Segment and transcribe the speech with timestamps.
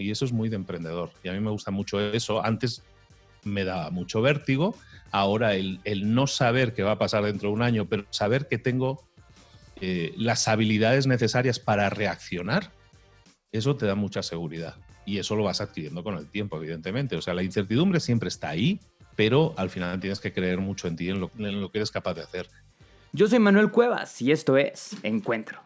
[0.00, 1.10] Y eso es muy de emprendedor.
[1.22, 2.44] Y a mí me gusta mucho eso.
[2.44, 2.82] Antes
[3.44, 4.74] me daba mucho vértigo,
[5.10, 5.80] ahora el,
[6.14, 9.02] no saber qué va a pasar dentro de un año, pero saber que tengo
[9.80, 12.70] eh, las habilidades necesarias para reaccionar,
[13.52, 14.76] eso te da mucha seguridad.
[15.06, 17.16] Y eso lo vas adquiriendo con el tiempo, evidentemente.
[17.16, 18.78] O sea, la incertidumbre siempre está ahí,
[19.16, 22.14] pero al final tienes que creer mucho en ti, en en lo que eres capaz
[22.14, 22.48] de hacer.
[23.12, 25.60] Yo soy Manuel Cuevas y esto es Encuentro.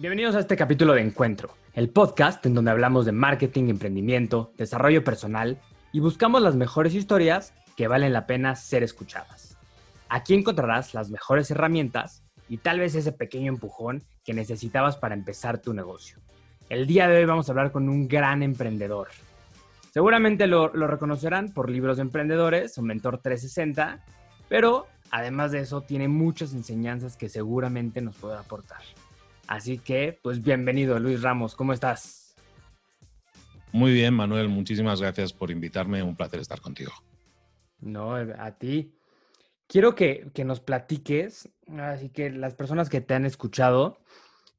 [0.00, 5.04] Bienvenidos a este capítulo de Encuentro, el podcast en donde hablamos de marketing, emprendimiento, desarrollo
[5.04, 5.60] personal
[5.92, 9.58] y buscamos las mejores historias que valen la pena ser escuchadas.
[10.08, 15.60] Aquí encontrarás las mejores herramientas y tal vez ese pequeño empujón que necesitabas para empezar
[15.60, 16.16] tu negocio.
[16.70, 19.08] El día de hoy vamos a hablar con un gran emprendedor.
[19.92, 24.02] Seguramente lo, reconocerán por libros de emprendedores o Mentor 360,
[24.48, 28.80] pero además de eso tiene muchas enseñanzas que seguramente nos podrá aportar.
[29.50, 32.36] Así que, pues bienvenido Luis Ramos, ¿cómo estás?
[33.72, 36.92] Muy bien, Manuel, muchísimas gracias por invitarme, un placer estar contigo.
[37.80, 38.94] No, a ti.
[39.66, 43.98] Quiero que, que nos platiques, así que las personas que te han escuchado,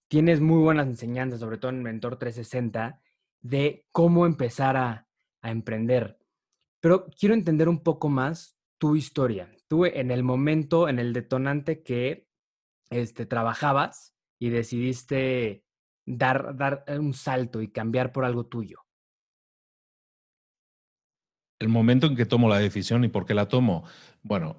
[0.09, 3.00] tienes muy buenas enseñanzas, sobre todo en Mentor 360,
[3.39, 5.08] de cómo empezar a,
[5.42, 6.19] emprender.
[6.81, 9.56] Pero quiero entender un poco más tu historia.
[9.69, 12.28] Tú en el momento, en el detonante que
[12.89, 15.64] este, trabajabas y decidiste
[16.03, 18.80] dar, dar un salto y cambiar por algo tuyo.
[21.59, 23.84] El momento en que tomo la decisión y por qué la tomo.
[24.23, 24.58] Bueno,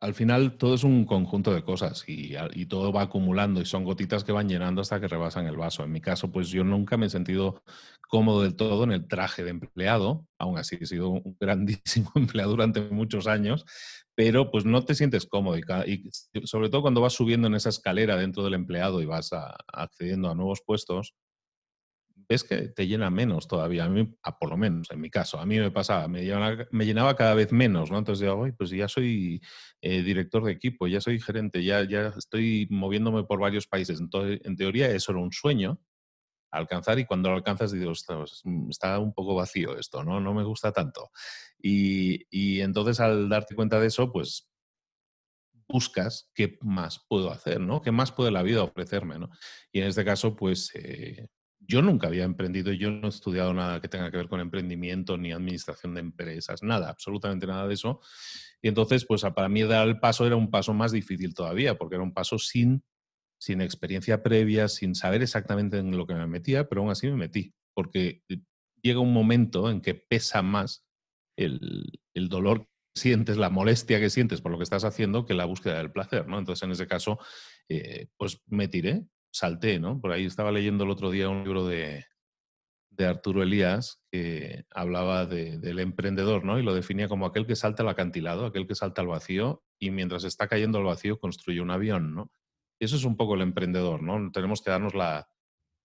[0.00, 4.24] al final todo es un conjunto de cosas y, todo va acumulando y son gotitas
[4.24, 5.84] que van llenando hasta que rebasan el vaso.
[5.84, 7.62] En mi caso, pues yo nunca me he sentido
[8.08, 12.52] cómodo del todo en el traje de empleado, aún así he sido un grandísimo empleado
[12.52, 13.66] durante muchos años,
[14.16, 16.10] pero pues no te sientes cómodo y,
[16.44, 19.30] sobre todo cuando vas subiendo en esa escalera dentro del empleado y vas
[19.68, 21.14] accediendo a nuevos puestos,
[22.28, 23.88] ves que te llena menos todavía,
[24.22, 27.14] a por lo menos en mi caso, a mí me pasaba, me llenaba, me llenaba
[27.14, 27.98] cada vez menos, ¿no?
[27.98, 29.42] Entonces digo, pues ya soy
[29.82, 34.00] eh, director de equipo, ya soy gerente, ya, ya estoy moviéndome por varios países.
[34.00, 35.78] Entonces, en teoría eso era un sueño
[36.56, 38.06] alcanzar y cuando lo alcanzas dices,
[38.44, 40.20] mm, está un poco vacío esto, ¿no?
[40.20, 41.10] No me gusta tanto.
[41.60, 44.48] Y, y entonces al darte cuenta de eso, pues
[45.68, 47.82] buscas qué más puedo hacer, ¿no?
[47.82, 49.30] ¿Qué más puede la vida ofrecerme, ¿no?
[49.72, 51.26] Y en este caso, pues eh,
[51.58, 55.16] yo nunca había emprendido, yo no he estudiado nada que tenga que ver con emprendimiento
[55.16, 58.00] ni administración de empresas, nada, absolutamente nada de eso.
[58.62, 61.96] Y entonces, pues para mí dar el paso era un paso más difícil todavía, porque
[61.96, 62.84] era un paso sin,
[63.38, 67.16] sin experiencia previa, sin saber exactamente en lo que me metía, pero aún así me
[67.16, 68.38] metí, porque eh,
[68.82, 70.84] llega un momento en que pesa más
[71.36, 75.44] el, dolor que sientes, la molestia que sientes por lo que estás haciendo que la
[75.44, 76.38] búsqueda del placer, ¿no?
[76.38, 77.18] Entonces, en ese caso,
[77.68, 80.00] eh, pues me tiré, salté, ¿no?
[80.00, 82.06] Por ahí estaba leyendo el otro día un libro de,
[82.96, 86.58] de Arturo Elías que hablaba del emprendedor, ¿no?
[86.58, 89.90] Y lo definía como aquel que salta al acantilado, aquel que salta al vacío y
[89.90, 92.30] mientras está cayendo al vacío construye un avión, ¿no?
[92.80, 94.30] Eso es un poco el emprendedor, ¿no?
[94.32, 95.28] Tenemos que darnos la,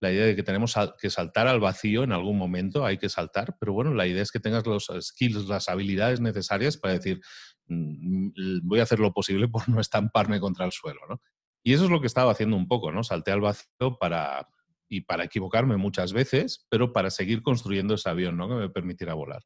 [0.02, 3.56] la idea de que tenemos que saltar al vacío en algún momento, hay que saltar,
[3.59, 7.22] pero bueno, la idea es que tengas los skills, las habilidades necesarias para decir,
[7.68, 11.22] mm, mm, voy a hacer lo posible por no estamparme contra el suelo, ¿no?
[11.63, 13.03] Y eso es lo que estaba haciendo un poco, ¿no?
[13.03, 14.47] Salté al vacío para,
[14.91, 18.50] y para equivocarme muchas veces, pero para seguir construyendo ese avión, ¿no?
[18.50, 19.41] Que me permitiera volar.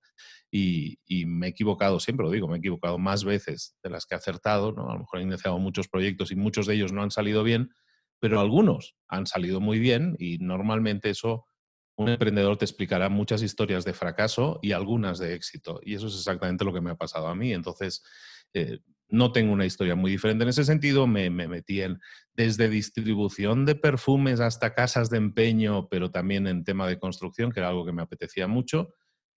[0.52, 0.98] Y,
[1.28, 4.18] me he equivocado, siempre lo digo, me he equivocado más veces de las que he
[4.18, 4.90] acertado, ¿no?
[4.90, 7.70] A lo mejor he iniciado muchos proyectos y muchos de ellos no han salido bien,
[8.20, 11.46] pero algunos han salido muy bien y normalmente eso
[11.96, 15.80] un emprendedor te explicará muchas historias de fracaso y algunas de éxito.
[15.84, 17.54] Y eso es exactamente lo que me ha pasado a mí.
[17.54, 18.04] Entonces,
[18.56, 18.80] eh,
[19.16, 21.08] no tengo una historia muy diferente en ese sentido.
[21.08, 22.00] Me, metí en
[22.34, 27.60] desde distribución de perfumes hasta casas de empeño, pero también en tema de construcción, que
[27.60, 28.94] era algo que me apetecía mucho.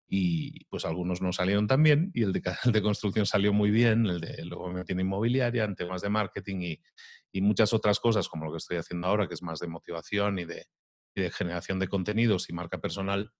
[0.09, 2.41] Y pues algunos no salieron tan bien y el de,
[2.73, 6.62] de construcción salió muy bien, el de luego me en inmobiliaria, en temas de marketing
[6.62, 6.81] y,
[7.39, 10.45] muchas otras cosas como lo que estoy haciendo ahora, que es más de motivación y
[11.18, 13.31] y de generación de contenidos y marca personal,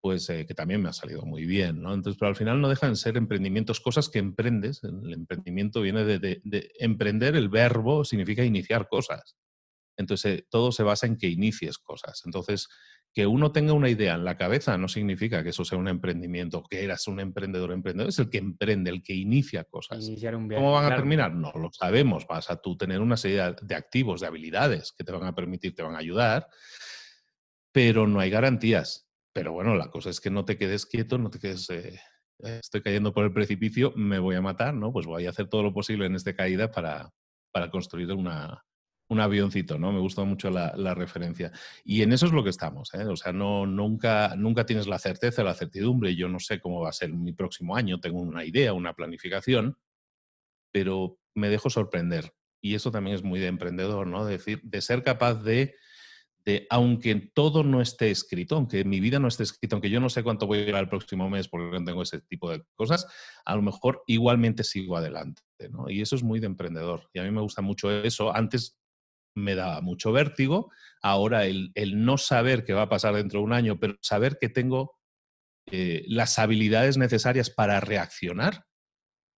[0.00, 1.92] pues eh, que también me ha salido muy bien, ¿no?
[1.92, 4.82] Entonces, pero al final no dejan de ser emprendimientos, cosas que emprendes.
[4.82, 6.40] El emprendimiento viene de,
[6.78, 9.36] emprender, el verbo significa iniciar cosas.
[9.96, 12.22] Entonces, todo se basa en que inicies cosas.
[12.24, 12.68] Entonces,
[13.12, 16.62] que uno tenga una idea en la cabeza no significa que eso sea un emprendimiento,
[16.62, 17.72] que eras un emprendedor.
[17.72, 20.08] Emprendedor es el que emprende, el que inicia cosas.
[20.56, 21.34] ¿Cómo van a terminar?
[21.34, 22.26] No lo sabemos.
[22.26, 25.74] Vas a tú tener una serie de activos, de habilidades que te van a permitir,
[25.74, 26.46] te van a ayudar,
[27.72, 31.30] pero no hay garantías pero bueno, la cosa es que no te quedes quieto, no
[31.30, 31.98] te quedes eh,
[32.38, 34.92] estoy cayendo por el precipicio, me voy a matar, ¿no?
[34.92, 37.10] Pues voy a hacer todo lo posible en esta caída para,
[37.52, 38.64] para construir una,
[39.10, 39.92] un avioncito, ¿no?
[39.92, 41.52] Me gusta mucho la, referencia.
[41.84, 43.04] Y en eso es lo que estamos, ¿eh?
[43.06, 46.14] O sea, no, nunca, nunca tienes la certeza, la certidumbre.
[46.14, 49.76] Yo no sé cómo va a ser mi próximo año, tengo una idea, una planificación,
[50.72, 52.32] pero me dejo sorprender.
[52.62, 54.24] Y eso también es muy de emprendedor, ¿no?
[54.24, 55.74] De decir, de ser capaz de,
[56.70, 60.22] aunque todo no esté escrito, aunque mi vida no esté escrita, aunque yo no sé
[60.22, 63.06] cuánto voy a llevar el próximo mes porque no tengo ese tipo de cosas,
[63.44, 65.90] a lo mejor igualmente sigo adelante, ¿no?
[65.90, 67.08] Y eso es muy de emprendedor.
[67.12, 68.34] Y a mí me gusta mucho eso.
[68.34, 68.78] Antes
[69.34, 70.70] me daba mucho vértigo.
[71.02, 71.72] Ahora el,
[72.04, 74.98] no saber qué va a pasar dentro de un año, pero saber que tengo
[75.70, 78.66] eh, las habilidades necesarias para reaccionar,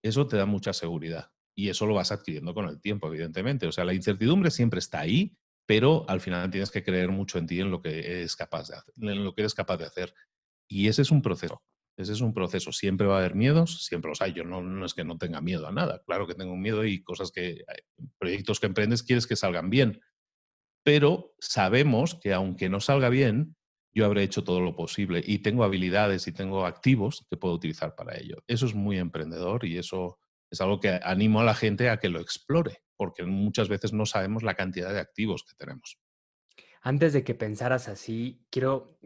[0.03, 1.31] eso te da mucha seguridad.
[1.56, 3.67] Y eso lo vas adquiriendo con el tiempo, evidentemente.
[3.67, 5.37] O sea, la incertidumbre siempre está ahí,
[5.70, 9.87] pero al final tienes que creer mucho en ti, en lo que eres capaz de
[9.87, 10.12] hacer.
[10.69, 11.62] Y ese es un proceso.
[11.96, 12.72] Ese es un proceso.
[12.72, 14.32] Siempre va a haber miedos, siempre los hay.
[14.32, 16.02] Yo no, no, es que no tenga miedo a nada.
[16.05, 17.62] Claro que tengo miedo y cosas que,
[18.19, 20.00] proyectos que emprendes quieres que salgan bien.
[20.82, 23.55] Pero sabemos que aunque no salga bien,
[23.94, 27.94] yo habré hecho todo lo posible y tengo habilidades y tengo activos que puedo utilizar
[27.94, 28.43] para ello.
[28.49, 30.19] Eso es muy emprendedor y eso
[30.50, 34.05] es algo que animo a la gente a que lo explore, porque muchas veces no
[34.05, 35.99] sabemos la cantidad de activos que tenemos.
[36.82, 38.99] Antes de que pensaras así, quiero,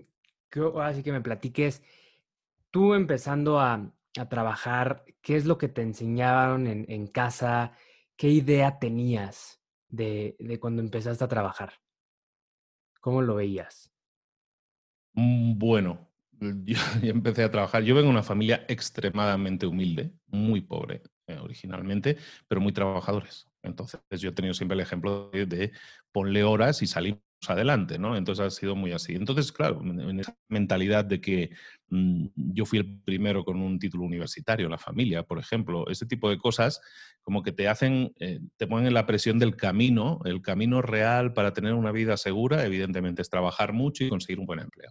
[0.49, 1.83] quiero así que me platiques
[2.71, 3.91] tú empezando a,
[4.31, 7.73] trabajar, ¿qué es lo que te enseñaron en, casa?
[8.17, 11.73] ¿Qué idea tenías de, cuando empezaste a trabajar?
[13.01, 13.93] ¿Cómo lo veías?
[15.15, 17.83] Mm, bueno, yo, empecé a trabajar.
[17.83, 22.17] Yo vengo de una familia extremadamente humilde, muy pobre eh, originalmente,
[22.49, 23.49] pero muy trabajadores.
[23.63, 25.73] Entonces, yo he tenido siempre el ejemplo de, de
[26.13, 28.17] ponle horas y salimos adelante, ¿no?
[28.17, 29.15] Entonces ha sido muy así.
[29.15, 31.51] Entonces, claro, en esa mentalidad de que
[31.89, 36.31] mm, yo fui el primero con un título universitario la familia, por ejemplo, ese tipo
[36.31, 36.81] de cosas
[37.23, 41.33] como que te hacen, eh, te ponen en la presión del camino, el camino real
[41.33, 44.91] para tener una vida segura, evidentemente es trabajar mucho y conseguir un buen empleo.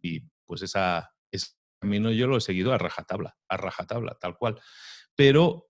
[0.00, 4.60] Y pues esa, ese camino yo lo he seguido a rajatabla, a rajatabla, tal cual.
[5.16, 5.68] Pero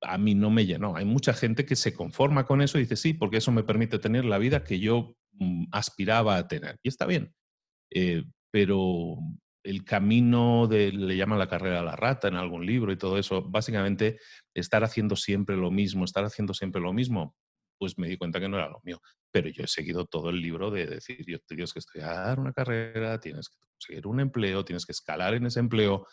[0.00, 0.96] a mí no me llenó.
[0.96, 3.98] Hay mucha gente que se conforma con eso y dice, sí, porque eso me permite
[3.98, 6.78] tener la vida que yo mm, aspiraba a tener.
[6.82, 7.34] Y está bien.
[7.90, 9.16] Eh, pero
[9.64, 13.18] el camino de, le llaman la carrera a la rata en algún libro y todo
[13.18, 14.18] eso, básicamente
[14.54, 17.34] estar haciendo siempre lo mismo, estar haciendo siempre lo mismo,
[17.78, 19.00] pues me di cuenta que no era lo mío.
[19.30, 23.20] Pero yo he seguido todo el libro de decir, yo tienes que estudiar una carrera,
[23.20, 26.06] tienes que conseguir un empleo, tienes que escalar en ese empleo,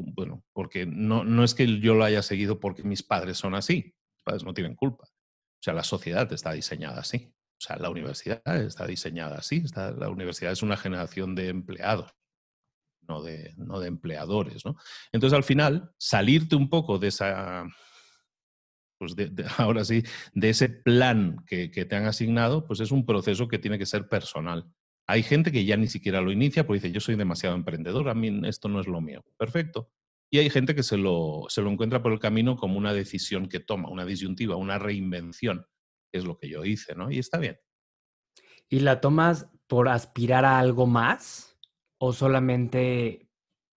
[0.00, 3.94] bueno, porque no, no es que yo lo haya seguido porque mis padres son así,
[4.14, 5.04] mis padres no tienen culpa.
[5.04, 7.34] O sea, la sociedad está diseñada así.
[7.60, 9.62] O sea, la universidad está diseñada así.
[9.74, 12.10] la universidad es una generación de empleados,
[13.02, 14.64] no de, no de empleadores.
[14.64, 14.76] ¿no?
[15.12, 17.66] Entonces, al final, salirte un poco de esa,
[18.98, 19.14] pues
[19.58, 20.02] ahora sí,
[20.32, 23.86] de ese plan que, que, te han asignado, pues es un proceso que tiene que
[23.86, 24.66] ser personal.
[25.10, 28.14] Hay gente que ya ni siquiera lo inicia porque dice, yo soy demasiado emprendedor, a
[28.14, 29.24] mí esto no es lo mío.
[29.36, 29.90] Perfecto.
[30.30, 33.48] Y hay gente que se lo, se lo encuentra por el camino como una decisión
[33.48, 35.66] que toma, una disyuntiva, una reinvención,
[36.12, 37.10] que es lo que yo hice, ¿no?
[37.10, 37.58] Y está bien.
[38.68, 41.58] ¿Y la tomas por aspirar a algo más
[41.98, 43.28] o solamente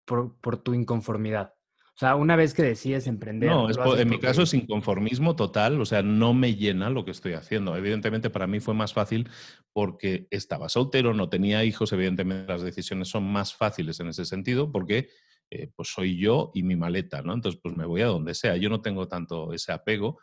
[0.05, 1.55] por, por tu inconformidad?
[1.94, 3.50] O sea, una vez que decides emprender.
[3.50, 7.34] No, en mi caso es inconformismo total, o sea, no me llena lo que estoy
[7.34, 7.77] haciendo.
[7.77, 9.29] Evidentemente para mí fue más fácil
[9.72, 14.70] porque estaba soltero, no tenía hijos, evidentemente las decisiones son más fáciles en ese sentido
[14.70, 15.08] porque
[15.50, 17.34] eh, pues soy yo y mi maleta, ¿no?
[17.34, 20.19] Entonces pues me voy a donde sea, yo no tengo tanto ese apego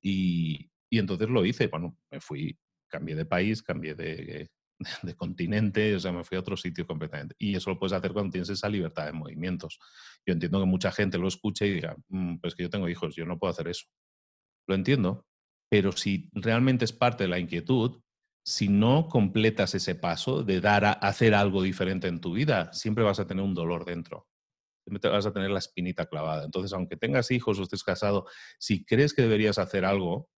[0.00, 4.50] y, y entonces lo hice, bueno, me fui, cambié de país, cambié de,
[5.02, 7.34] de continente, o sea, me fui a otro sitio completamente.
[7.38, 9.78] Y eso lo puedes hacer cuando tienes esa libertad de movimientos.
[10.26, 13.14] Yo entiendo que mucha gente lo escuche y diga, mm, pues que yo tengo hijos,
[13.14, 13.86] yo no puedo hacer eso.
[14.66, 15.26] Lo entiendo,
[15.68, 18.00] pero si realmente es parte de la inquietud,
[18.44, 23.04] si no completas ese paso de dar a hacer algo diferente en tu vida, siempre
[23.04, 24.28] vas a tener un dolor dentro.
[24.84, 26.44] Siempre vas a tener la espinita clavada.
[26.44, 28.26] Entonces, aunque tengas hijos o estés casado,
[28.58, 30.28] si crees que deberías hacer algo,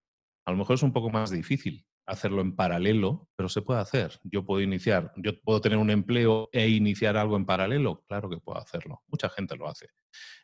[0.47, 4.21] a lo mejor es un poco más difícil, hacerlo en paralelo, pero se puede hacer.
[4.23, 8.39] Yo puedo iniciar, yo puedo tener un empleo e iniciar algo en paralelo, claro que
[8.39, 9.03] puedo hacerlo.
[9.07, 9.89] Mucha gente lo hace.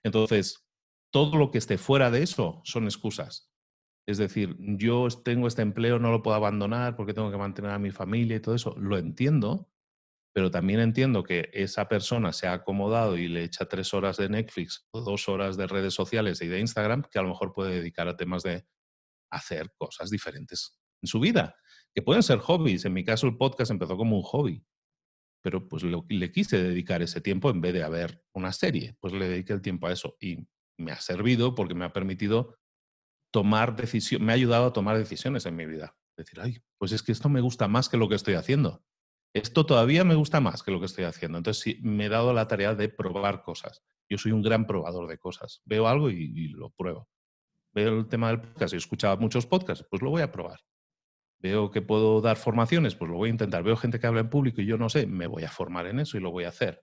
[0.02, 0.66] Entonces,
[1.12, 3.49] todo lo que esté fuera de eso son excusas.
[4.06, 7.78] Es decir, yo tengo este empleo, no lo puedo abandonar porque tengo que mantener a
[7.78, 8.74] mi familia y todo eso.
[8.78, 9.70] Lo entiendo,
[10.34, 14.28] pero también entiendo que esa persona se ha acomodado y le echa tres horas de
[14.28, 18.08] Netflix dos horas de redes sociales y de Instagram que a lo mejor puede dedicar
[18.08, 18.66] a temas de
[19.30, 21.56] hacer cosas diferentes en su vida,
[21.94, 22.84] que pueden ser hobbies.
[22.84, 24.64] En mi caso, el podcast empezó como un hobby.
[25.42, 29.28] pero pues le quise dedicar ese tiempo en vez de ver una serie, pues le
[29.28, 30.46] dediqué el tiempo a eso y
[30.78, 32.58] me ha servido porque me ha permitido
[33.30, 35.96] tomar decisiones, me ha ayudado a tomar decisiones en mi vida.
[36.16, 38.84] Decir, ay, pues es que esto me gusta más que lo que estoy haciendo.
[39.32, 41.38] Esto todavía me gusta más que lo que estoy haciendo.
[41.38, 43.82] Entonces, sí, me he dado la tarea de probar cosas.
[44.08, 45.62] Yo soy un gran probador de cosas.
[45.64, 47.08] Veo algo y, lo pruebo.
[47.72, 50.58] Veo el tema del podcast y escuchaba muchos podcasts, pues lo voy a probar.
[51.38, 53.62] Veo que puedo dar formaciones, pues lo voy a intentar.
[53.62, 56.00] Veo gente que habla en público y yo no sé, me voy a formar en
[56.00, 56.82] eso y lo voy a hacer.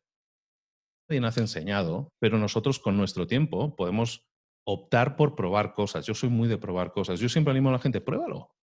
[1.09, 4.25] Nadie nos ha enseñado, pero nosotros con nuestro tiempo podemos
[4.69, 6.05] optar por probar cosas.
[6.05, 7.21] Yo soy muy de probar cosas.
[7.21, 8.53] Yo siempre animo a la gente, pruébalo.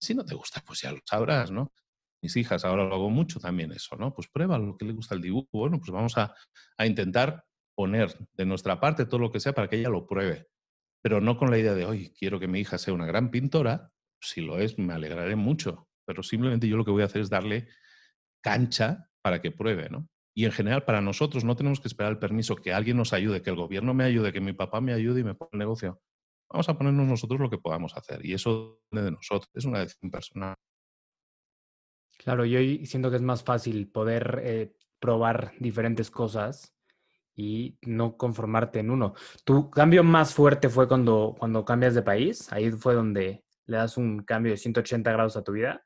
[0.00, 1.72] Si no te gusta, pues ya lo sabrás, ¿no?
[2.20, 4.12] Mis hijas ahora lo hago mucho también eso, ¿no?
[4.12, 5.48] Pues pruébalo, que le gusta el dibujo.
[5.52, 6.34] Bueno, pues vamos a,
[6.76, 7.44] a intentar
[7.76, 10.48] poner de nuestra parte todo lo que sea para que ella lo pruebe.
[11.00, 13.92] Pero no con la idea de, hoy quiero que mi hija sea una gran pintora.
[14.20, 15.88] Si lo es, me alegraré mucho.
[16.04, 17.68] Pero simplemente yo lo que voy a hacer es darle
[18.42, 20.08] cancha para que pruebe, ¿no?
[20.34, 23.40] Y en general, para nosotros no tenemos que esperar el permiso, que alguien nos ayude,
[23.40, 26.00] que el gobierno me ayude, que mi papá me ayude y me ponga el negocio.
[26.50, 28.24] Vamos a ponernos nosotros lo que podamos hacer.
[28.26, 29.50] Y eso depende de nosotros.
[29.54, 30.54] Es una decisión personal.
[32.18, 36.74] Claro, yo siento que es más fácil poder eh, probar diferentes cosas
[37.36, 39.14] y no conformarte en uno.
[39.44, 42.52] ¿Tu cambio más fuerte fue cuando, cuando cambias de país?
[42.52, 45.84] Ahí fue donde le das un cambio de 180 grados a tu vida.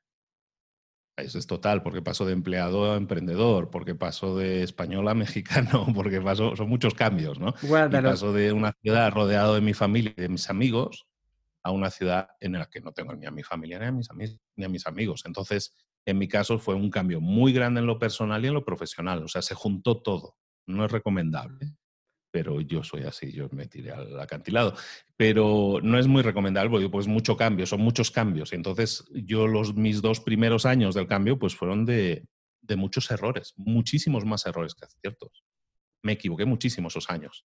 [1.18, 5.86] Eso es total, porque pasó de empleado a emprendedor, porque pasó de español a mexicano,
[5.94, 7.54] porque pasó, son muchos cambios, ¿no?
[7.62, 11.06] y pasó de una ciudad rodeado de mi familia y de mis amigos
[11.62, 14.08] a una ciudad en la que no tengo ni a mi familia ni a mis,
[14.56, 15.22] ni a mis amigos.
[15.26, 15.74] Entonces,
[16.06, 19.22] en mi caso fue un cambio muy grande en lo personal y en lo profesional,
[19.22, 20.36] o sea, se juntó todo.
[20.66, 21.74] No es recomendable,
[22.30, 24.74] pero yo soy así, yo me tiré al acantilado.
[25.16, 28.52] Pero no es muy recomendable porque pues mucho cambio, son muchos cambios.
[28.52, 32.24] Entonces yo los, mis dos primeros años del cambio pues fueron de,
[32.60, 35.44] de muchos errores, muchísimos más errores que aciertos.
[36.02, 37.44] Me equivoqué muchísimo esos años.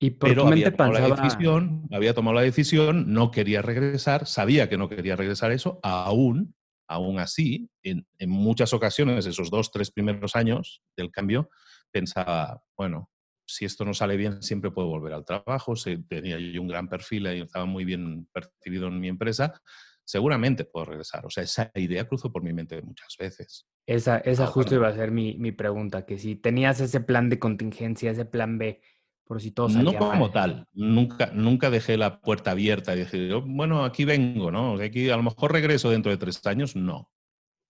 [0.00, 4.78] Y pero había tomado, la decisión, había tomado la decisión, no quería regresar, sabía que
[4.78, 6.54] no quería regresar eso, aún,
[6.86, 11.50] aún así, en, en muchas ocasiones, esos dos, tres primeros años del cambio,
[11.90, 13.10] pensaba, bueno,
[13.48, 15.72] si esto no sale bien, siempre puedo volver al trabajo.
[16.08, 19.60] tenía yo un gran perfil y estaba muy bien percibido en mi empresa.
[20.04, 21.24] Seguramente puedo regresar.
[21.24, 23.66] O sea, esa idea cruzó por mi mente muchas veces.
[23.86, 27.38] Esa, esa justo iba a ser mi, mi, pregunta, que si tenías ese plan de
[27.38, 28.82] contingencia, ese plan B,
[29.24, 30.66] por si todo salía No como tal.
[30.72, 34.74] Nunca, nunca dejé la puerta abierta y dije, bueno, aquí vengo, ¿no?
[34.80, 36.76] aquí a lo mejor regreso dentro de tres años.
[36.76, 37.10] No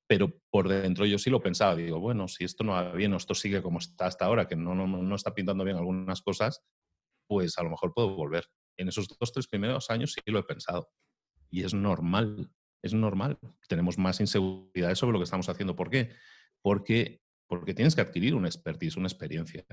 [0.09, 3.19] pero por dentro yo sí lo pensaba, digo, bueno, si esto no va bien o
[3.19, 6.62] esto sigue como está hasta ahora, que no, no, no está pintando bien algunas cosas,
[7.29, 8.47] pues a lo mejor puedo volver.
[8.79, 10.91] En esos dos, tres primeros años sí lo he pensado.
[11.50, 12.50] Y es normal,
[12.83, 13.38] es normal.
[13.69, 15.77] Tenemos más inseguridades sobre lo que estamos haciendo.
[15.77, 16.15] ¿Por qué?
[16.62, 19.67] Porque, porque tienes que adquirir una expertise, una experiencia.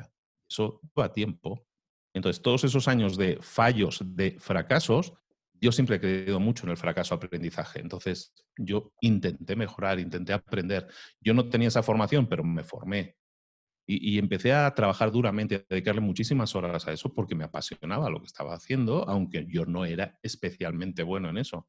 [0.50, 1.66] Eso va a tiempo.
[2.14, 5.14] Entonces, todos esos años de fallos, de fracasos,
[5.62, 7.80] yo siempre he creído mucho en el fracaso aprendizaje.
[7.80, 10.88] Entonces, yo intenté mejorar, intenté aprender.
[11.20, 13.18] Yo no tenía esa formación, pero me formé.
[13.88, 18.20] Y, empecé a trabajar duramente, a dedicarle muchísimas horas a eso porque me apasionaba lo
[18.20, 21.68] que estaba haciendo, aunque yo no era especialmente bueno en eso.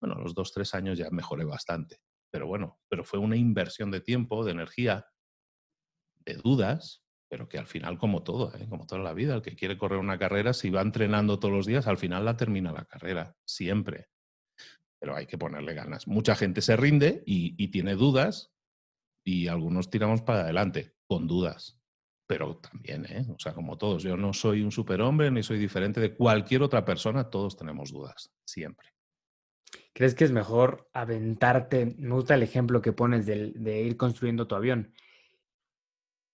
[0.00, 1.98] Bueno, a los dos, tres años ya mejoré bastante.
[2.32, 5.06] Pero bueno, pero fue una inversión de tiempo, de energía,
[6.24, 7.01] de dudas,
[7.32, 8.66] pero que al final, como todo, ¿eh?
[8.68, 11.64] como toda la vida, el que quiere correr una carrera, si va entrenando todos los
[11.64, 14.10] días, al final la termina la carrera, siempre.
[14.98, 16.06] Pero hay que ponerle ganas.
[16.06, 18.52] Mucha gente se rinde y, tiene dudas
[19.24, 21.80] y algunos tiramos para adelante con dudas.
[22.26, 23.24] Pero también, ¿eh?
[23.34, 26.84] o sea, como todos, yo no soy un superhombre ni soy diferente de cualquier otra
[26.84, 28.88] persona, todos tenemos dudas, siempre.
[29.94, 31.94] ¿Crees que es mejor aventarte?
[31.96, 34.92] Me gusta el ejemplo que pones de ir construyendo tu avión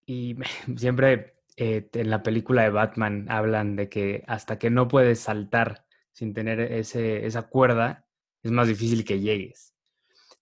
[0.08, 0.36] y
[0.76, 5.84] siempre eh, en la película de Batman hablan de que hasta que no puedes saltar
[6.12, 8.06] sin tener ese, esa cuerda,
[8.42, 9.74] es más difícil que llegues.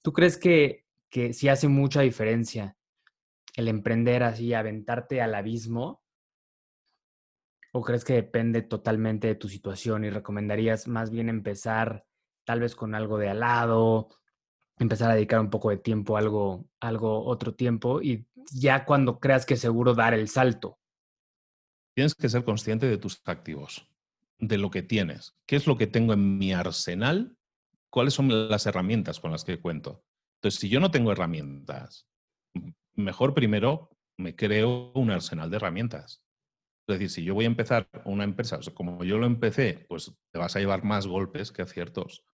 [0.01, 2.77] ¿Tú crees que, que sí hace mucha diferencia
[3.57, 6.03] el emprender así, aventarte al abismo?
[7.73, 12.07] ¿O crees que depende totalmente de tu situación y recomendarías más bien empezar
[12.45, 14.09] tal vez con algo de al lado,
[14.79, 19.19] empezar a dedicar un poco de tiempo a algo, algo otro tiempo y ya cuando
[19.19, 20.79] creas que seguro dar el salto.
[21.95, 23.89] Tienes que ser consciente de tus activos,
[24.39, 25.35] de lo que tienes.
[25.47, 27.37] ¿Qué es lo que tengo en mi arsenal?
[27.91, 30.05] ¿Cuáles son las herramientas con las que cuento?
[30.39, 32.07] Entonces, si yo no tengo herramientas,
[32.95, 36.23] mejor primero me creo un arsenal de herramientas.
[36.87, 40.39] Es decir, si yo voy a empezar una empresa, como yo lo empecé, pues te
[40.39, 42.25] vas a llevar más golpes que aciertos.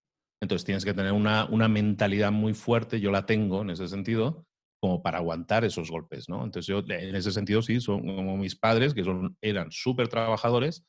[0.42, 4.44] Entonces tienes que tener una, una mentalidad muy fuerte, yo la tengo en ese sentido,
[4.80, 6.42] como para aguantar esos golpes, ¿no?
[6.42, 10.84] Entonces yo en ese sentido sí, son como mis padres, que son, eran súper trabajadores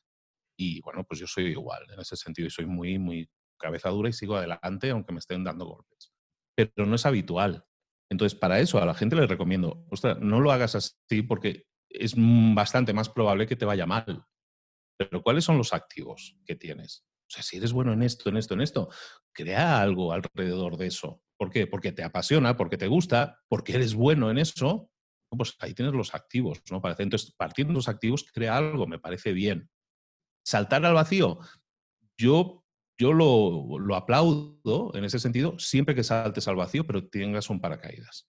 [0.58, 4.08] y bueno, pues yo soy igual en ese sentido y soy muy, muy cabeza dura
[4.08, 6.12] y sigo adelante aunque me estén dando golpes.
[6.56, 7.64] Pero no es habitual.
[8.10, 12.14] Entonces, para eso a la gente le recomiendo, ostras, no lo hagas así porque es
[12.16, 14.24] bastante más probable que te vaya mal.
[14.98, 17.06] Pero ¿cuáles son los activos que tienes?
[17.34, 18.88] Sea, si eres bueno en esto, en esto, en esto,
[19.32, 21.20] crea algo alrededor de eso.
[21.36, 21.66] ¿Por qué?
[21.66, 24.88] Porque te apasiona, porque te gusta, porque eres bueno en eso.
[25.30, 26.80] Pues ahí tienes los activos, ¿no?
[26.96, 29.68] Entonces, partiendo de los activos, crea algo, me parece bien.
[30.46, 31.40] Saltar al vacío,
[32.16, 32.64] yo,
[32.96, 37.60] yo lo, lo aplaudo en ese sentido siempre que saltes al vacío, pero tengas un
[37.60, 38.28] paracaídas.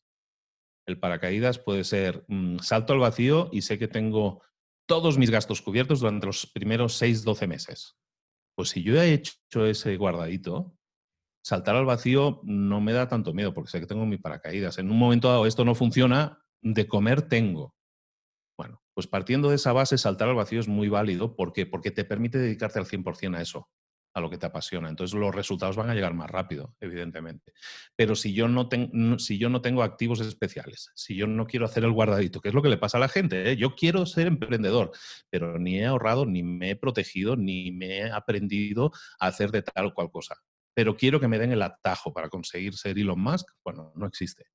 [0.88, 4.42] El paracaídas puede ser mm, salto al vacío y sé que tengo
[4.88, 7.96] todos mis gastos cubiertos durante los primeros 6, 12 meses.
[8.56, 10.76] Pues si yo he hecho ese guardadito,
[11.44, 14.78] saltar al vacío no me da tanto miedo porque sé que tengo mi paracaídas.
[14.80, 17.76] En un momento dado esto no funciona, de comer tengo.
[18.58, 21.36] Bueno, pues partiendo de esa base, saltar al vacío es muy válido.
[21.36, 21.66] ¿Por qué?
[21.66, 23.70] Porque te permite dedicarte al 100% a eso
[24.16, 24.90] a lo que te apasiona.
[24.90, 27.54] Entonces los resultados van a llegar más rápido, evidentemente.
[27.96, 28.70] Pero si yo no,
[29.20, 32.56] si yo no tengo activos especiales, si yo no quiero hacer el guardadito, que es
[32.56, 33.58] lo que le pasa a la gente, ¿eh?
[33.58, 34.92] yo quiero ser emprendedor,
[35.30, 39.64] pero ni he ahorrado, ni me he protegido, ni me he aprendido a hacer de
[39.64, 40.38] tal o cual cosa.
[40.74, 43.48] Pero quiero que me den el atajo para conseguir ser Elon Musk.
[43.66, 44.46] Bueno, no existe.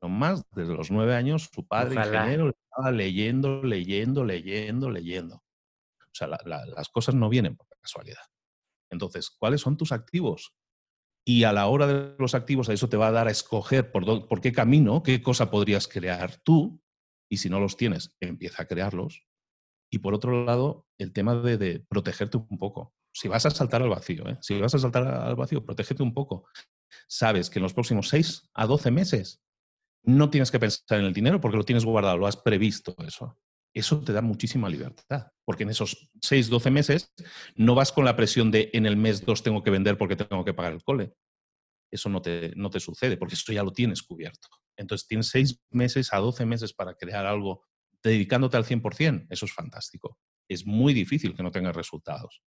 [0.00, 5.34] Elon Musk, desde los nueve años, su padre ingeniero estaba leyendo, leyendo, leyendo, leyendo.
[5.36, 8.22] O sea, las cosas no vienen por casualidad.
[8.92, 10.54] Entonces, ¿cuáles son tus activos?
[11.26, 13.90] Y a la hora de los activos, a eso te va a dar a escoger
[13.90, 16.80] por, por qué camino, qué cosa podrías crear tú.
[17.30, 19.26] Y si no los tienes, empieza a crearlos.
[19.90, 22.94] Y por otro lado, el tema de, protegerte un poco.
[23.14, 24.38] Si vas a saltar al vacío, ¿eh?
[24.40, 26.46] si vas a saltar al vacío, protégete un poco.
[27.08, 29.42] Sabes que en los próximos 6 a 12 meses
[30.04, 33.38] no tienes que pensar en el dinero porque lo tienes guardado, lo has previsto eso
[33.74, 37.12] eso te da muchísima libertad, porque en esos 6, 12 meses
[37.56, 40.44] no vas con la presión de en el mes 2 tengo que vender porque tengo
[40.44, 41.12] que pagar el cole.
[41.90, 44.48] Eso no te, no te sucede, porque eso ya lo tienes cubierto.
[44.76, 47.66] Entonces tienes 6 meses a 12 meses para crear algo
[48.02, 49.26] dedicándote al 100%.
[49.30, 50.18] Eso es fantástico.
[50.48, 52.42] Es muy difícil que no tengas resultados.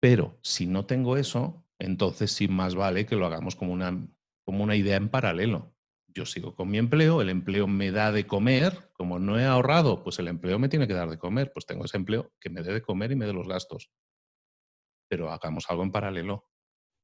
[0.00, 4.08] Pero si no tengo eso, entonces sí más vale que lo hagamos como una,
[4.44, 5.74] como una idea en paralelo
[6.14, 10.02] yo sigo con mi empleo, el empleo me da de comer, como no he ahorrado,
[10.02, 12.62] pues el empleo me tiene que dar de comer, pues tengo ese empleo que me
[12.62, 13.90] dé de comer y me dé los gastos.
[15.08, 16.48] Pero hagamos algo en paralelo.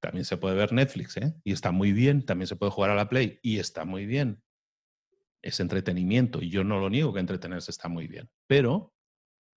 [0.00, 1.34] También se puede ver Netflix, ¿eh?
[1.42, 4.42] Y está muy bien, también se puede jugar a la Play y está muy bien.
[5.42, 8.30] Es entretenimiento y yo no lo niego que entretenerse está muy bien.
[8.46, 8.94] Pero,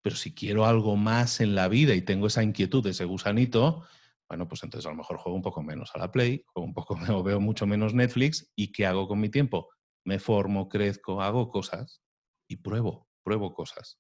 [0.03, 3.85] pero si quiero algo más en la vida y tengo esa inquietud, ese gusanito,
[4.29, 6.75] bueno, pues entonces a lo mejor juego un poco menos a la Play, juego un
[6.75, 9.71] poco o veo mucho menos Netflix y ¿qué hago con mi tiempo?
[10.05, 12.03] Me formo, crezco, hago cosas
[12.49, 13.99] y pruebo, pruebo cosas.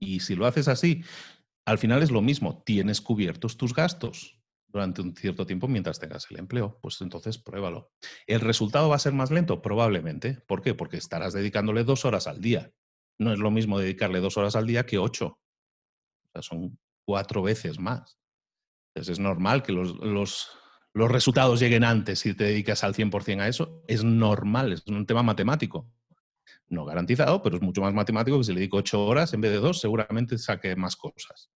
[0.00, 1.02] Y si lo haces así,
[1.66, 6.30] al final es lo mismo, tienes cubiertos tus gastos durante un cierto tiempo mientras tengas
[6.30, 7.90] el empleo, pues entonces pruébalo.
[8.26, 9.62] ¿El resultado va a ser más lento?
[9.62, 10.42] Probablemente.
[10.46, 10.74] ¿Por qué?
[10.74, 12.70] Porque estarás dedicándole dos horas al día.
[13.18, 15.40] No es lo mismo dedicarle dos horas al día que ocho.
[16.26, 18.18] O sea, son cuatro veces más
[19.06, 20.48] es normal que los, los,
[20.94, 23.82] resultados lleguen antes si te dedicas al 100% a eso.
[23.86, 25.88] Es normal, es un tema matemático.
[26.68, 29.52] No garantizado, pero es mucho más matemático que si le dedico ocho horas en vez
[29.52, 31.50] de dos, seguramente saque más cosas.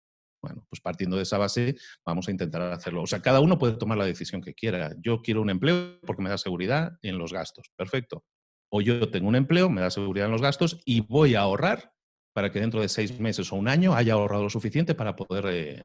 [0.43, 3.03] Bueno, pues partiendo de esa base, vamos a intentar hacerlo.
[3.03, 4.95] O sea, cada uno puede tomar la decisión que quiera.
[5.03, 7.71] Yo quiero un empleo porque me da seguridad en los gastos.
[7.77, 8.25] Perfecto.
[8.71, 11.93] O yo tengo un empleo, me da seguridad en los gastos y voy a ahorrar
[12.33, 15.45] para que dentro de seis meses o un año haya ahorrado lo suficiente para poder
[15.49, 15.83] eh,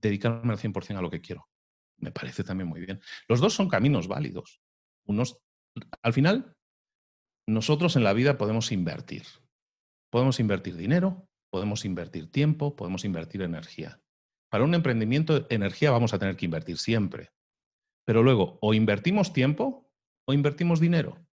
[0.00, 1.48] dedicarme al 100% a lo que quiero.
[1.98, 3.00] Me parece también muy bien.
[3.28, 4.60] Los dos son caminos válidos.
[5.04, 5.38] Unos,
[6.02, 6.54] al final,
[7.46, 9.24] nosotros en la vida podemos invertir.
[10.10, 14.00] Podemos invertir dinero, podemos invertir tiempo, podemos invertir energía.
[14.50, 17.30] Para un emprendimiento, energía vamos a tener que invertir siempre.
[18.06, 19.90] Pero luego, o invertimos tiempo
[20.26, 21.27] o invertimos dinero.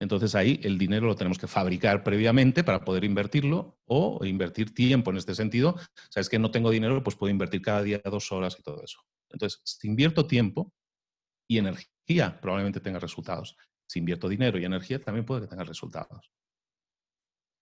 [0.00, 5.10] Entonces ahí el dinero lo tenemos que fabricar previamente para poder invertirlo o invertir tiempo
[5.10, 5.76] en este sentido.
[6.08, 9.00] Sabes que no tengo dinero, pues puedo invertir cada día dos horas y todo eso.
[9.28, 10.72] Entonces, si invierto tiempo
[11.46, 13.56] y energía, probablemente tenga resultados.
[13.86, 16.32] Si invierto dinero y energía, también puede que tenga resultados.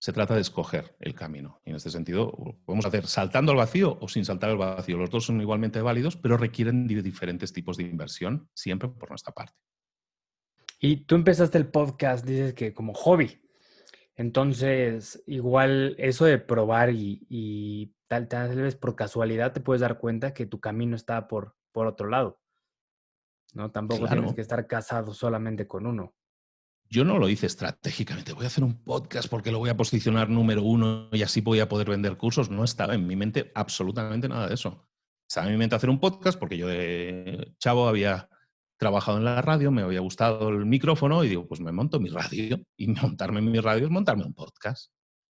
[0.00, 1.60] Se trata de escoger el camino.
[1.64, 2.32] Y en este sentido,
[2.64, 4.96] podemos hacer saltando al vacío o sin saltar al vacío.
[4.96, 9.56] Los dos son igualmente válidos, pero requieren diferentes tipos de inversión, siempre por nuestra parte.
[10.80, 13.40] Y tú empezaste el podcast, dices que como hobby.
[14.14, 20.34] Entonces, igual eso de probar y, tal, tal vez por casualidad te puedes dar cuenta
[20.34, 22.40] que tu camino está por, por otro lado.
[23.54, 23.70] ¿No?
[23.70, 26.14] Tampoco tienes que estar casado solamente con uno.
[26.90, 30.28] yo no lo hice estratégicamente, voy a hacer un podcast porque lo voy a posicionar
[30.28, 32.50] número uno y así voy a poder vender cursos.
[32.50, 34.88] No estaba en mi mente absolutamente nada de eso.
[35.28, 38.28] Estaba en mi mente hacer un podcast porque yo de chavo había
[38.78, 42.08] trabajado en la radio, me había gustado el micrófono y digo, pues me monto mi
[42.08, 42.58] radio.
[42.76, 44.92] Y montarme mi radio es montarme un podcast.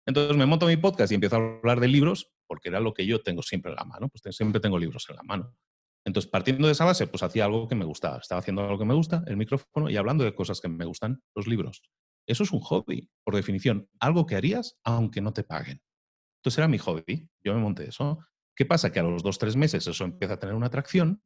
[0.07, 3.05] Entonces me monto mi podcast y empiezo a hablar de libros porque era lo que
[3.05, 4.09] yo tengo siempre en la mano.
[4.09, 5.55] Pues siempre tengo libros en la mano.
[6.05, 8.17] Entonces, partiendo de esa base, pues hacía algo que me gustaba.
[8.17, 11.21] Estaba haciendo algo que me gusta, el micrófono, y hablando de cosas que me gustan,
[11.33, 11.81] los libros.
[12.27, 13.87] Eso es un hobby, por definición.
[13.99, 15.81] Algo que harías aunque no te paguen.
[16.39, 17.29] Entonces era mi hobby.
[17.41, 18.19] Yo me monté eso.
[18.55, 18.91] ¿Qué pasa?
[18.91, 21.21] Que a los dos, tres meses eso empieza a tener una atracción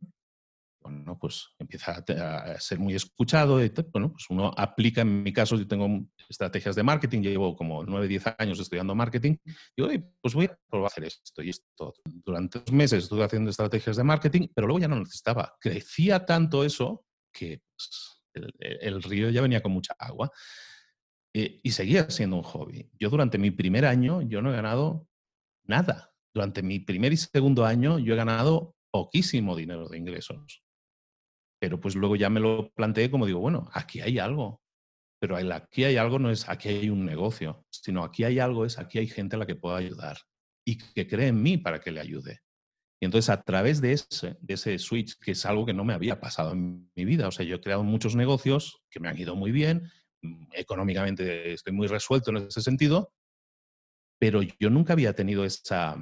[0.89, 3.63] bueno, pues empieza a, ser muy escuchado.
[3.63, 5.87] Y, bueno, pues uno aplica, en mi caso, yo tengo
[6.29, 9.35] estrategias de marketing, llevo como 9, 10 años estudiando marketing,
[9.75, 9.89] digo,
[10.21, 11.93] pues voy a probar a hacer esto y esto.
[12.05, 15.55] Durante dos meses estuve haciendo estrategias de marketing, pero luego ya no necesitaba.
[15.59, 18.23] Crecía tanto eso que pues,
[18.59, 20.31] el, río ya venía con mucha agua.
[21.33, 22.89] Eh, y seguía siendo un hobby.
[22.99, 25.07] Yo durante mi primer año, yo no he ganado
[25.63, 26.13] nada.
[26.33, 30.63] Durante mi primer y segundo año, yo he ganado poquísimo dinero de ingresos.
[31.59, 34.61] Pero pues luego ya me lo planteé como digo, bueno, aquí hay algo.
[35.19, 38.77] Pero aquí hay algo no es aquí hay un negocio, sino aquí hay algo, es
[38.77, 40.17] aquí hay gente a la que puedo ayudar
[40.65, 42.41] y que cree en mí para que le ayude.
[43.01, 45.93] Y entonces a través de ese, de ese switch, que es algo que no me
[45.93, 49.17] había pasado en mi vida, o sea, yo he creado muchos negocios que me han
[49.17, 49.89] ido muy bien,
[50.21, 53.13] mm, económicamente estoy muy resuelto en ese sentido,
[54.19, 55.95] pero yo nunca había tenido esa...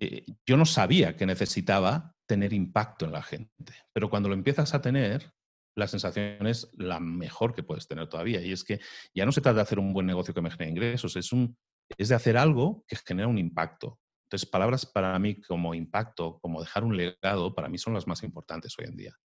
[0.00, 3.74] Eh, yo no sabía que necesitaba tener impacto en la gente.
[3.92, 5.32] Pero cuando lo empiezas a tener,
[5.74, 8.40] la sensación es la mejor que puedes tener todavía.
[8.42, 8.80] Y es que
[9.14, 11.56] ya no se trata de hacer un buen negocio que me genere ingresos, es, un,
[11.96, 13.98] es de hacer algo que genera un impacto.
[14.26, 18.22] Entonces, palabras para mí como impacto, como dejar un legado, para mí son las más
[18.22, 19.16] importantes hoy en día.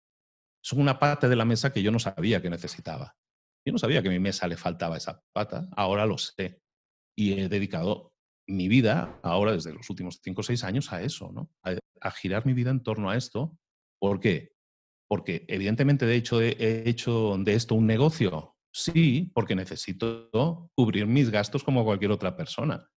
[0.62, 3.14] Son una pata de la mesa que yo no sabía que necesitaba.
[3.66, 6.62] Yo no sabía que a mi mesa le faltaba esa pata, ahora lo sé.
[7.16, 8.14] Y he dedicado
[8.48, 11.50] mi vida ahora, desde los últimos cinco o seis años, a eso, ¿no?
[12.10, 13.56] Girar mi vida en torno a esto.
[14.00, 14.52] ¿Por qué?
[15.08, 18.56] Porque evidentemente de hecho he hecho de esto un negocio.
[18.74, 20.30] Sí, porque necesito
[20.74, 22.90] cubrir mis gastos como cualquier otra persona.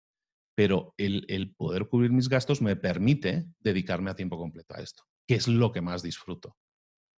[0.56, 5.02] Pero el, el poder cubrir mis gastos me permite dedicarme a tiempo completo a esto,
[5.28, 6.56] que es lo que más disfruto.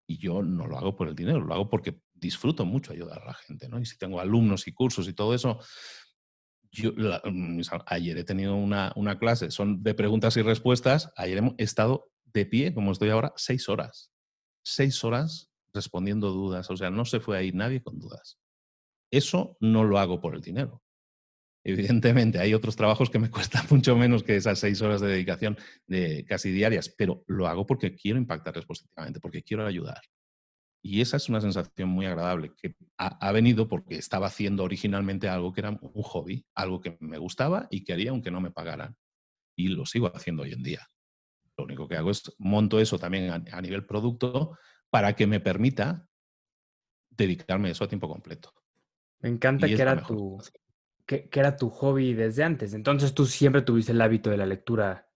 [0.09, 3.27] Y yo no lo hago por el dinero, lo hago porque disfruto mucho ayudar a
[3.27, 3.79] la gente, ¿no?
[3.79, 5.61] Y si tengo alumnos y cursos y todo eso,
[6.77, 6.93] yo,
[7.87, 11.13] ayer he tenido una, una, clase, son de preguntas y respuestas.
[11.17, 14.13] Ayer hemos estado de pie, como estoy ahora, seis horas.
[14.65, 16.71] Seis horas respondiendo dudas.
[16.71, 18.39] O sea, no se fue ahí nadie con dudas.
[19.11, 20.83] Eso no lo hago por el dinero.
[21.65, 25.59] Evidentemente, hay otros trabajos que me cuestan mucho menos que esas seis horas de dedicación
[25.87, 30.01] de casi diarias, pero lo hago porque quiero impactarles positivamente, porque quiero ayudar.
[30.83, 35.53] Y esa es una sensación muy agradable que ha, venido porque estaba haciendo originalmente algo
[35.53, 38.97] que era un hobby, algo que me gustaba y que haría aunque no me pagaran.
[39.57, 40.87] Y lo sigo haciendo hoy en día.
[41.57, 44.57] Lo único que hago es monto eso también a, nivel producto
[44.89, 46.07] para que me permita
[47.11, 48.53] dedicarme a eso a tiempo completo.
[49.21, 50.41] Me encanta que era, tu,
[51.05, 52.75] que, que era tu hobby desde antes.
[52.75, 55.11] Entonces tú siempre tuviste el hábito de la lectura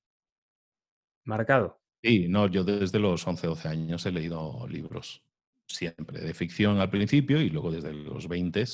[1.24, 1.80] marcado.
[2.02, 5.22] Sí, no, yo desde los 11, 12 años he leído libros
[5.74, 8.64] siempre, de ficción al principio y luego desde los 20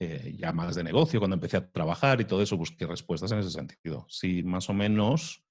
[0.00, 3.38] eh, ya más de negocio, cuando empecé a trabajar y todo eso, busqué respuestas en
[3.38, 4.06] ese sentido.
[4.08, 5.44] Sí, más o menos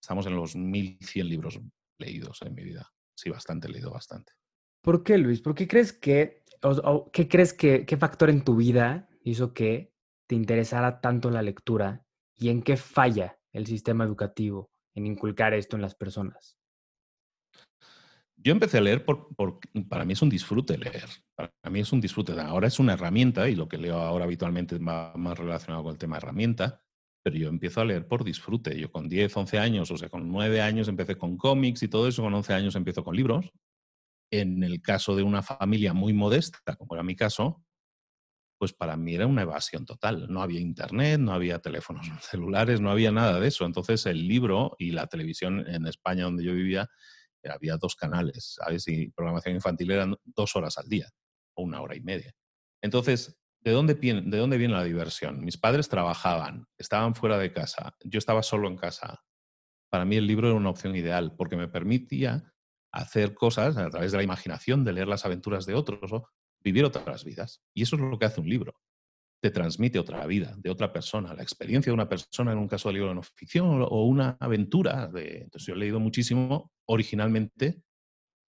[0.00, 1.60] estamos en los 1100 libros
[1.98, 2.92] leídos en mi vida.
[3.14, 4.32] Sí, bastante, leído bastante.
[4.82, 5.40] ¿Por qué, Luis?
[5.40, 9.92] ¿Por qué crees que, o, qué crees que, qué factor en tu vida hizo que
[10.28, 12.04] te interesara tanto la lectura
[12.36, 16.58] y en qué falla el sistema educativo en inculcar esto en las personas?
[18.46, 19.28] Yo empecé a leer por,
[19.88, 21.08] para mí es un disfrute leer.
[21.34, 22.32] Para mí es un disfrute.
[22.40, 25.98] Ahora es una herramienta y lo que leo ahora habitualmente va más relacionado con el
[25.98, 26.80] tema herramienta,
[27.24, 28.78] pero yo empiezo a leer por disfrute.
[28.78, 32.06] Yo con 10, 11 años, o sea, con 9 años empecé con cómics y todo
[32.06, 33.50] eso, con 11 años empiezo con libros.
[34.30, 37.64] En el caso de una familia muy modesta, como era mi caso,
[38.60, 40.28] pues para mí era una evasión total.
[40.28, 43.66] No había internet, no había teléfonos celulares, no había nada de eso.
[43.66, 46.88] Entonces el libro y la televisión en España donde yo vivía
[47.44, 48.86] había dos canales, ¿sabes?
[48.88, 51.08] Y programación infantil eran dos horas al día
[51.54, 52.32] o una hora y media.
[52.82, 55.44] Entonces, ¿de dónde, ¿de dónde viene la diversión?
[55.44, 59.22] Mis padres trabajaban, estaban fuera de casa, yo estaba solo en casa.
[59.90, 62.52] Para mí el libro era una opción ideal porque me permitía
[62.92, 66.28] hacer cosas a través de la imaginación, de leer las aventuras de otros o
[66.60, 67.62] vivir otras vidas.
[67.74, 68.74] Y eso es lo que hace un libro
[69.40, 72.88] te transmite otra vida, de otra persona, la experiencia de una persona en un caso
[72.88, 75.08] de libro de no ficción o una aventura.
[75.08, 77.82] De, entonces yo he leído muchísimo originalmente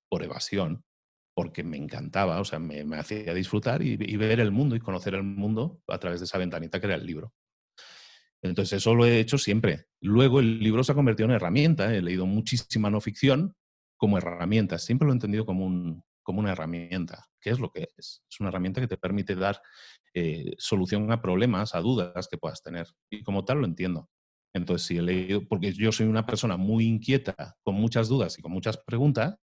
[0.08, 0.82] por evasión,
[1.34, 5.22] porque me encantaba, o sea, me, hacía disfrutar y, ver el mundo y conocer el
[5.22, 7.32] mundo a través de esa ventanita que era el libro.
[8.42, 9.86] Entonces, eso lo he hecho siempre.
[10.00, 11.94] Luego el libro se ha convertido en herramienta.
[11.94, 13.54] He leído muchísima no ficción
[13.96, 14.78] como herramienta.
[14.78, 17.28] Siempre lo he entendido como, un, como una herramienta.
[17.40, 18.22] ¿Qué es lo que es?
[18.28, 19.60] Es una herramienta que te permite dar
[20.20, 22.88] eh, solución a problemas, a dudas que puedas tener.
[23.08, 24.08] Y como tal lo entiendo.
[24.52, 28.42] Entonces, si he leído, porque yo soy una persona muy inquieta, con muchas dudas y
[28.42, 29.38] con muchas preguntas,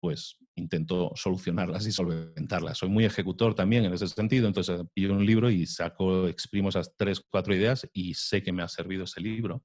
[0.00, 2.78] pues intento solucionarlas y solventarlas.
[2.78, 6.94] Soy muy ejecutor también en ese sentido, entonces pillo un libro y saco, exprimo esas
[6.96, 9.62] tres, cuatro ideas y sé que me ha servido ese libro.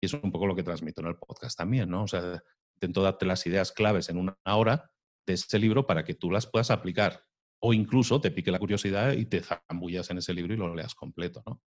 [0.00, 2.04] Y es un poco lo que transmito en el podcast también, ¿no?
[2.04, 2.40] O sea,
[2.76, 4.92] intento darte las ideas claves en una hora
[5.26, 7.24] de ese libro para que tú las puedas aplicar.
[7.62, 10.94] O incluso te pique la curiosidad y te zambullas en ese libro y lo leas
[10.94, 11.62] completo, ¿no?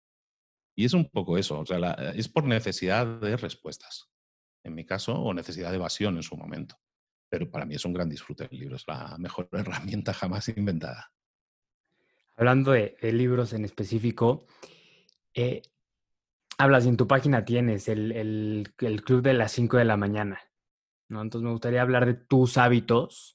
[0.74, 4.08] Y es un poco eso, o sea, es por necesidad de respuestas,
[4.64, 6.78] en mi caso, o necesidad de evasión en su momento
[7.32, 11.14] pero para mí es un gran disfrute el libro, es la mejor herramienta jamás inventada.
[12.36, 14.44] Hablando de, libros en específico,
[15.32, 15.62] eh,
[16.58, 20.42] hablas y en tu página tienes el, club de las 5 de la mañana,
[21.08, 21.22] ¿no?
[21.22, 23.34] Entonces me gustaría hablar de tus hábitos.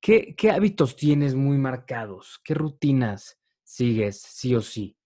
[0.00, 2.40] ¿Qué, ¿Qué hábitos tienes muy marcados?
[2.44, 4.96] ¿Qué rutinas sigues sí o sí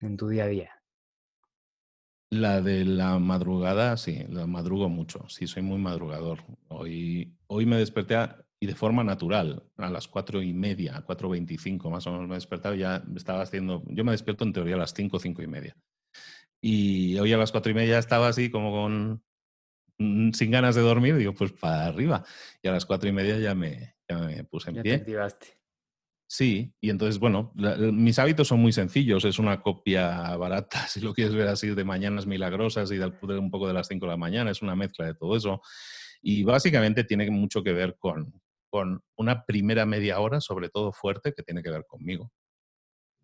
[0.00, 0.70] en tu día a día?
[2.32, 5.28] La de la madrugada, sí, la madrugo mucho.
[5.28, 6.44] Sí, soy muy madrugador.
[6.68, 8.16] Hoy, hoy me desperté
[8.60, 12.34] y de forma natural, a las cuatro y media, cuatro veinticinco más o menos me
[12.34, 12.74] he despertado.
[12.74, 15.76] Ya estaba haciendo, yo me despierto en teoría a las cinco, cinco y media.
[16.60, 19.24] Y hoy a las cuatro y media estaba así como con,
[19.98, 22.24] mm, sin ganas de dormir, digo, pues para arriba.
[22.62, 24.92] Y a las cuatro y media ya me, me puse en ya pie.
[24.92, 25.60] Te activaste.
[26.32, 29.24] Sí, y entonces, bueno, mis hábitos son muy sencillos.
[29.24, 33.50] Es una copia barata, si lo quieres ver así, de mañanas milagrosas y de un
[33.50, 34.50] poco de las 5 de la mañana.
[34.52, 35.60] Es una mezcla de todo eso.
[36.22, 41.32] Y básicamente tiene mucho que ver con, con una primera media hora, sobre todo fuerte,
[41.32, 42.30] que tiene que ver conmigo.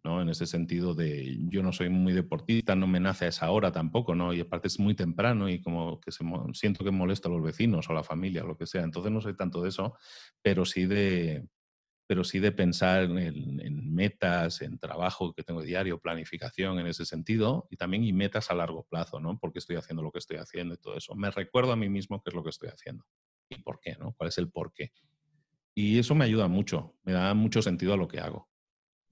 [0.06, 0.22] ¿No?
[0.22, 3.72] En ese sentido de yo no soy muy deportista, no me nace a esa hora
[3.72, 4.32] tampoco, ¿no?
[4.32, 7.88] Y aparte es muy temprano y como que se, siento que molesto a los vecinos
[7.88, 8.82] o a la familia o lo que sea.
[8.82, 9.96] Entonces no soy tanto de eso,
[10.42, 11.48] pero sí de,
[12.06, 17.66] pero sí de pensar en, metas, en trabajo que tengo diario, planificación en ese sentido,
[17.68, 19.38] y también y metas a largo plazo, ¿no?
[19.40, 21.16] ¿Por qué estoy haciendo lo que estoy haciendo y todo eso?
[21.16, 23.04] Me recuerdo a mí mismo qué es lo que estoy haciendo
[23.48, 24.12] y por qué, ¿no?
[24.12, 24.92] ¿Cuál es el por qué?
[25.74, 28.48] Y eso me ayuda mucho, me da mucho sentido a lo que hago.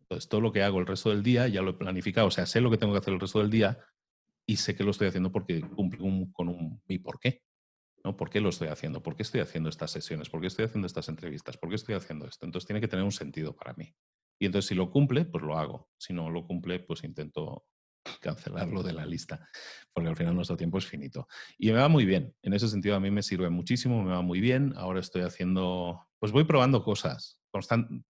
[0.05, 2.47] Entonces, todo lo que hago el resto del día ya lo he planificado, o sea,
[2.47, 3.79] sé lo que tengo que hacer el resto del día
[4.47, 5.99] y sé que lo estoy haciendo porque cumple
[6.33, 7.43] con un mi por qué.
[8.05, 8.17] ¿no?
[8.17, 9.03] ¿Por qué lo estoy haciendo?
[9.03, 10.29] ¿Por qué estoy haciendo estas sesiones?
[10.29, 11.57] ¿Por qué estoy haciendo estas entrevistas?
[11.57, 12.45] ¿Por qué estoy haciendo esto?
[12.45, 13.95] Entonces tiene que tener un sentido para mí.
[14.39, 15.89] Y entonces si lo cumple, pues lo hago.
[15.97, 17.65] Si no lo cumple, pues intento
[18.21, 19.49] cancelarlo de la lista,
[19.93, 21.27] porque al final nuestro tiempo es finito.
[21.57, 22.35] Y me va muy bien.
[22.43, 24.75] En ese sentido a mí me sirve muchísimo, me va muy bien.
[24.77, 27.41] Ahora estoy haciendo, pues voy probando cosas,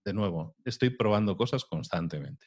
[0.04, 2.46] de nuevo, estoy probando cosas constantemente.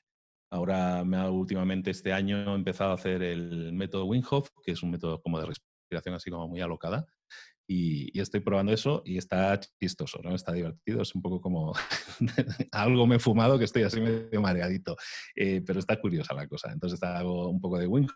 [0.51, 5.21] Ahora, últimamente este año he empezado a hacer el método Winghoff, que es un método
[5.21, 7.05] como de respiración así como muy alocada,
[7.69, 10.33] y, estoy probando eso y está chistoso, ¿no?
[10.33, 11.73] Está divertido, es un poco como
[12.71, 14.95] algo me he fumado que estoy así medio mareadito,
[15.35, 16.71] eh, pero está curiosa la cosa.
[16.71, 18.07] Entonces hago un poco de Wim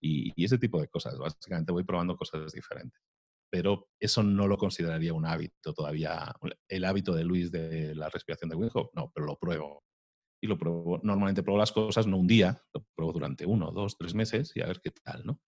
[0.00, 1.18] y, y, ese tipo de cosas.
[1.18, 3.00] Básicamente voy probando cosas diferentes.
[3.50, 6.32] Pero eso no lo consideraría un hábito todavía.
[6.68, 9.84] El hábito de Luis de la respiración de Wim no, pero lo pruebo.
[10.42, 13.98] Y lo pruebo, normalmente pruebo las cosas no un día, lo pruebo durante uno, dos,
[13.98, 15.40] tres meses y a ver qué tal, ¿no?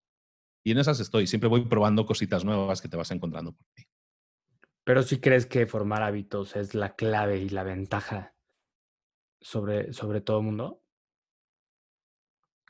[0.64, 3.84] Y en esas estoy, siempre voy probando cositas nuevas que te vas encontrando por ahí.
[4.84, 8.34] Pero si crees que formar hábitos es la clave y la ventaja
[9.40, 10.82] sobre, sobre todo el mundo.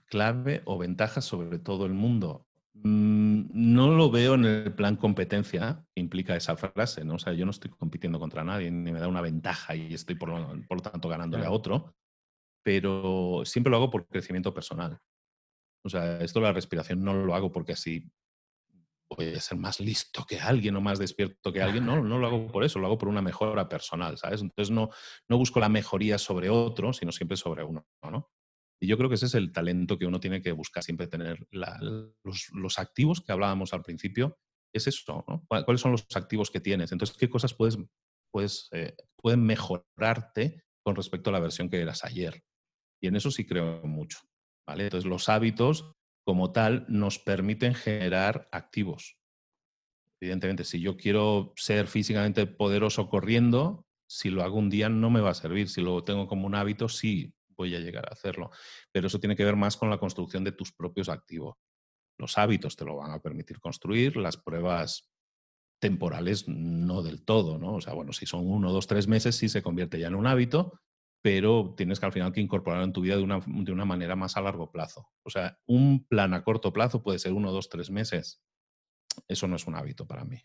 [0.06, 2.46] Clave o ventaja sobre todo el mundo.
[2.74, 7.14] Mm, no lo veo en el plan competencia que implica esa frase, ¿no?
[7.14, 10.14] O sea, yo no estoy compitiendo contra nadie, ni me da una ventaja y estoy
[10.14, 11.94] por lo, por lo tanto ganándole a otro,
[12.64, 14.98] pero siempre lo hago por crecimiento personal.
[15.84, 18.10] O sea, esto de la respiración no lo hago porque así
[19.16, 21.84] voy a ser más listo que alguien o más despierto que alguien.
[21.84, 24.40] No, no lo hago por eso, lo hago por una mejora personal, ¿sabes?
[24.40, 24.90] Entonces no,
[25.28, 28.30] no busco la mejoría sobre otro, sino siempre sobre uno, ¿no?
[28.82, 31.46] Y yo creo que ese es el talento que uno tiene que buscar siempre tener.
[31.52, 34.40] los, activos que hablábamos al principio,
[34.74, 35.46] es eso, ¿no?
[35.46, 36.90] ¿Cuáles son los activos que tienes?
[36.90, 37.78] Entonces, ¿qué cosas puedes,
[38.32, 42.42] puedes, eh, pueden mejorarte con respecto a la versión que eras ayer?
[43.00, 44.18] Y en eso sí creo mucho.
[44.66, 45.92] Entonces, los hábitos
[46.26, 49.16] como tal nos permiten generar activos.
[50.20, 55.20] Evidentemente, si yo quiero ser físicamente poderoso corriendo, si lo hago un día no me
[55.20, 55.68] va a servir.
[55.68, 58.50] Si lo tengo como un hábito, sí voy a llegar a hacerlo.
[58.90, 61.56] Pero eso tiene que ver más con la construcción de tus propios activos.
[62.18, 65.10] Los hábitos te lo van a permitir construir, las pruebas
[65.80, 67.74] temporales no del todo, ¿no?
[67.74, 70.28] O sea, bueno, si son uno, dos, tres meses, sí se convierte ya en un
[70.28, 70.80] hábito,
[71.22, 74.14] pero tienes que al final que incorporarlo en tu vida de una, de una manera
[74.14, 75.08] más a largo plazo.
[75.24, 78.42] O sea, un plan a corto plazo puede ser uno, dos, tres meses.
[79.26, 80.40] Eso no es un hábito para mí.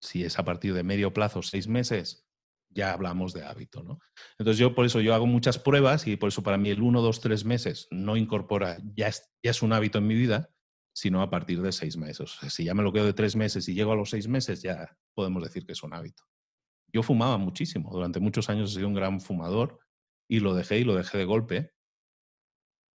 [0.00, 2.26] Si es a partir de medio plazo, seis meses,
[2.74, 3.98] ya hablamos de hábito, ¿no?
[4.38, 7.00] Entonces yo por eso yo hago muchas pruebas y por eso para mí el uno,
[7.00, 10.50] dos, tres meses no incorpora, ya es, ya es un hábito en mi vida,
[10.94, 12.36] sino a partir de seis meses.
[12.48, 14.96] si ya me lo quedo de tres meses y llego a los seis meses, ya
[15.14, 16.24] podemos decir que es un hábito.
[16.92, 19.80] Yo fumaba muchísimo, durante muchos años he sido un gran fumador
[20.28, 21.72] y lo dejé y lo dejé de golpe.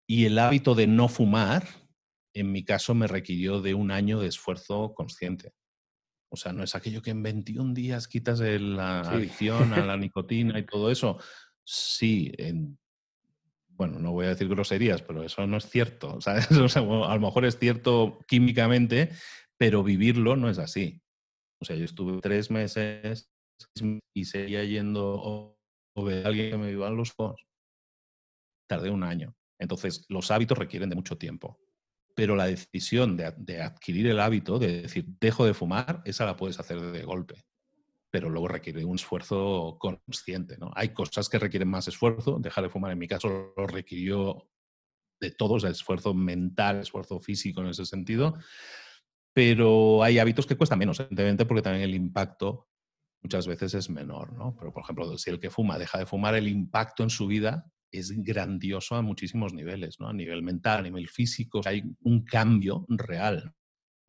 [0.07, 1.67] Y el hábito de no fumar,
[2.33, 5.53] en mi caso, me requirió de un año de esfuerzo consciente.
[6.31, 10.59] O sea, no es aquello que en 21 días quitas la adicción a la nicotina
[10.59, 11.17] y todo eso.
[11.63, 12.77] Sí, en
[13.79, 16.19] bueno, no voy a decir groserías, pero eso no es cierto.
[16.21, 16.49] ¿sabes?
[16.51, 19.11] a lo mejor es cierto químicamente,
[19.57, 21.01] pero vivirlo no es así.
[21.61, 23.31] O sea, yo estuve tres meses
[24.13, 27.41] y seguía yendo o ver a alguien que me viva los ojos.
[28.67, 29.33] Tardé un año.
[29.57, 31.57] Entonces, los hábitos requieren de mucho tiempo.
[32.19, 36.59] Pero la decisión de, adquirir el hábito, de decir, dejo de fumar, esa la puedes
[36.59, 37.45] hacer de golpe
[38.11, 40.57] pero luego requiere un esfuerzo consciente.
[40.57, 40.69] ¿no?
[40.75, 42.39] Hay cosas que requieren más esfuerzo.
[42.41, 44.49] Dejar de fumar, en mi caso, lo requirió
[45.21, 48.35] de todos, el esfuerzo mental, esfuerzo físico en ese sentido.
[49.31, 52.67] Pero hay hábitos que cuestan menos, evidentemente, porque también el impacto
[53.21, 54.33] muchas veces es menor.
[54.33, 54.55] ¿no?
[54.57, 57.71] Pero, por ejemplo, si el que fuma deja de fumar, el impacto en su vida
[57.91, 60.07] es grandioso a muchísimos niveles, ¿no?
[60.07, 61.61] a nivel mental, a nivel físico.
[61.65, 63.53] Hay un cambio real.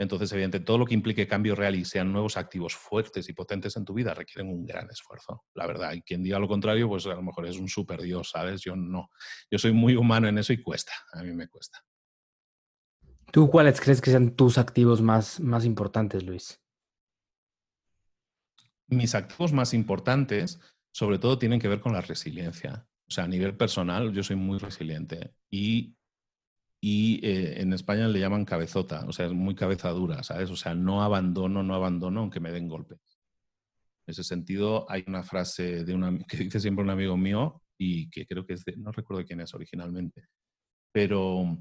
[0.01, 3.77] Entonces, evidentemente, todo lo que implique cambio real y sean nuevos activos fuertes y potentes
[3.77, 5.93] en tu vida requieren un gran esfuerzo, la verdad.
[5.93, 8.63] Y quien diga lo contrario, pues a lo mejor es un super dios, ¿sabes?
[8.63, 9.11] Yo no.
[9.51, 11.85] Yo soy muy humano en eso y cuesta, a mí me cuesta.
[13.31, 16.63] ¿Tú cuáles crees que sean tus activos más, más importantes, Luis?
[18.89, 20.61] Mis activos más importantes,
[20.93, 22.89] sobre todo, tienen que ver con la resiliencia.
[23.11, 25.95] O sea, a nivel personal, yo soy muy resiliente y
[26.81, 30.51] y eh, en España le llaman cabezota, o sea, es muy cabeza dura, ¿sabes?
[30.51, 32.99] O sea, no abandono, no abandono aunque me den golpes.
[34.07, 38.09] En ese sentido, hay una frase de una, que dice siempre un amigo mío y
[38.09, 40.29] que creo que es de, no recuerdo quién es originalmente,
[40.91, 41.59] pero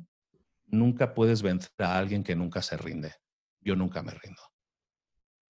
[0.67, 3.13] nunca puedes vencer a alguien que nunca se rinde.
[3.61, 4.41] Yo nunca me rindo.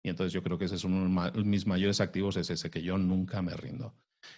[0.04, 2.84] Y entonces yo creo que ese es uno de mis mayores activos, es ese, que
[2.84, 3.96] yo nunca me rindo.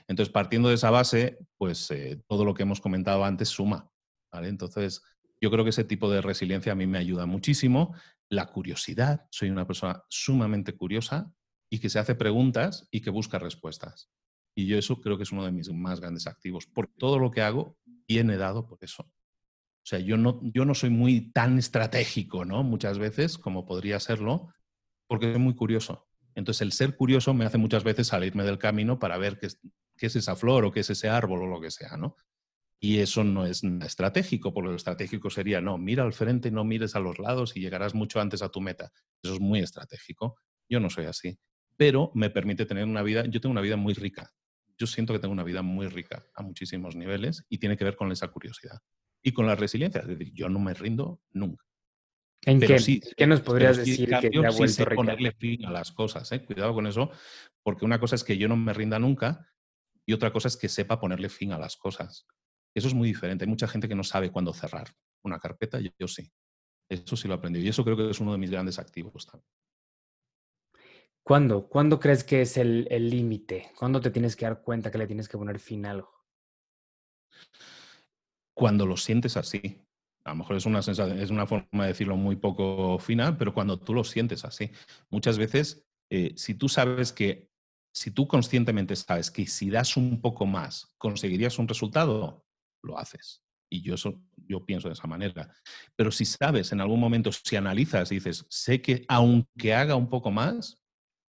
[0.07, 3.89] Entonces, partiendo de esa base, pues eh, todo lo que hemos comentado antes suma.
[4.31, 4.49] ¿vale?
[4.49, 5.03] Entonces,
[5.41, 7.95] yo creo que ese tipo de resiliencia a mí me ayuda muchísimo.
[8.29, 11.31] La curiosidad, soy una persona sumamente curiosa
[11.69, 14.09] y que se hace preguntas y que busca respuestas.
[14.55, 17.29] Y yo eso creo que es uno de mis más grandes activos, porque todo lo
[17.29, 19.03] que hago viene dado por eso.
[19.03, 22.63] O sea, yo no, yo no soy muy tan estratégico, ¿no?
[22.63, 24.49] Muchas veces, como podría serlo,
[25.07, 26.07] porque soy muy curioso.
[26.37, 30.15] Entonces, el ser curioso me hace muchas veces salirme del camino para ver qué es,
[30.15, 32.15] esa flor o qué es ese árbol o lo que sea, ¿no?
[32.79, 36.95] Y eso no es estratégico, porque lo estratégico sería, no, mira al frente, no mires
[36.95, 38.91] a los lados y llegarás mucho antes a tu meta.
[39.23, 40.35] Eso es muy estratégico.
[40.69, 41.39] Yo no soy así,
[41.75, 44.29] pero me permite tener una vida, yo tengo una vida muy rica.
[44.77, 47.95] Yo siento que tengo una vida muy rica a muchísimos niveles y tiene que ver
[47.95, 48.77] con esa curiosidad
[49.23, 50.01] y con la resiliencia.
[50.01, 51.66] Es decir, yo no me rindo nunca.
[52.45, 55.91] ¿En qué, ¿qué nos podrías decir que te ha vuelto sí ponerle fin a las
[55.91, 56.31] cosas?
[56.31, 56.45] ¿eh?
[56.45, 57.11] Cuidado con eso,
[57.63, 59.47] porque una cosa es que yo no me rinda nunca
[60.05, 62.25] y otra cosa es que sepa ponerle fin a las cosas.
[62.73, 63.43] Eso es muy diferente.
[63.43, 64.87] Hay mucha gente que no sabe cuándo cerrar
[65.23, 66.31] una carpeta, yo, yo sí.
[66.89, 69.51] Eso sí lo aprendí y eso creo que es uno de mis grandes activos también.
[71.21, 71.67] ¿Cuándo?
[71.67, 73.71] ¿Cuándo crees que es el límite?
[73.77, 76.17] ¿Cuándo te tienes que dar cuenta que le tienes que poner fin a algo?
[78.53, 79.86] Cuando lo sientes así.
[80.27, 83.53] A lo mejor es una sensación, es una forma de decirlo muy poco fina, pero
[83.53, 84.69] cuando tú lo sientes así.
[85.09, 87.49] Muchas veces, eh, si tú sabes que,
[87.95, 92.45] si tú conscientemente sabes que si das un poco más, conseguirías un resultado,
[92.83, 93.41] lo haces.
[93.69, 95.49] Y yo, eso, yo pienso de esa manera.
[95.95, 100.09] Pero si sabes en algún momento, si analizas y dices, sé que aunque haga un
[100.09, 100.77] poco más,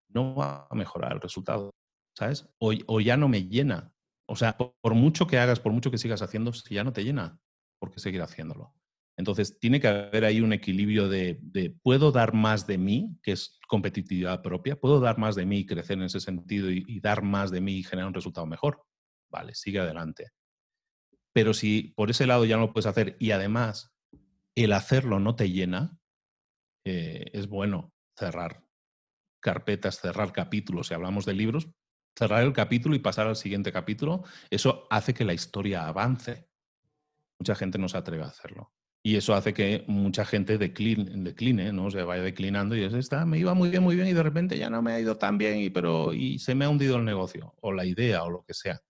[0.09, 1.71] no va a mejorar el resultado,
[2.17, 2.49] ¿sabes?
[2.59, 3.93] O, ya no me llena.
[4.27, 7.05] O sea, por, mucho que hagas, por mucho que sigas haciendo, si ya no te
[7.05, 7.39] llena,
[7.79, 8.75] ¿por qué seguir haciéndolo?
[9.19, 11.41] Entonces, tiene que haber ahí un equilibrio de,
[11.83, 15.67] puedo dar más de mí, que es competitividad propia, puedo dar más de mí y
[15.67, 18.87] crecer en ese sentido y, y dar más de mí y generar un resultado mejor.
[19.29, 20.31] Vale, sigue adelante.
[21.33, 23.93] Pero si por ese lado ya no lo puedes hacer y además
[24.55, 25.99] el hacerlo no te llena,
[26.85, 28.65] eh, es bueno cerrar
[29.41, 30.89] carpetas, cerrar capítulos.
[30.89, 31.69] Si hablamos de libros,
[32.17, 36.49] cerrar el capítulo y pasar al siguiente capítulo, eso hace que la historia avance.
[37.39, 38.73] Mucha gente no se atreve a hacerlo.
[39.03, 41.91] Y eso hace que mucha gente decline, decline ¿no?
[41.91, 44.59] Se vaya declinando y es, está, me iba muy bien, muy bien y de repente
[44.59, 47.05] ya no me ha ido tan bien y, pero, y se me ha hundido el
[47.05, 48.81] negocio o la idea o lo que sea.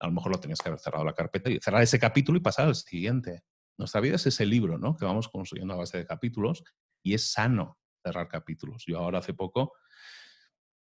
[0.00, 2.40] A lo mejor lo tenías que haber cerrado la carpeta y cerrar ese capítulo y
[2.40, 3.42] pasar al siguiente.
[3.78, 4.96] Nuestra vida es ese libro, ¿no?
[4.96, 6.62] Que vamos construyendo a base de capítulos
[7.02, 8.84] y es sano cerrar capítulos.
[8.86, 9.72] Yo ahora hace poco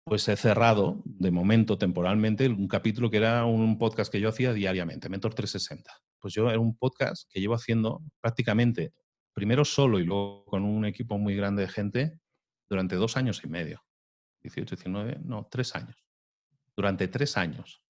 [0.04, 4.52] pues he cerrado de momento temporalmente un capítulo que era un podcast que yo hacía
[4.52, 5.90] diariamente, Mentor 360.
[6.20, 8.92] Pues yo era un podcast que llevo haciendo prácticamente,
[9.32, 12.20] primero solo y luego con un equipo muy grande de gente,
[12.68, 13.82] durante dos años y medio.
[14.42, 15.96] 18, 19, no, tres años.
[16.76, 17.82] Durante tres años,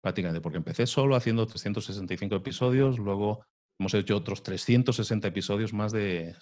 [0.00, 3.46] prácticamente, porque empecé solo haciendo 365 episodios, luego
[3.78, 6.34] hemos hecho otros 360 episodios, más de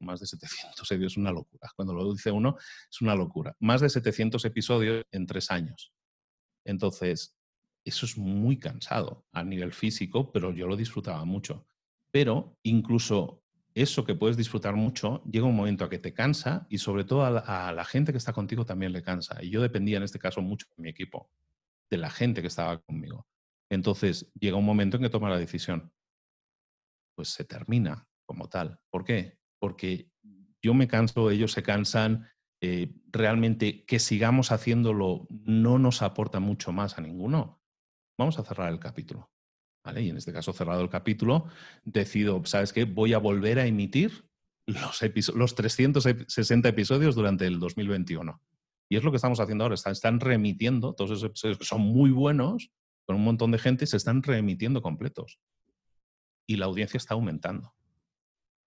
[0.00, 1.70] más de 700, es una locura.
[1.76, 2.56] Cuando lo dice uno,
[2.90, 3.56] es una locura.
[3.60, 5.92] Más de 700 episodios en tres años.
[6.64, 7.36] Entonces,
[7.84, 11.66] eso es muy cansado a nivel físico, pero yo lo disfrutaba mucho.
[12.10, 13.42] Pero incluso
[13.74, 17.24] eso que puedes disfrutar mucho, llega un momento a que te cansa y sobre todo
[17.24, 19.42] a la, a la, gente que está contigo también le cansa.
[19.42, 21.30] Y yo dependía en este caso mucho de mi equipo,
[21.90, 23.26] de la gente que estaba conmigo.
[23.70, 25.92] Entonces llega un momento en que toma la decisión.
[27.14, 28.80] Pues se termina como tal.
[28.90, 29.37] ¿Por qué?
[29.58, 30.10] Porque
[30.62, 32.28] yo me canso, ellos se cansan,
[32.60, 37.62] eh, realmente que sigamos haciéndolo no nos aporta mucho más a ninguno.
[38.18, 39.30] Vamos a cerrar el capítulo.
[39.96, 41.46] Y en este caso, cerrado el capítulo,
[41.84, 42.84] decido, ¿sabes qué?
[42.84, 44.28] Voy a volver a emitir
[44.66, 45.00] los,
[45.34, 48.42] los 360 episodios durante el 2021.
[48.90, 49.76] Y es lo que estamos haciendo ahora.
[49.76, 52.70] Están, están remitiendo todos esos episodios que son muy buenos,
[53.06, 55.38] con un montón de gente, se están remitiendo completos.
[56.46, 57.72] Y la audiencia está aumentando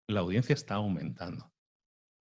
[0.08, 1.52] la audiencia está aumentando.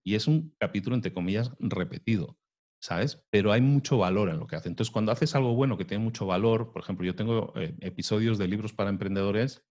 [0.04, 2.38] Y es un capítulo, entre comillas, repetido,
[2.80, 3.26] ¿sabes?
[3.30, 4.68] Pero hay mucho valor en lo que hace.
[4.68, 8.38] Entonces, cuando haces algo bueno que tiene mucho valor, por ejemplo, yo tengo eh, episodios
[8.38, 9.66] de libros para emprendedores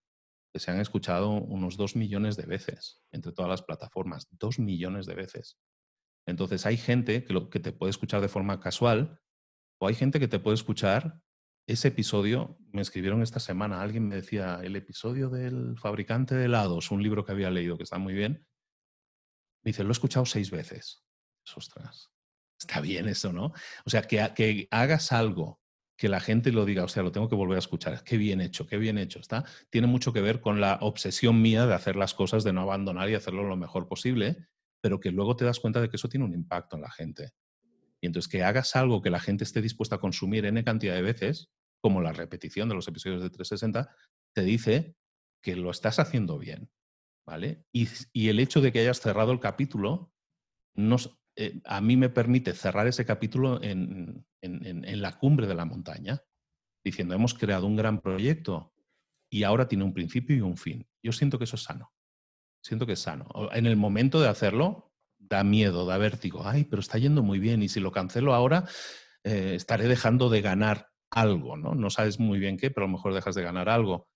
[0.53, 5.05] que se han escuchado unos dos millones de veces entre todas las plataformas, dos millones
[5.05, 5.59] de veces.
[6.27, 9.19] Entonces, hay gente que, lo, que te puede escuchar de forma casual
[9.81, 11.21] o hay gente que te puede escuchar
[11.73, 16.91] ese episodio, me escribieron esta semana, alguien me decía, el episodio del fabricante de helados,
[16.91, 18.47] un libro que había leído que está muy bien.
[19.63, 21.03] Me dice, lo he escuchado seis veces.
[21.55, 22.09] Ostras,
[22.59, 23.53] está bien eso, ¿no?
[23.85, 25.59] O sea, que, que hagas algo
[25.95, 28.03] que la gente lo diga, o sea, lo tengo que volver a escuchar.
[28.03, 29.43] Qué bien hecho, qué bien hecho está.
[29.69, 33.09] Tiene mucho que ver con la obsesión mía de hacer las cosas, de no abandonar
[33.09, 34.47] y hacerlo lo mejor posible,
[34.81, 37.33] pero que luego te das cuenta de que eso tiene un impacto en la gente.
[38.01, 41.01] Y entonces que hagas algo que la gente esté dispuesta a consumir N cantidad de
[41.01, 41.49] veces,
[41.81, 43.95] como la repetición de los episodios de 360,
[44.33, 44.95] te dice
[45.41, 46.69] que lo estás haciendo bien.
[47.25, 47.63] ¿Vale?
[47.71, 47.87] Y,
[48.27, 50.11] el hecho de que hayas cerrado el capítulo
[50.73, 55.65] nos, eh, a mí me permite cerrar ese capítulo en, en, la cumbre de la
[55.65, 56.23] montaña,
[56.83, 58.73] diciendo, hemos creado un gran proyecto
[59.29, 60.87] y ahora tiene un principio y un fin.
[61.03, 61.93] Yo siento que eso es sano.
[62.63, 63.27] Siento que es sano.
[63.53, 66.47] En el momento de hacerlo, da miedo, da vértigo.
[66.47, 68.67] Ay, pero está yendo muy bien y si lo cancelo ahora,
[69.23, 71.75] eh, estaré dejando de ganar algo, ¿no?
[71.75, 74.07] No sabes muy bien qué, pero a lo mejor dejas de ganar algo.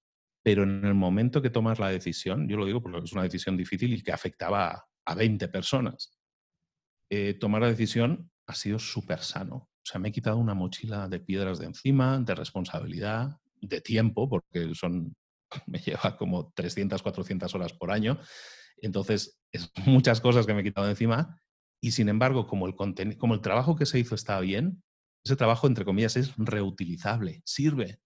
[0.44, 3.58] Pero en el momento que tomas la decisión, yo lo digo porque es una decisión
[3.58, 6.18] difícil y que afectaba a, 20 personas,
[7.10, 9.56] eh, tomar la decisión ha sido súper sano.
[9.56, 14.30] O sea, me he quitado una mochila de piedras de encima, de responsabilidad, de tiempo,
[14.30, 15.16] porque son,
[15.68, 18.20] me lleva como 300, 400 horas por año.
[18.78, 21.40] Entonces, es muchas cosas que me he quitado de encima.
[21.82, 22.76] Y sin embargo, como el,
[23.18, 24.82] como el trabajo que se hizo está bien,
[25.24, 28.00] ese trabajo, entre comillas, es reutilizable, sirve.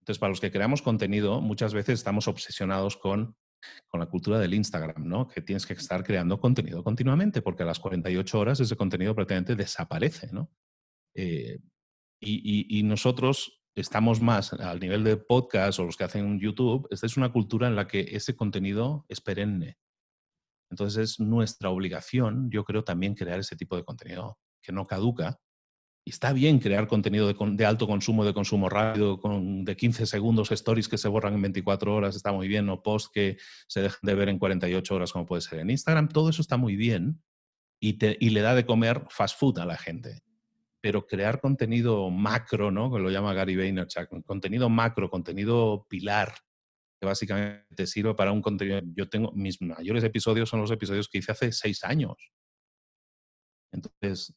[0.00, 3.36] Entonces, para los que creamos contenido, muchas veces estamos obsesionados con,
[3.88, 5.28] con la cultura del Instagram, ¿no?
[5.28, 9.56] Que tienes que estar creando contenido continuamente, porque a las 48 horas ese contenido prácticamente
[9.56, 10.50] desaparece, ¿no?
[11.14, 11.58] Eh,
[12.20, 17.06] y, y, nosotros estamos más al nivel de podcast o los que hacen YouTube, esta
[17.06, 19.78] es una cultura en la que ese contenido es perenne.
[20.70, 25.40] Entonces es nuestra obligación, yo creo, también crear ese tipo de contenido que no caduca
[26.08, 30.50] y está bien crear contenido de, alto consumo, de consumo rápido, con, de 15 segundos,
[30.50, 33.36] stories que se borran en 24 horas, está muy bien, o posts que
[33.66, 36.08] se dejan de ver en 48 horas, como puede ser en Instagram.
[36.08, 37.22] Todo eso está muy bien
[37.78, 40.22] y, y le da de comer fast food a la gente.
[40.80, 42.90] Pero crear contenido macro, ¿no?
[42.90, 46.32] Que lo llama Gary Vaynerchuk, contenido macro, contenido pilar,
[46.98, 48.80] que básicamente sirve para un contenido.
[48.94, 52.32] Yo tengo mis mayores episodios son los episodios que hice hace seis años.
[53.72, 54.34] Entonces,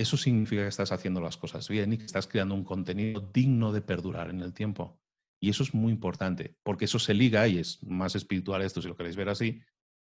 [0.00, 3.72] eso significa que estás haciendo las cosas bien y que estás creando un contenido digno
[3.72, 4.98] de perdurar en el tiempo.
[5.40, 8.88] Y eso es muy importante, porque eso se liga, y es más espiritual esto si
[8.88, 9.62] lo queréis ver así,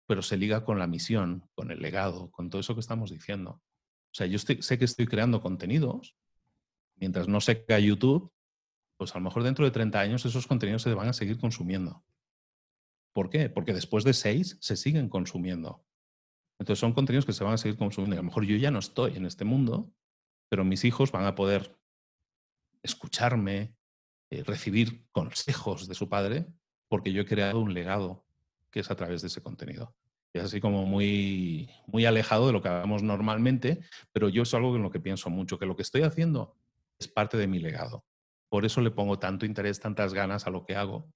[0.06, 3.50] pero se liga con la misión, con el legado, con todo eso que estamos diciendo.
[3.50, 6.16] O sea, yo sé que estoy creando contenidos,
[6.96, 8.32] mientras no se cae YouTube,
[8.96, 12.04] pues a lo mejor dentro de 30 años esos contenidos se van a seguir consumiendo.
[13.12, 13.48] ¿Por qué?
[13.48, 15.84] Porque después de seis se siguen consumiendo.
[16.58, 18.16] Entonces son contenidos que se van a seguir consumiendo.
[18.16, 19.92] a lo mejor yo ya no estoy en este mundo,
[20.48, 21.78] pero mis hijos van a poder
[22.82, 23.76] escucharme,
[24.30, 26.46] eh, recibir consejos de su padre,
[26.88, 28.24] porque yo he creado un legado
[28.70, 29.94] que es a través de ese contenido.
[30.32, 33.80] Es así como muy, muy alejado de lo que hagamos normalmente,
[34.12, 36.56] pero yo es algo en lo que pienso mucho, que lo que estoy haciendo
[36.98, 38.04] es parte de mi legado.
[38.48, 41.10] Por eso le pongo tanto interés, tantas ganas a lo que hago,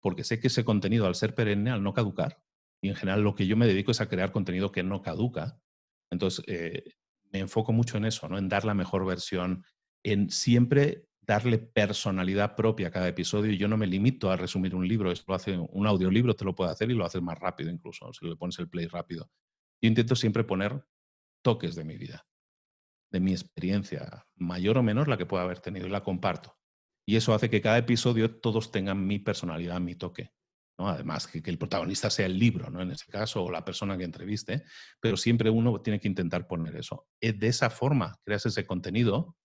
[0.00, 2.42] porque sé que ese contenido, al ser perenne, al no caducar,
[2.82, 5.60] y en general lo que yo me dedico es a crear contenido que no caduca,
[6.10, 6.94] entonces eh,
[7.32, 8.38] me enfoco mucho en eso, ¿no?
[8.38, 9.64] en dar la mejor versión,
[10.02, 13.52] en siempre darle personalidad propia a cada episodio.
[13.52, 16.54] Yo no me limito a resumir un libro, esto lo hace un audiolibro, te lo
[16.54, 19.30] puede hacer y lo haces más rápido incluso, si le pones el play rápido.
[19.80, 20.84] Yo intento siempre poner
[21.42, 22.26] toques de mi vida,
[23.12, 26.56] de mi experiencia, mayor o menor la que pueda haber tenido, y la comparto.
[27.06, 30.32] Y eso hace que cada episodio todos tengan mi personalidad, mi toque.
[30.88, 32.80] Además, que, el protagonista sea el libro, ¿no?
[32.80, 34.64] en este caso, o la persona que entreviste,
[35.00, 37.06] pero siempre uno tiene que intentar poner eso.
[37.20, 39.36] Eh, de esa forma creas ese contenido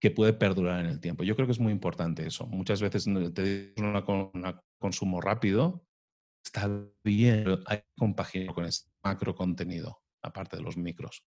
[0.00, 1.22] que puede perdurar en el tiempo.
[1.24, 2.46] Yo creo que es muy importante eso.
[2.46, 5.86] Muchas veces te un consumo rápido,
[6.42, 6.68] está
[7.04, 11.22] bien, pero hay que compaginar con ese macro contenido, aparte de los micros.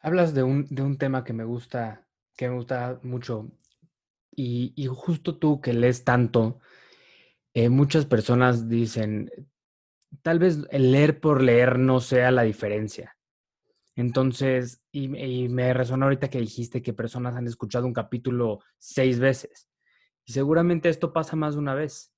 [0.00, 2.06] Hablas de un, de un tema que me gusta,
[2.36, 3.50] que me gusta mucho.
[4.40, 6.60] Y, justo tú que lees tanto,
[7.54, 9.32] eh, muchas personas dicen,
[10.22, 13.16] tal vez el leer por leer no sea la diferencia.
[13.96, 19.18] Entonces, y, y, me resonó ahorita que dijiste que personas han escuchado un capítulo seis
[19.18, 19.68] veces.
[20.24, 22.14] Y seguramente esto pasa más de una vez.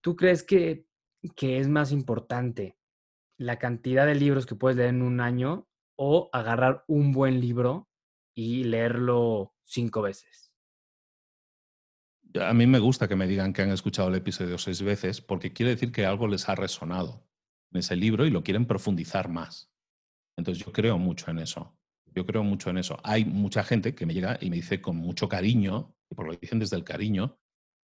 [0.00, 0.86] ¿Tú crees que,
[1.34, 2.78] que es más importante
[3.36, 7.90] la cantidad de libros que puedes leer en un año o agarrar un buen libro
[8.34, 10.45] y leerlo cinco veces?
[12.40, 15.52] A mí me gusta que me digan que han escuchado el episodio seis veces porque
[15.52, 17.26] quiere decir que algo les ha resonado
[17.72, 19.70] en ese libro y lo quieren profundizar más.
[20.36, 21.78] Entonces yo creo mucho en eso.
[22.14, 22.98] Yo creo mucho en eso.
[23.02, 26.32] Hay mucha gente que me llega y me dice con mucho cariño, y por lo
[26.32, 27.38] que dicen desde el cariño,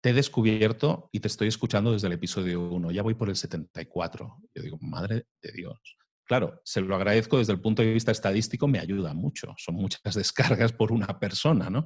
[0.02, 3.36] te he descubierto y te estoy escuchando desde el episodio 1, ya voy por el
[3.36, 4.38] 74.
[4.54, 5.78] Yo digo, madre de Dios.
[6.26, 9.54] Claro, se lo agradezco desde el punto de vista estadístico, me ayuda mucho.
[9.58, 11.84] Son muchas descargas por una persona, ¿no?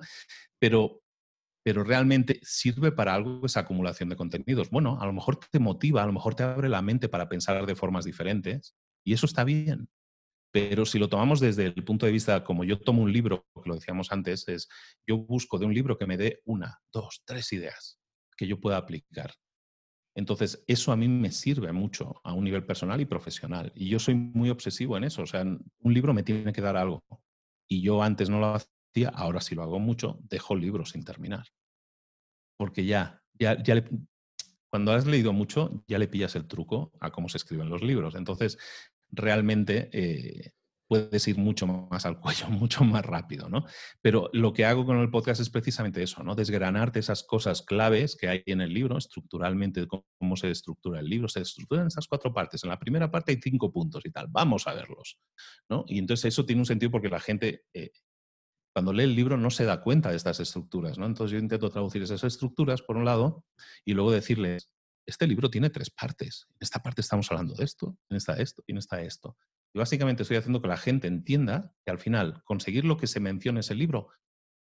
[0.59, 1.03] Pero,
[1.63, 4.71] pero realmente sirve para algo esa acumulación de contenidos.
[4.71, 7.67] Bueno, a lo mejor te motiva, a lo mejor te abre la mente para pensar
[7.67, 9.89] de formas diferentes y eso está bien.
[10.51, 13.69] Pero si lo tomamos desde el punto de vista, como yo tomo un libro, que
[13.69, 14.69] lo decíamos antes, es
[15.07, 18.01] yo busco de un libro que me dé una, dos, tres ideas
[18.37, 19.35] que yo pueda aplicar.
[20.15, 23.73] Entonces, eso a mí me sirve mucho a un nivel personal y profesional.
[23.75, 25.23] Y yo soy muy obsesivo en eso.
[25.23, 27.05] O sea, un libro me tiene que dar algo.
[27.69, 28.57] Y yo antes no lo
[28.91, 31.47] hacía, ahora sí lo hago mucho, dejo el libro sin terminar.
[32.57, 33.85] Porque ya, ya, ya
[34.71, 38.15] cuando has leído mucho, ya le pillas el truco a cómo se escriben los libros.
[38.15, 38.59] Entonces,
[39.11, 40.53] realmente eh,
[40.89, 43.65] puedes ir mucho más al cuello, mucho más rápido, ¿no?
[44.03, 46.35] Pero lo que hago con el podcast es precisamente eso, ¿no?
[46.35, 51.29] Desgranarte esas cosas claves que hay en el libro, estructuralmente, cómo se estructura el libro.
[51.29, 52.65] Se estructura en esas cuatro partes.
[52.65, 54.27] En la primera parte hay cinco puntos y tal.
[54.29, 55.19] Vamos a verlos,
[55.69, 55.85] ¿no?
[55.87, 57.65] Y entonces eso tiene un sentido porque la gente...
[57.73, 57.91] Eh,
[58.79, 61.07] cuando lee el libro no se da cuenta de estas estructuras, ¿no?
[61.07, 63.45] Entonces yo intento traducir esas estructuras, por un lado,
[63.85, 64.71] y luego decirles,
[65.05, 66.47] este libro tiene tres partes.
[66.51, 69.37] En esta parte estamos hablando de esto, en esta esto y en esta esto.
[69.75, 73.19] Y básicamente estoy haciendo que la gente entienda que al final conseguir lo que se
[73.19, 74.11] menciona en ese libro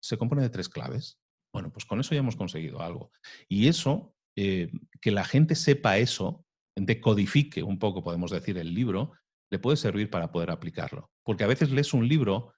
[0.02, 1.18] se compone de tres claves.
[1.52, 3.12] Bueno, pues con eso ya hemos conseguido algo.
[3.50, 4.72] Y eso, eh,
[5.02, 9.12] que la gente sepa eso, decodifique un poco, podemos decir, el libro,
[9.50, 11.10] le puede servir para poder aplicarlo.
[11.22, 12.54] Porque a veces lees un libro,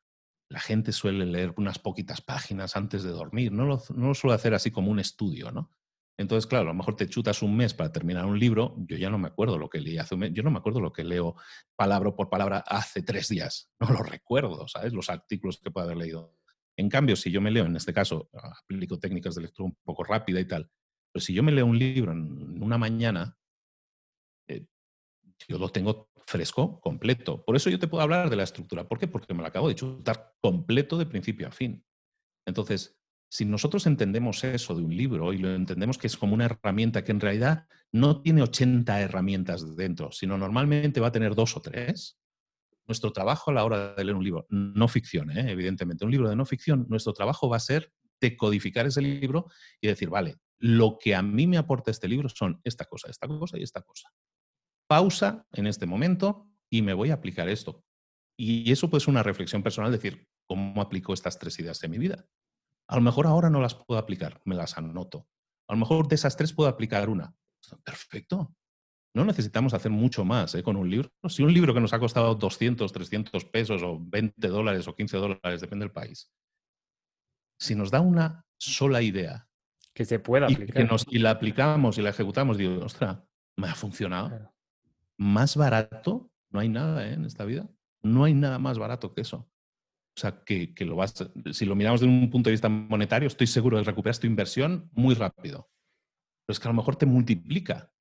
[0.53, 4.34] la gente suele leer unas poquitas páginas antes de dormir, no lo, no lo suele
[4.34, 5.70] hacer así como un estudio, ¿no?
[6.18, 9.09] Entonces, claro, a lo mejor te chutas un mes para terminar un libro, yo ya
[9.09, 11.05] no me acuerdo lo que leí hace un mes, yo no me acuerdo lo que
[11.05, 11.36] leo
[11.74, 14.92] palabra por palabra hace tres días, no lo recuerdo, ¿sabes?
[14.92, 16.36] Los artículos que puedo haber leído.
[16.76, 20.05] En cambio, si yo me leo, en este caso, aplico técnicas de lectura un poco
[20.05, 20.70] rápida y tal,
[21.11, 23.38] pero si yo me leo un libro en una mañana,
[24.48, 24.66] eh,
[25.48, 27.44] yo lo tengo fresco, completo.
[27.44, 28.88] Por eso yo te puedo hablar de la estructura.
[28.88, 29.08] ¿Por qué?
[29.08, 31.84] Porque me lo acabo de chutar completo de principio a fin.
[32.46, 32.98] Entonces,
[33.30, 37.02] si nosotros entendemos eso de un libro y lo entendemos que es como una herramienta
[37.02, 41.62] que en realidad no tiene 80 herramientas dentro, sino normalmente va a tener dos o
[41.62, 42.18] tres,
[42.86, 45.50] nuestro trabajo a la hora de leer un libro, no ficción, ¿eh?
[45.50, 49.46] evidentemente, un libro de no ficción, nuestro trabajo va a ser decodificar ese libro
[49.80, 53.26] y decir, vale, lo que a mí me aporta este libro son esta cosa, esta
[53.26, 54.10] cosa y esta cosa.
[54.93, 57.82] Pausa en este momento y me voy a aplicar esto.
[58.36, 61.97] Y eso puede ser una reflexión personal, decir, ¿cómo aplico estas tres ideas en mi
[61.97, 62.26] vida?
[62.88, 65.26] A lo mejor ahora no las puedo aplicar, me las anoto.
[65.66, 67.34] A lo mejor de esas tres puedo aplicar una.
[67.82, 68.55] Perfecto.
[69.14, 70.62] No necesitamos hacer mucho más ¿eh?
[70.62, 71.11] con un libro.
[71.26, 75.16] Si un libro que nos ha costado 200, 300 pesos o 20 dólares o 15
[75.16, 76.30] dólares, depende del país,
[77.59, 79.49] si nos da una sola idea
[79.95, 80.82] que se pueda aplicar.
[81.09, 83.20] Y, la aplicamos y la ejecutamos, digo, ostras,
[83.57, 84.51] me ha funcionado.
[85.22, 87.12] Más barato no hay nada ¿eh?
[87.12, 87.70] en esta vida.
[88.02, 89.48] No hay nada más barato que eso.
[90.16, 91.14] O sea, que, lo vas,
[91.52, 94.26] si lo miramos desde un punto de vista monetario, estoy seguro de que recuperas tu
[94.26, 95.70] inversión muy rápido.
[96.44, 97.92] Pero es que a lo mejor te multiplica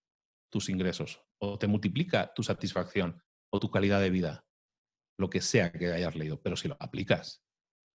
[0.51, 3.21] tus ingresos o te multiplica tu satisfacción
[3.53, 4.43] o tu calidad de vida,
[5.19, 7.45] lo que sea que hayas leído, pero si lo aplicas.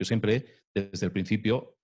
[0.01, 1.77] Yo siempre, desde el principio,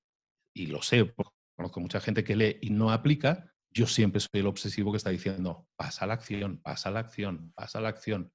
[0.55, 1.13] y lo sé,
[1.57, 5.11] conozco mucha gente que lee y no aplica, yo siempre soy el obsesivo que está
[5.11, 8.33] diciendo, pasa la acción, pasa la acción, pasa la acción.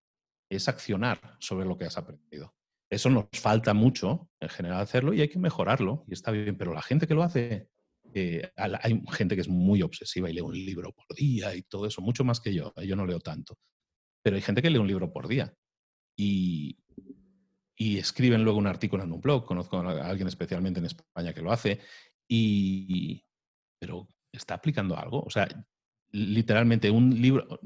[0.49, 2.55] Es accionar sobre lo que has aprendido.
[2.89, 6.73] Eso nos falta mucho en general hacerlo y hay que mejorarlo y está bien, pero
[6.73, 7.69] la gente que lo hace,
[8.13, 11.85] eh, hay gente que es muy obsesiva y lee un libro por día y todo
[11.85, 13.57] eso, mucho más que yo, yo no leo tanto,
[14.23, 15.53] pero hay gente que lee un libro por día
[16.15, 16.77] y,
[17.75, 21.41] y escriben luego un artículo en un blog, conozco a alguien especialmente en España que
[21.41, 21.81] lo hace,
[22.25, 23.21] y,
[23.79, 24.07] pero
[24.37, 25.21] ¿está aplicando algo?
[25.21, 25.47] O sea,
[26.11, 27.59] literalmente un libro,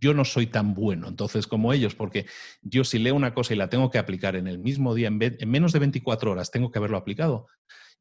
[0.00, 2.26] yo no soy tan bueno entonces como ellos, porque
[2.62, 5.18] yo si leo una cosa y la tengo que aplicar en el mismo día, en,
[5.20, 7.46] en, menos de 24 horas tengo que haberlo aplicado,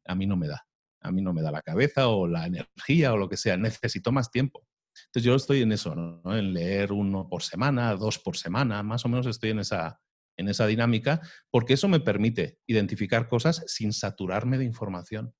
[0.05, 0.65] a mí no me da.
[1.01, 4.11] A mí no me da la cabeza o la energía o lo que sea, necesito
[4.11, 4.65] más tiempo.
[5.05, 6.35] Entonces yo estoy en eso, ¿no?
[6.35, 10.01] en leer uno por semana, dos por semana, más o menos estoy en esa,
[10.37, 15.33] en esa dinámica, porque eso me permite identificar cosas sin saturarme de información.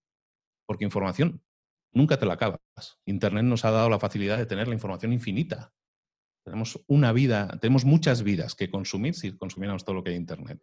[0.67, 1.41] Porque información
[1.91, 2.59] nunca te la acabas.
[3.05, 5.73] Internet nos ha dado la facilidad de tener la información infinita.
[6.43, 10.21] Tenemos una vida, tenemos muchas vidas que consumir si consumiéramos todo lo que hay en
[10.21, 10.61] Internet.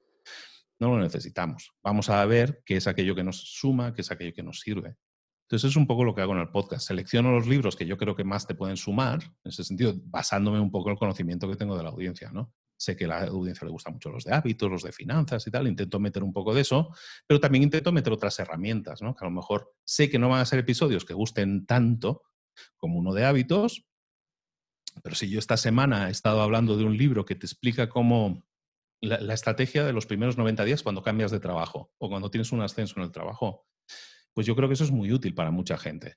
[0.81, 1.73] No lo necesitamos.
[1.83, 4.97] Vamos a ver qué es aquello que nos suma, qué es aquello que nos sirve.
[5.45, 6.87] Entonces es un poco lo que hago en el podcast.
[6.87, 10.59] Selecciono los libros que yo creo que más te pueden sumar, en ese sentido, basándome
[10.59, 12.53] un poco en el conocimiento que tengo de la audiencia, ¿no?
[12.77, 15.51] Sé que a la audiencia le gustan mucho los de hábitos, los de finanzas y
[15.51, 16.95] tal, intento meter un poco de eso,
[17.27, 19.15] pero también intento meter otras herramientas, ¿no?
[19.15, 22.23] Que a lo mejor sé que no van a ser episodios que gusten tanto
[22.77, 23.87] como uno de hábitos,
[25.03, 28.45] pero si yo esta semana he estado hablando de un libro que te explica cómo
[29.01, 32.63] la, estrategia de los primeros 90 días cuando cambias de trabajo o cuando tienes un
[32.63, 33.67] ascenso en el trabajo,
[34.33, 36.17] pues yo creo que eso es muy útil para mucha gente.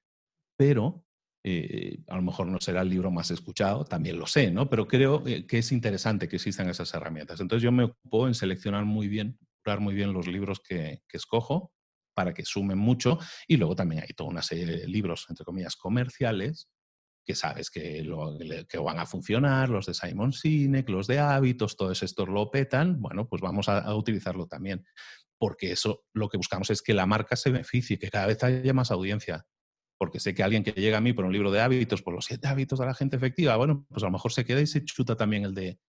[0.58, 1.06] Pero
[1.44, 4.70] eh, a lo mejor no será el libro más escuchado, también lo sé, ¿no?
[4.70, 7.40] Pero creo eh, que es interesante que existan esas herramientas.
[7.40, 11.72] Entonces yo me ocupo en seleccionar muy bien, curar muy bien los libros que, escojo
[12.14, 13.20] para que sumen mucho.
[13.48, 16.68] Y luego también hay toda una serie de libros, entre comillas, comerciales,
[17.26, 21.76] que sabes que, lo, que van a funcionar, los de Simon Sinek, los de hábitos,
[21.76, 24.86] todos estos lo petan, bueno, pues vamos a, utilizarlo también,
[25.38, 28.74] porque eso lo que buscamos es que la marca se beneficie, que cada vez haya
[28.74, 29.46] más audiencia,
[29.98, 32.26] porque sé que alguien que llega a mí por un libro de hábitos, por los
[32.26, 34.84] siete hábitos de la gente efectiva, bueno, pues a lo mejor se queda y se
[34.86, 35.80] chuta también el de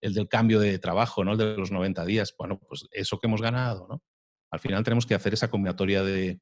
[0.00, 1.32] el del cambio de trabajo, ¿no?
[1.32, 2.34] El de los 90 días.
[2.38, 4.02] Bueno, pues eso que hemos ganado, ¿no?
[4.50, 6.40] Al final tenemos que hacer esa combinatoria de,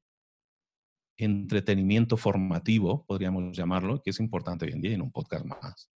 [1.17, 5.91] entretenimiento formativo, podríamos llamarlo, que es importante hoy en día en un podcast más.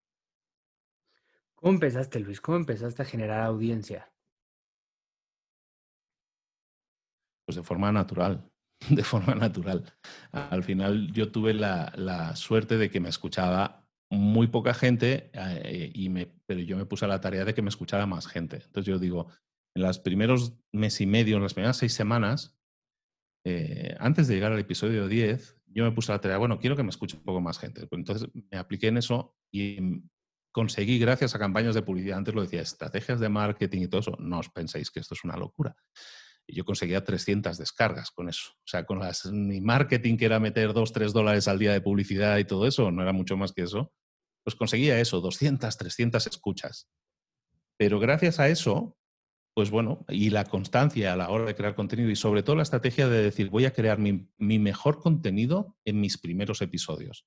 [1.54, 2.40] ¿Cómo empezaste, Luis?
[2.40, 4.12] ¿Cómo empezaste a generar audiencia?
[7.46, 8.50] Pues de forma natural,
[8.90, 9.84] de forma natural.
[10.32, 16.08] Al final yo tuve la, suerte de que me escuchaba muy poca gente, eh, y
[16.08, 18.56] me, pero yo me puse a la tarea de que me escuchara más gente.
[18.56, 19.28] Entonces yo digo,
[19.74, 22.56] en los primeros mes y medio, en las primeras seis semanas,
[23.44, 26.76] eh, antes de llegar al episodio 10, yo me puse a la tarea, bueno, quiero
[26.76, 27.86] que me escuche un poco más gente.
[27.86, 30.02] Pues entonces me apliqué en eso y
[30.52, 34.16] conseguí, gracias a campañas de publicidad, antes lo decía, estrategias de marketing y todo eso,
[34.20, 35.74] no os penséis que esto es una locura.
[36.46, 38.50] Y yo conseguía 300 descargas con eso.
[38.56, 41.80] O sea, con las, mi marketing, que era meter 2, 3 dólares al día de
[41.80, 43.92] publicidad y todo eso, no era mucho más que eso,
[44.44, 46.88] pues conseguía eso, 200, 300 escuchas.
[47.78, 48.96] Pero gracias a eso,
[49.54, 52.62] pues bueno, y la constancia a la hora de crear contenido y sobre todo la
[52.62, 57.26] estrategia de decir, voy a crear mi, mejor contenido en mis primeros episodios.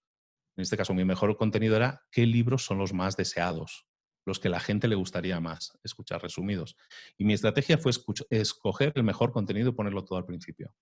[0.55, 3.86] En este caso, mi mejor contenido era qué libros son los más deseados,
[4.27, 6.75] los que la gente le gustaría más escuchar resumidos.
[7.17, 7.91] Y mi estrategia fue
[8.29, 10.73] escoger el mejor contenido y ponerlo todo al principio.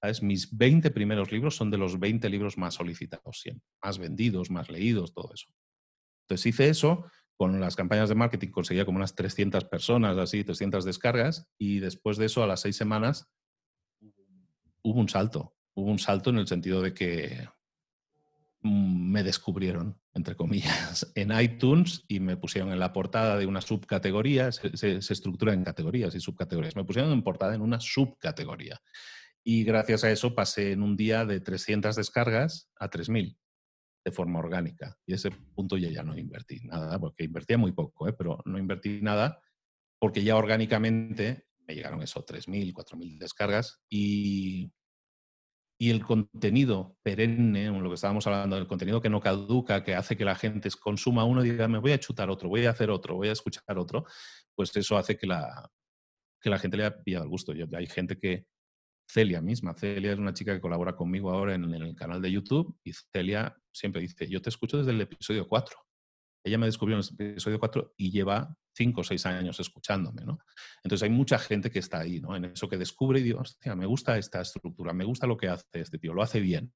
[0.00, 0.22] ¿Sabes?
[0.22, 4.70] Mis 20 primeros libros son de los 20 libros más solicitados siempre, más vendidos, más
[4.70, 5.48] leídos, todo eso.
[6.24, 7.06] Entonces hice eso
[7.40, 12.18] con las campañas de marketing conseguía como unas 300 personas, así, 300 descargas, y después
[12.18, 13.30] de eso, a las seis semanas,
[14.82, 15.56] hubo un salto.
[15.74, 17.48] Hubo un salto en el sentido de que
[18.62, 24.52] me descubrieron, entre comillas, en iTunes y me pusieron en la portada de una subcategoría,
[24.52, 28.80] se, se, estructura en categorías y subcategorías, me pusieron en portada en una subcategoría.
[29.42, 33.38] Y gracias a eso pasé en un día de 300 descargas a 3.000
[34.04, 34.96] de forma orgánica.
[35.06, 38.12] Y ese punto yo ya no invertí nada, porque invertía muy poco, ¿eh?
[38.12, 39.40] pero no invertí nada
[39.98, 44.72] porque ya orgánicamente me llegaron eso, 3.000, 4.000 descargas y,
[45.82, 50.14] y el contenido perenne, lo que estábamos hablando, el contenido que no caduca, que hace
[50.14, 52.90] que la gente consuma uno y diga, me voy a chutar otro, voy a hacer
[52.90, 54.04] otro, voy a escuchar otro,
[54.54, 55.70] pues eso hace que la,
[56.38, 57.54] que la gente le haya pillado el gusto.
[57.54, 58.44] Yo, hay gente que,
[59.10, 59.72] Celia misma.
[59.72, 63.56] Celia es una chica que colabora conmigo ahora en, el canal de YouTube y Celia
[63.72, 65.78] siempre dice, yo te escucho desde el episodio 4.
[66.44, 70.38] Ella me descubrió en el episodio 4 y lleva 5 o 6 años escuchándome, ¿no?
[70.82, 72.34] Entonces hay mucha gente que está ahí, ¿no?
[72.34, 75.48] En eso que descubre y digo, hostia, me gusta esta estructura, me gusta lo que
[75.48, 76.72] hace este tío, lo hace bien.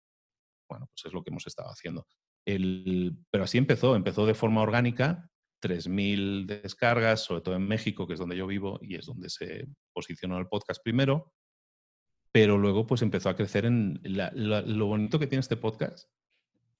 [0.68, 2.06] Bueno, pues es lo que hemos estado haciendo.
[2.46, 5.30] El, pero así empezó, empezó de forma orgánica,
[5.62, 9.66] 3.000 descargas, sobre todo en México, que es donde yo vivo y es donde se
[9.94, 11.32] posicionó el podcast primero
[12.34, 14.00] pero luego pues empezó a crecer en...
[14.02, 16.08] lo bonito que tiene este podcast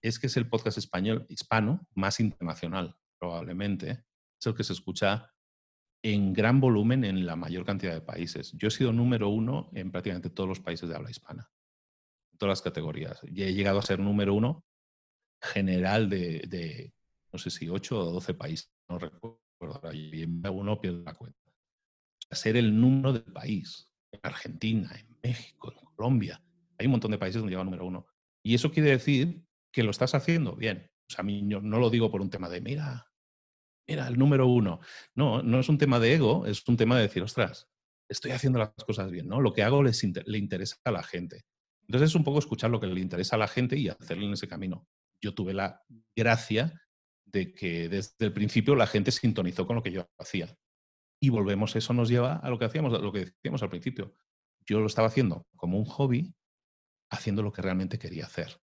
[0.04, 4.04] es que es el podcast español hispano más internacional, probablemente.
[4.38, 5.32] Es el que se escucha
[6.02, 8.52] en gran volumen en la mayor cantidad de países.
[8.52, 11.50] Yo he sido número uno en prácticamente todos los países de habla hispana,
[12.32, 13.18] en todas las categorías.
[13.22, 14.66] Y he llegado a ser número uno
[15.40, 16.92] general de,
[17.32, 19.40] no sé si 8 o 12 países, no recuerdo,
[19.94, 21.40] y uno pierdo la cuenta.
[22.30, 26.44] O ser el número del país, en Argentina, en México, en Colombia.
[26.76, 28.06] Hay un montón de países donde lleva número uno.
[28.42, 29.42] Y eso quiere decir
[29.74, 30.90] que lo estás haciendo bien.
[31.08, 33.10] O sea, a mí no lo digo por un tema de, mira,
[33.86, 34.80] mira, el número uno.
[35.14, 37.68] No, no es un tema de ego, es un tema de decir, ostras,
[38.08, 39.40] estoy haciendo las cosas bien, ¿no?
[39.40, 41.44] Lo que hago les le interesa a la gente.
[41.82, 44.32] Entonces es un poco escuchar lo que le interesa a la gente y hacerlo en
[44.32, 44.86] ese camino.
[45.20, 45.82] Yo tuve la
[46.16, 46.80] gracia
[47.24, 50.56] de que desde el principio la gente sintonizó con lo que yo hacía.
[51.20, 54.14] Y volvemos, eso nos lleva a lo que hacíamos, a lo que decíamos al principio
[54.66, 56.34] yo lo estaba haciendo como un hobby,
[57.10, 58.60] haciendo lo que realmente quería hacer.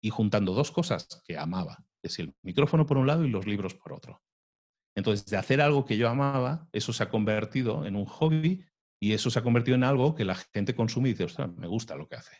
[0.00, 3.74] Y juntando dos cosas que amaba, es el micrófono por un lado y los libros
[3.74, 4.22] por otro.
[4.96, 8.64] Entonces, de hacer algo que yo amaba, eso se ha convertido en un hobby
[9.00, 11.66] y eso se ha convertido en algo que la gente consume y dice, ostras, me
[11.66, 12.36] gusta lo que hace.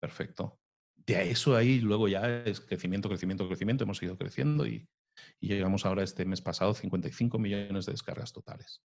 [0.00, 0.60] Perfecto.
[0.94, 3.84] De eso ahí luego ya es crecimiento, crecimiento, crecimiento.
[3.84, 4.86] Hemos ido creciendo y,
[5.40, 8.82] y llegamos ahora este mes pasado 55 millones de descargas totales.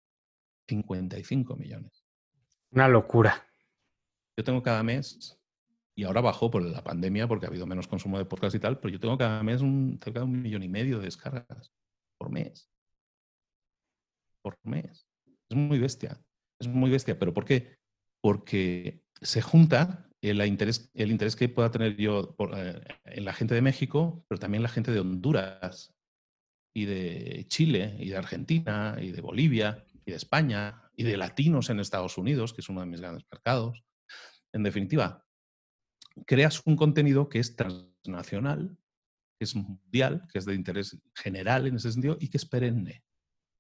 [0.67, 2.05] 55 millones.
[2.71, 3.47] Una locura.
[4.37, 5.36] Yo tengo cada mes,
[5.97, 8.79] y ahora bajó por la pandemia porque ha habido menos consumo de podcast y tal,
[8.79, 11.73] pero yo tengo cada mes un, cerca de un millón y medio de descargas
[12.19, 12.69] por mes.
[14.43, 15.07] Por mes.
[15.49, 16.23] Es muy bestia.
[16.59, 17.17] Es muy bestia.
[17.17, 17.79] ¿Pero por qué?
[18.21, 23.55] Porque se junta el interés, el interés que pueda tener yo eh, en la gente
[23.55, 25.95] de México, pero también la gente de Honduras
[26.75, 31.71] y de Chile y de Argentina y de Bolivia y de España y de latinos
[31.71, 33.83] en Estados Unidos, que es uno de mis grandes mercados.
[34.53, 35.26] En definitiva,
[36.25, 38.77] creas un contenido que es transnacional,
[39.37, 43.03] que es mundial, que es de interés general en ese sentido y que es perenne.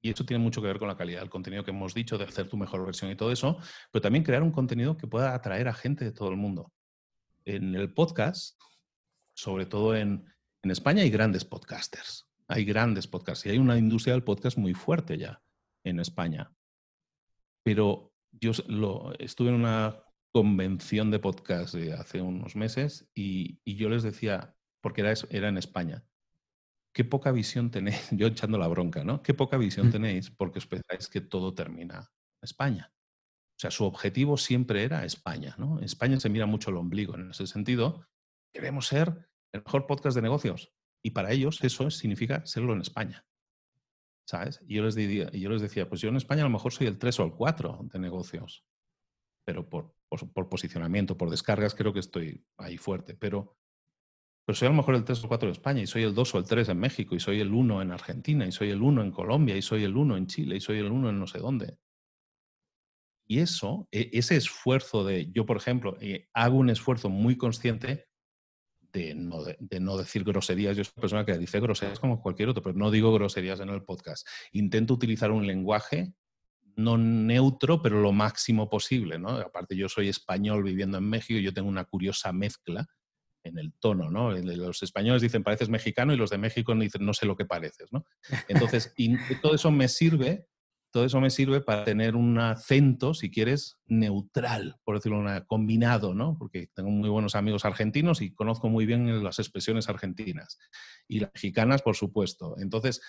[0.01, 2.25] Y eso tiene mucho que ver con la calidad del contenido que hemos dicho, de
[2.25, 3.57] hacer tu mejor versión y todo eso,
[3.91, 6.71] pero también crear un contenido que pueda atraer a gente de todo el mundo.
[7.45, 8.59] En el podcast,
[9.33, 10.25] sobre todo en,
[10.61, 12.27] en España, hay grandes podcasters.
[12.47, 15.41] Hay grandes podcasts y hay una industria del podcast muy fuerte ya
[15.83, 16.51] en España.
[17.63, 20.01] Pero yo lo, estuve en una
[20.37, 26.05] convención de podcast hace unos meses y, yo les decía, porque era, era en España,
[26.93, 29.23] qué poca visión tenéis, yo echando la bronca, ¿no?
[29.23, 32.93] Qué poca visión tenéis porque os pensáis que todo termina en España.
[32.93, 35.79] O sea, su objetivo siempre era España, ¿no?
[35.79, 38.07] España se mira mucho el ombligo en ese sentido.
[38.53, 40.71] Queremos ser el mejor podcast de negocios.
[41.03, 43.25] Y para ellos eso significa serlo en España.
[44.27, 44.61] ¿sabes?
[44.67, 46.73] Y yo les, diría, y yo les decía, pues yo en España a lo mejor
[46.73, 48.65] soy el 3 o el 4 de negocios,
[49.47, 53.55] pero por, por, posicionamiento, por descargas, creo que estoy ahí fuerte, pero,
[54.45, 56.13] pero soy a lo mejor el 3 o el 4 de España, y soy el
[56.13, 58.81] 2 o el 3 en México, y soy el 1 en Argentina, y soy el
[58.81, 61.27] 1 en Colombia, y soy el 1 en Chile, y soy el 1 en no
[61.27, 61.77] sé dónde.
[63.25, 68.09] Y eso, e, ese esfuerzo de, yo por ejemplo, eh, hago un esfuerzo muy consciente
[68.91, 70.75] de no, decir groserías.
[70.75, 73.83] Yo soy persona que dice groserías como cualquier otro, pero no digo groserías en el
[73.83, 74.27] podcast.
[74.51, 76.13] Intento utilizar un lenguaje
[76.77, 79.29] no neutro, pero lo máximo posible, ¿no?
[79.29, 82.87] Aparte, yo soy español viviendo en México y yo tengo una curiosa mezcla
[83.43, 84.31] en el tono, ¿no?
[84.31, 87.91] Los españoles dicen pareces mexicano y los de México dicen no sé lo que pareces,
[87.91, 88.05] ¿no?
[88.47, 88.93] Entonces,
[89.41, 90.47] todo eso me sirve
[90.91, 96.13] todo eso me sirve para tener un acento, si quieres, neutral, por decirlo, una, combinado,
[96.13, 96.37] ¿no?
[96.39, 100.57] Porque tengo muy buenos amigos argentinos y conozco muy bien las expresiones argentinas
[101.07, 102.55] y las mexicanas, por supuesto.
[102.59, 103.01] Entonces,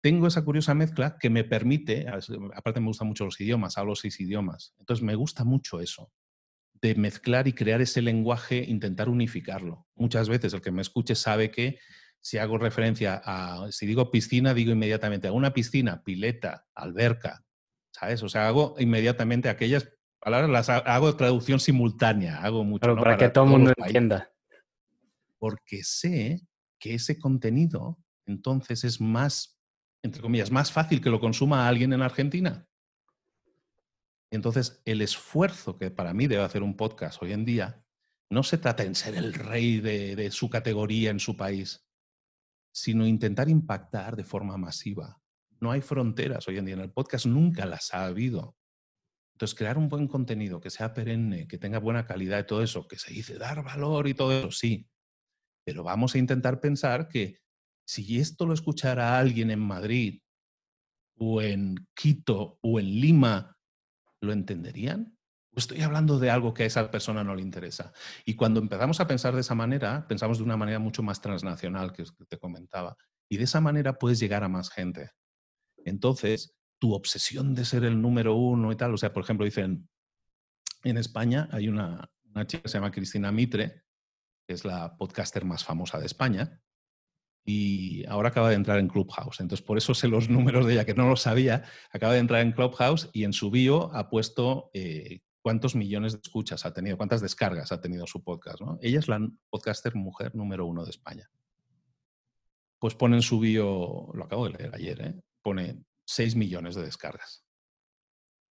[0.00, 2.06] tengo esa curiosa mezcla que me permite,
[2.54, 6.10] aparte me gustan mucho los idiomas, hablo seis idiomas, entonces me gusta mucho eso,
[6.80, 9.86] de mezclar y crear ese lenguaje, intentar unificarlo.
[9.94, 11.78] Muchas veces el que me escuche sabe que
[12.20, 17.44] si hago referencia a, si digo piscina, digo inmediatamente a una piscina, pileta, alberca,
[17.92, 18.22] ¿sabes?
[18.22, 22.80] O sea, hago inmediatamente aquellas palabras, las hago traducción simultánea, hago mucho.
[22.82, 24.30] Pero para, que todo el mundo entienda.
[25.38, 26.42] Porque sé
[26.78, 29.59] que ese contenido entonces es más,
[30.02, 32.66] entre comillas, más fácil que lo consuma alguien en Argentina.
[34.30, 37.84] Entonces, el esfuerzo que para mí debe hacer un podcast hoy en día
[38.30, 41.84] no se trata en ser el rey de su categoría en su país,
[42.72, 45.20] sino intentar impactar de forma masiva.
[45.58, 48.56] No hay fronteras hoy en día en el podcast, nunca las ha habido.
[49.34, 52.86] Entonces, crear un buen contenido que sea perenne, que tenga buena calidad y todo eso,
[52.86, 54.88] que se dice dar valor y todo eso, sí.
[55.64, 57.40] Pero vamos a intentar pensar que
[57.90, 60.22] si esto lo escuchara alguien en Madrid
[61.18, 63.56] o en Quito o en Lima,
[64.20, 65.18] ¿lo entenderían?
[65.56, 67.92] estoy hablando de algo que a esa persona no le interesa.
[68.24, 71.92] Y cuando empezamos a pensar de esa manera, pensamos de una manera mucho más transnacional
[71.92, 72.96] que te comentaba.
[73.28, 75.10] Y de esa manera puedes llegar a más gente.
[75.84, 79.88] Entonces, tu obsesión de ser el número uno y tal, o sea, por ejemplo, dicen,
[80.84, 83.82] en España hay una, una chica que se llama Cristina Mitre,
[84.46, 86.62] que es la podcaster más famosa de España,
[87.50, 89.40] y ahora acaba de entrar en Clubhouse.
[89.40, 91.64] Entonces, por eso sé los números de ella, que no lo sabía.
[91.92, 96.20] Acaba de entrar en Clubhouse y en su bio ha puesto eh, cuántos millones de
[96.22, 98.60] escuchas ha tenido, cuántas descargas ha tenido su podcast.
[98.80, 99.20] Ella es la
[99.50, 101.28] podcaster mujer número uno de España.
[102.78, 105.20] Pues pone en su bio, lo acabo de leer ayer, ¿eh?
[105.42, 107.44] pone 6 millones de descargas.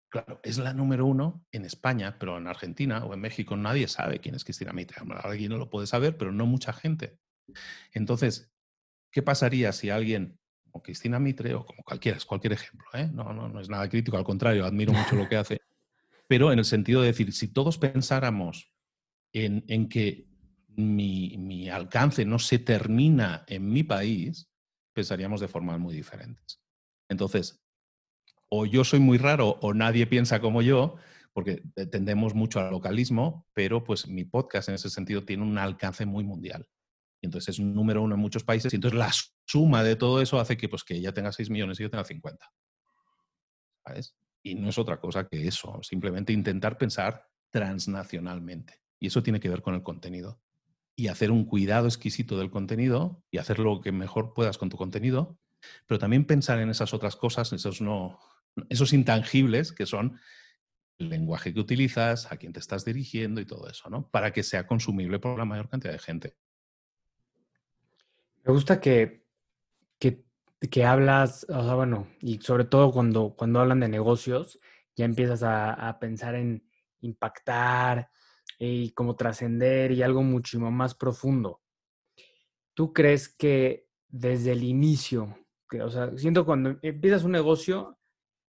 [0.08, 4.20] Claro, es la número uno en España, pero en Argentina o en México nadie sabe
[4.20, 5.02] quién es Cristina Mitre.
[5.24, 7.18] Alguien no lo puede saber, pero no mucha gente.
[7.92, 8.53] Entonces,
[9.14, 13.08] ¿qué pasaría si alguien como Cristina Mitre o como cualquiera, es cualquier ejemplo, ¿eh?
[13.12, 15.60] no, no, no es nada crítico, al contrario, admiro mucho lo que hace,
[16.26, 18.72] pero en el sentido de decir, si todos pensáramos
[19.32, 20.26] en, que
[20.68, 24.50] mi, alcance no se termina en mi país,
[24.92, 26.60] pensaríamos de formas muy diferentes.
[27.08, 27.62] Entonces,
[28.48, 30.96] o yo soy muy raro o nadie piensa como yo,
[31.32, 36.04] porque tendemos mucho al localismo, pero pues mi podcast en ese sentido tiene un alcance
[36.04, 36.66] muy mundial.
[37.24, 39.10] Entonces es número uno en muchos países y entonces la
[39.46, 42.04] suma de todo eso hace que pues que ella tenga 6 millones y yo tenga
[42.04, 42.50] 50.
[43.84, 44.16] ¿Sabes?
[44.42, 48.80] Y no es otra cosa que eso, simplemente intentar pensar transnacionalmente.
[48.98, 50.40] Y eso tiene que ver con el contenido.
[50.96, 54.76] Y hacer un cuidado exquisito del contenido y hacer lo que mejor puedas con tu
[54.76, 55.38] contenido,
[55.86, 58.20] pero también pensar en esas otras cosas, esos, no,
[58.68, 60.20] esos intangibles que son
[60.98, 64.08] el lenguaje que utilizas, a quién te estás dirigiendo y todo eso, ¿no?
[64.10, 66.36] Para que sea consumible por la mayor cantidad de gente.
[68.44, 69.24] Me gusta que,
[69.98, 70.24] que
[70.68, 74.58] que hablas, o sea, bueno, y sobre todo cuando, cuando hablan de negocios,
[74.96, 76.64] ya empiezas a, pensar en
[77.00, 78.10] impactar
[78.58, 81.60] y cómo trascender y algo muchísimo más profundo.
[82.74, 85.36] ¿Tú crees que desde el inicio,
[85.82, 87.98] o sea, siento cuando empiezas un negocio,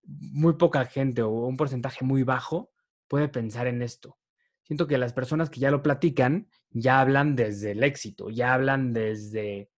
[0.03, 2.71] muy poca gente o un porcentaje muy bajo
[3.07, 4.19] puede pensar en esto.
[4.61, 8.93] Siento que las personas que ya lo platican ya hablan desde el éxito, ya hablan
[8.93, 9.71] desde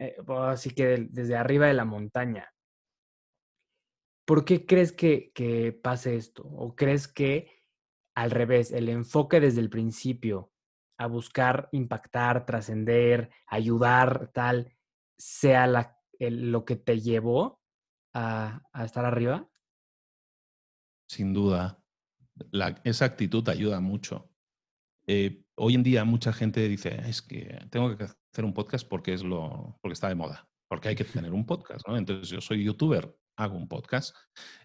[0.00, 2.50] eh, así que desde arriba de la montaña.
[4.26, 6.42] ¿Por qué crees que, pase esto?
[6.44, 7.64] ¿O crees que
[8.14, 10.52] al revés, el enfoque desde el principio
[10.98, 14.74] a buscar impactar, trascender, ayudar, tal,
[15.18, 17.60] sea la, lo que te llevó
[18.14, 19.50] a, estar arriba?
[21.08, 21.82] Sin duda.
[22.84, 24.30] esa actitud ayuda mucho.
[25.06, 29.12] Eh, hoy en día mucha gente dice, es que tengo que hacer un podcast porque,
[29.14, 31.96] es lo, porque está de moda, porque hay que tener un podcast, ¿no?
[31.96, 34.14] Entonces yo soy youtuber, hago un podcast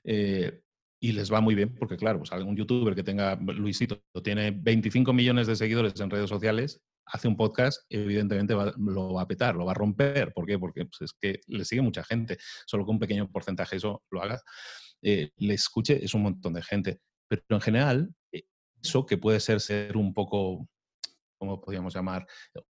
[0.03, 0.61] eh,
[0.99, 5.13] y les va muy bien porque, claro, pues algún youtuber que tenga, Luisito, tiene 25
[5.13, 9.65] millones de seguidores en redes sociales, hace un podcast, evidentemente lo va a petar, lo
[9.65, 10.33] va a romper.
[10.33, 10.57] ¿Por qué?
[10.57, 14.21] Porque pues, es que le sigue mucha gente, solo que un pequeño porcentaje eso lo
[14.21, 14.41] haga,
[15.01, 16.99] eh, le escuche, es un montón de gente.
[17.27, 18.43] Pero en general, eh,
[18.81, 20.67] eso que puede ser ser un poco
[21.45, 22.25] como podríamos llamar,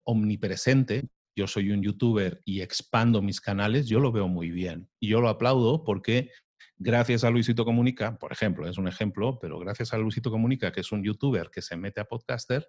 [0.03, 1.07] omnipresente.
[1.35, 4.89] Yo soy un youtuber y expando mis canales, yo lo veo muy bien.
[4.99, 6.29] Y yo lo aplaudo porque
[6.77, 10.81] gracias a Luisito Comunica, por ejemplo, es un ejemplo, pero gracias a Luisito Comunica, que
[10.81, 12.67] es un youtuber que se mete a podcaster,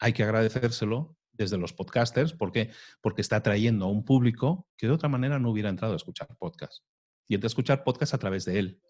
[0.00, 2.32] hay que agradecérselo desde los podcasters.
[2.32, 2.70] ¿Por qué?
[3.00, 6.28] Porque está trayendo a un público que de otra manera no hubiera entrado a escuchar
[6.38, 6.84] podcast.
[7.28, 8.82] Y entra a escuchar podcast a través de él.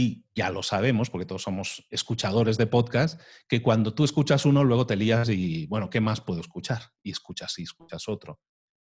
[0.00, 4.64] Y ya lo sabemos, porque todos somos escuchadores de podcast, que cuando tú escuchas uno,
[4.64, 6.80] luego te lías y, bueno, ¿qué más puedo escuchar?
[7.02, 8.40] Y escuchas y escuchas otro.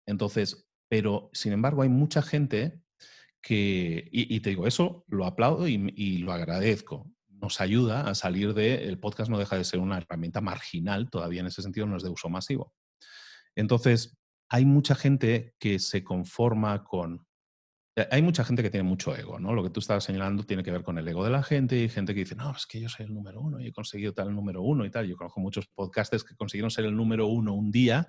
[0.07, 2.81] Entonces, pero sin embargo hay mucha gente
[3.43, 7.11] que, y, te digo, eso lo aplaudo y, lo agradezco.
[7.29, 11.41] nos ayuda a salir de, el podcast no deja de ser una herramienta marginal, todavía
[11.41, 12.73] en ese sentido no es de uso masivo.
[13.57, 14.17] Entonces,
[14.49, 17.27] hay mucha gente que se conforma con...
[18.01, 19.53] Eh, hay mucha gente que tiene mucho ego, ¿no?
[19.53, 21.89] Lo que tú estabas señalando tiene que ver con el ego de la gente y
[21.89, 24.35] gente que dice, no, es que yo soy el número uno y he conseguido tal
[24.35, 25.07] número uno y tal.
[25.07, 28.07] Yo conozco muchos podcasters que consiguieron ser el número uno un día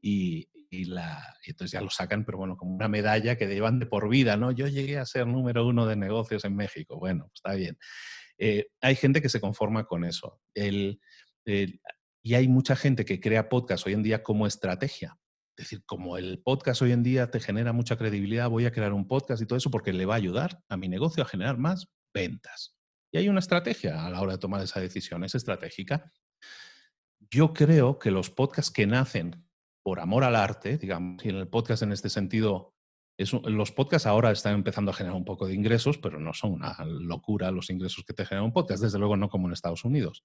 [0.00, 3.86] y, la, y entonces ya lo sacan, pero bueno, como una medalla que llevan de
[3.86, 4.52] por vida, ¿no?
[4.52, 6.98] Yo llegué a ser número uno de negocios en México.
[6.98, 7.78] Bueno, está bien.
[8.38, 10.40] Eh, hay gente que se conforma con eso.
[12.22, 15.16] y hay mucha gente que crea podcast hoy en día como estrategia.
[15.56, 18.92] Es decir, como el podcast hoy en día te genera mucha credibilidad, voy a crear
[18.92, 21.56] un podcast y todo eso porque le va a ayudar a mi negocio a generar
[21.56, 22.76] más ventas.
[23.10, 26.12] Y hay una estrategia a la hora de tomar esa decisión, es estratégica.
[27.30, 29.48] Yo creo que los podcasts que nacen
[29.82, 32.74] por amor al arte, digamos, y en el podcast en este sentido
[33.18, 36.76] los podcasts ahora están empezando a generar un poco de ingresos, pero no son una
[36.84, 40.24] locura los ingresos que te genera un podcast, desde luego no como en Estados Unidos.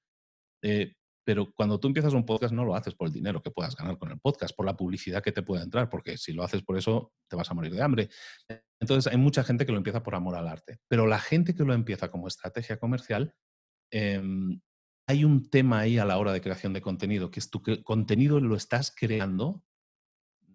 [0.61, 3.75] Eh, pero cuando tú empiezas un podcast no lo haces por el dinero que puedas
[3.75, 6.63] ganar con el podcast, por la publicidad que te pueda entrar, porque si lo haces
[6.63, 8.09] por eso te vas a morir de hambre.
[8.79, 11.63] Entonces hay mucha gente que lo empieza por amor al arte, pero la gente que
[11.63, 13.33] lo empieza como estrategia comercial,
[13.91, 14.59] em,
[15.07, 18.39] hay un tema ahí a la hora de creación de contenido, que es tu contenido
[18.39, 19.63] lo estás creando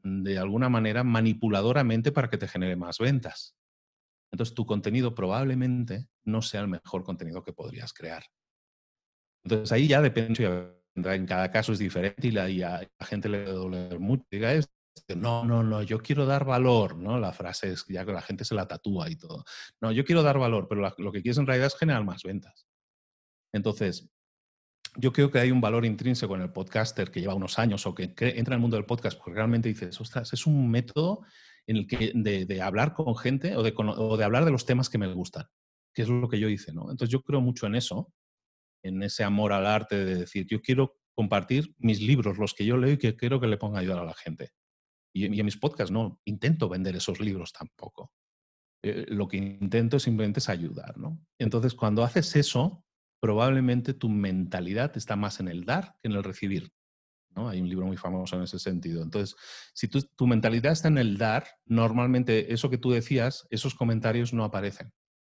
[0.02, 3.56] de alguna manera manipuladoramente para que te genere más ventas.
[4.32, 8.24] Entonces tu contenido probablemente no sea el mejor contenido que podrías crear.
[9.47, 13.97] Entonces ahí ya depende, en cada caso es diferente y la, la gente le duele
[13.97, 14.24] mucho.
[14.28, 14.72] Diga esto,
[15.14, 17.16] no, no, no, yo quiero dar valor, ¿no?
[17.16, 19.44] La frase es ya que la gente se la tatúa y todo.
[19.80, 22.66] No, yo quiero dar valor, pero lo que quieres en realidad es generar más ventas.
[23.53, 24.11] Entonces,
[24.97, 27.94] yo creo que hay un valor intrínseco en el podcaster que lleva unos años o
[27.94, 31.20] que entra en el mundo del podcast porque realmente dices, ostras, es un método
[31.68, 34.88] en el que de, hablar con gente o de, o de, hablar de los temas
[34.88, 35.47] que me gustan,
[35.94, 36.90] que es lo que yo hice, ¿no?
[36.90, 38.12] Entonces yo creo mucho en eso,
[38.87, 42.76] en ese amor al arte de decir, yo quiero compartir mis libros, los que yo
[42.76, 44.51] leo y que quiero que le ponga ayudar a la gente.
[45.14, 48.12] Y, y en mis podcasts no intento vender esos libros tampoco.
[48.82, 51.18] Eh, lo que intento simplemente es ayudar, ¿no?
[51.39, 52.84] Entonces cuando haces eso,
[53.20, 56.70] probablemente tu mentalidad está más en el dar que en el recibir.
[57.34, 57.49] ¿no?
[57.49, 59.03] Hay un libro muy famoso en ese sentido.
[59.03, 59.37] Entonces,
[59.74, 64.32] si tu, tu mentalidad está en el dar, normalmente eso que tú decías, esos comentarios
[64.32, 64.93] no aparecen.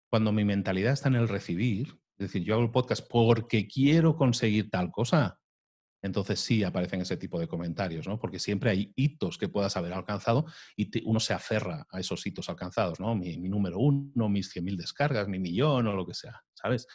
[0.10, 4.18] Cuando mi mentalidad está en el recibir, es decir, yo hago el podcast porque quiero
[4.18, 5.40] conseguir tal cosa,
[6.02, 8.20] entonces sí aparecen ese tipo de comentarios, ¿no?
[8.20, 10.46] Porque siempre hay hitos que puedas haber alcanzado
[10.76, 13.16] y uno se aferra a esos hitos alcanzados, ¿no?
[13.16, 16.88] Mi, número uno, mis 100.000 descargas, mi millón o lo que sea, ¿sabes?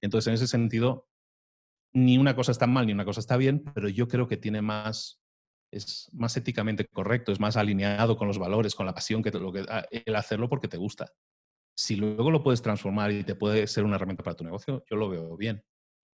[0.00, 1.08] Entonces, en ese sentido,
[1.92, 4.62] ni una cosa está mal ni una cosa está bien, pero yo creo que tiene
[4.62, 5.20] más,
[5.70, 9.52] es más éticamente correcto, es más alineado con los valores, con la pasión, que, lo
[9.52, 11.12] que ah, el hacerlo porque te gusta.
[11.76, 14.96] Si luego lo puedes transformar y te puede ser una herramienta para tu negocio, yo
[14.96, 15.64] lo veo bien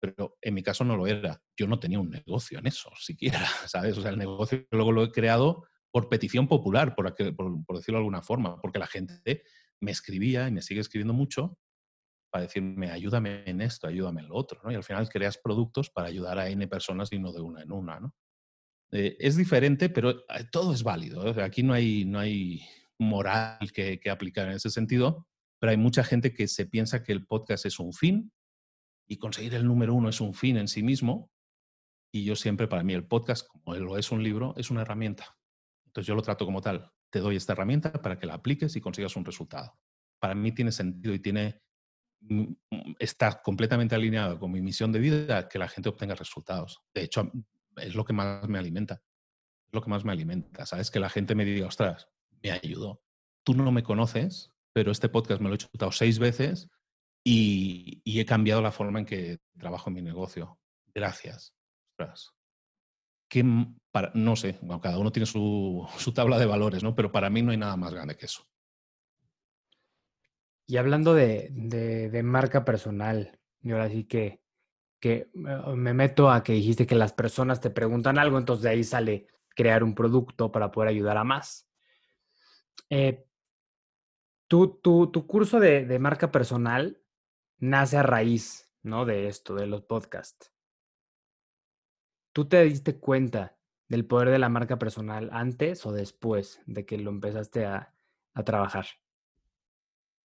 [0.02, 1.40] pero en mi caso no lo era.
[1.56, 3.38] Yo no tenía un negocio en eso, siquiera,
[3.68, 3.96] ¿sabes?
[3.96, 8.02] O sea, el negocio luego lo he creado por petición popular, por, por, decirlo de
[8.02, 9.44] alguna forma, porque la gente
[9.80, 11.56] me escribía y me sigue escribiendo mucho
[12.32, 14.72] para decirme, ayúdame en esto, ayúdame en lo otro, ¿no?
[14.72, 17.70] Y al final creas productos para ayudar a N personas y no de una en
[17.70, 18.14] una, ¿no?
[18.90, 21.28] Eh, es diferente, pero eh, todo es válido.
[21.28, 21.42] ¿eh?
[21.42, 22.62] aquí no hay, no hay
[22.98, 25.28] moral que, que aplicar en ese sentido,
[25.62, 28.32] pero hay mucha gente que se piensa que el podcast es un fin
[29.08, 31.30] y conseguir el número uno es un fin en sí mismo.
[32.12, 35.38] Y yo siempre, para mí, el podcast, como lo es un libro, es una herramienta.
[35.86, 36.90] Entonces yo lo trato como tal.
[37.10, 39.78] Te doy esta herramienta para que la apliques y consigas un resultado.
[40.18, 41.62] Para mí tiene sentido y tiene
[42.22, 46.82] mm, mm, está completamente alineado con mi misión de vida que la gente obtenga resultados.
[46.92, 47.30] De hecho,
[47.76, 48.94] es lo que más me alimenta.
[48.94, 50.66] Es lo que más me alimenta.
[50.66, 52.08] Sabes que la gente me diga, ostras,
[52.42, 53.04] me ayudó.
[53.44, 56.68] Tú no me conoces, pero este podcast me lo he chutado seis veces
[57.24, 60.58] y, he cambiado la forma en que trabajo en mi negocio.
[60.94, 62.34] Gracias.
[64.14, 66.94] No sé, cada uno tiene su, tabla de valores, ¿no?
[66.94, 68.46] Pero para mí no hay nada más grande que eso.
[70.66, 74.42] Y hablando de, marca personal, y ahora sí que,
[75.00, 78.84] que me meto a que dijiste que las personas te preguntan algo, entonces de ahí
[78.84, 81.68] sale crear un producto para poder ayudar a más.
[82.88, 83.26] Eh,
[84.52, 87.00] tu, tu, curso de, de, marca personal
[87.58, 89.06] nace a raíz, ¿no?
[89.06, 90.52] De esto, de los podcasts.
[92.34, 93.56] ¿Tú te diste cuenta
[93.88, 97.94] del poder de la marca personal antes o después de que lo empezaste a,
[98.44, 98.84] trabajar?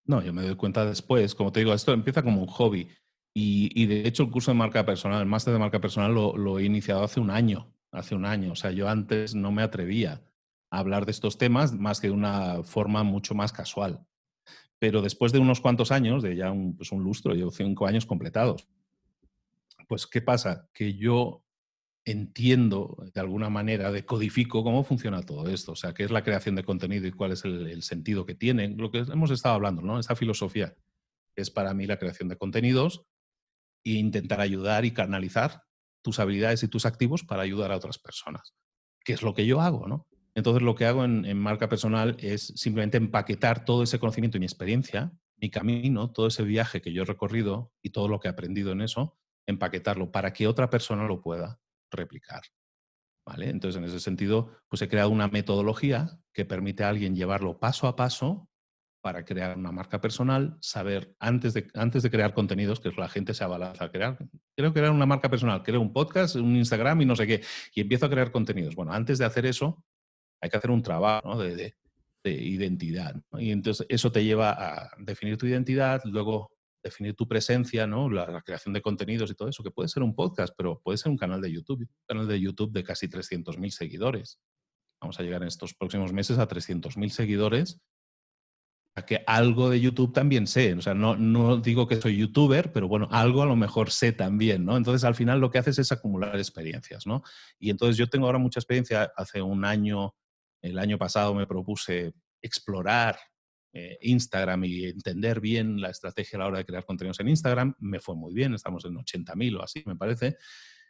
[0.03, 1.34] No, yo me doy cuenta después.
[1.34, 2.89] Como te digo, esto empieza como un hobby.
[3.34, 6.59] Y, de hecho el curso de marca personal, el máster de marca personal lo, lo,
[6.59, 7.73] he iniciado hace un año.
[7.91, 8.51] Hace un año.
[8.51, 10.21] O sea, yo antes no me atrevía
[10.69, 14.05] a hablar de estos temas más que de una forma mucho más casual.
[14.80, 18.05] Pero después de unos cuantos años, de ya un, pues un lustro, llevo cinco años
[18.05, 18.67] completados,
[19.88, 20.67] pues ¿qué pasa?
[20.73, 21.43] Que yo
[22.07, 26.55] entiendo de alguna manera, decodifico cómo funciona todo esto, o sea, qué es la creación
[26.55, 29.99] de contenido y cuál es el, sentido que tiene, lo que hemos estado hablando, ¿no?
[29.99, 30.73] Esa filosofía
[31.36, 33.03] es para mí la creación de contenidos
[33.84, 35.63] e intentar ayudar y canalizar
[36.01, 38.55] tus habilidades y tus activos para ayudar a otras personas,
[39.03, 40.07] que es lo que yo hago, ¿no?
[40.38, 44.45] Entonces lo que hago en, marca personal es simplemente empaquetar todo ese conocimiento y mi
[44.45, 48.31] experiencia, mi camino, todo ese viaje que yo he recorrido y todo lo que he
[48.31, 49.17] aprendido en eso,
[49.47, 51.59] empaquetarlo para que otra persona lo pueda
[51.89, 52.43] replicar.
[53.25, 53.49] ¿Vale?
[53.49, 57.88] Entonces, en ese sentido, pues he creado una metodología que permite a alguien llevarlo paso
[57.88, 58.47] a paso
[59.01, 63.33] para crear una marca personal, saber antes de, antes de crear contenidos, que la gente
[63.33, 64.19] se abalanza a crear,
[64.55, 67.41] quiero crear una marca personal, creo un podcast, un Instagram y no sé qué,
[67.73, 68.75] y empiezo a crear contenidos.
[68.75, 69.83] Bueno, antes de hacer eso,
[70.41, 71.73] hay que hacer un trabajo de,
[72.25, 73.15] identidad.
[73.38, 76.51] Y entonces eso te lleva a definir tu identidad, luego
[76.83, 78.09] definir tu presencia, ¿no?
[78.09, 81.11] La, creación de contenidos y todo eso, que puede ser un podcast, pero puede ser
[81.11, 84.39] un canal de YouTube, un canal de YouTube de casi 300.000 seguidores.
[84.99, 87.79] Vamos a llegar en estos próximos meses a 300.000 seguidores.
[88.95, 90.73] A que algo de YouTube también sé.
[90.73, 94.11] O sea, no, no digo que soy youtuber, pero bueno, algo a lo mejor sé
[94.11, 94.75] también, ¿no?
[94.75, 97.21] Entonces, al final lo que haces es acumular experiencias, ¿no?
[97.59, 99.11] Y entonces yo tengo ahora mucha experiencia.
[99.15, 100.15] Hace un año,
[100.68, 103.18] el año pasado me propuse explorar
[103.74, 107.76] eh, Instagram y entender bien la estrategia a la hora de crear contenidos en Instagram,
[107.80, 110.38] me fue muy bien, estamos en 80.000 o así, me parece.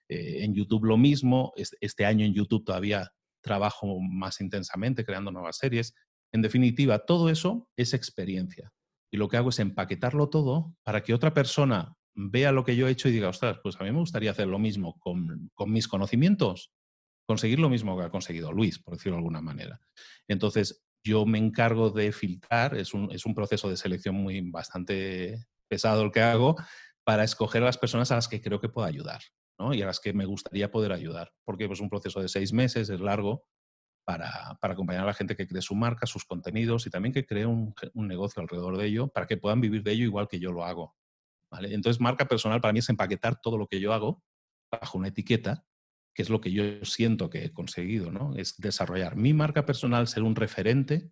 [0.07, 3.11] Eh, en YouTube lo mismo, este año en YouTube todavía
[3.41, 5.93] trabajo más intensamente creando nuevas series.
[6.32, 8.71] En definitiva, todo eso es experiencia.
[9.11, 12.88] Y lo que hago es empaquetarlo todo para que otra persona vea lo que yo
[12.88, 15.71] he hecho y diga, ostras, pues a mí me gustaría hacer lo mismo con, con
[15.71, 16.71] mis conocimientos,
[17.28, 19.80] conseguir lo mismo que ha conseguido Luis, por decirlo de alguna manera.
[20.28, 25.45] Entonces, yo me encargo de filtrar, es un, es un proceso de selección muy bastante
[25.67, 26.55] pesado el que hago,
[27.03, 29.21] para escoger a las personas a las que creo que puedo ayudar
[29.59, 29.73] ¿no?
[29.73, 32.53] y a las que me gustaría poder ayudar, porque es pues, un proceso de seis
[32.53, 33.45] meses, es largo,
[34.05, 37.25] para, para, acompañar a la gente que cree su marca, sus contenidos y también que
[37.25, 40.39] cree un, un, negocio alrededor de ello para que puedan vivir de ello igual que
[40.39, 40.95] yo lo hago.
[41.51, 41.73] ¿vale?
[41.73, 44.23] Entonces, marca personal para mí es empaquetar todo lo que yo hago
[44.71, 45.65] bajo una etiqueta
[46.18, 48.36] que es lo que yo siento que he conseguido, ¿no?
[48.36, 51.11] Es desarrollar mi marca personal, ser un referente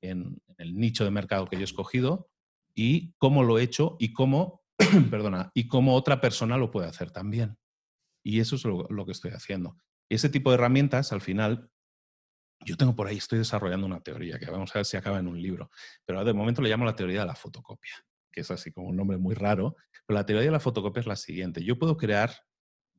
[0.00, 2.30] en, el nicho de mercado que yo he escogido
[2.74, 4.64] y cómo lo he hecho y cómo,
[5.10, 7.58] perdona, y cómo otra persona lo puede hacer también.
[8.24, 9.76] Y eso es lo, que estoy haciendo.
[10.08, 11.68] ese tipo de herramientas, al final,
[12.64, 15.28] yo tengo por ahí, estoy desarrollando una teoría que vamos a ver si acaba en
[15.28, 15.70] un libro,
[16.06, 18.96] pero de momento le llamo la teoría de la fotocopia, que es así como un
[18.96, 19.76] nombre muy raro,
[20.06, 21.62] pero la teoría de la fotocopia es la siguiente.
[21.62, 22.32] Yo puedo crear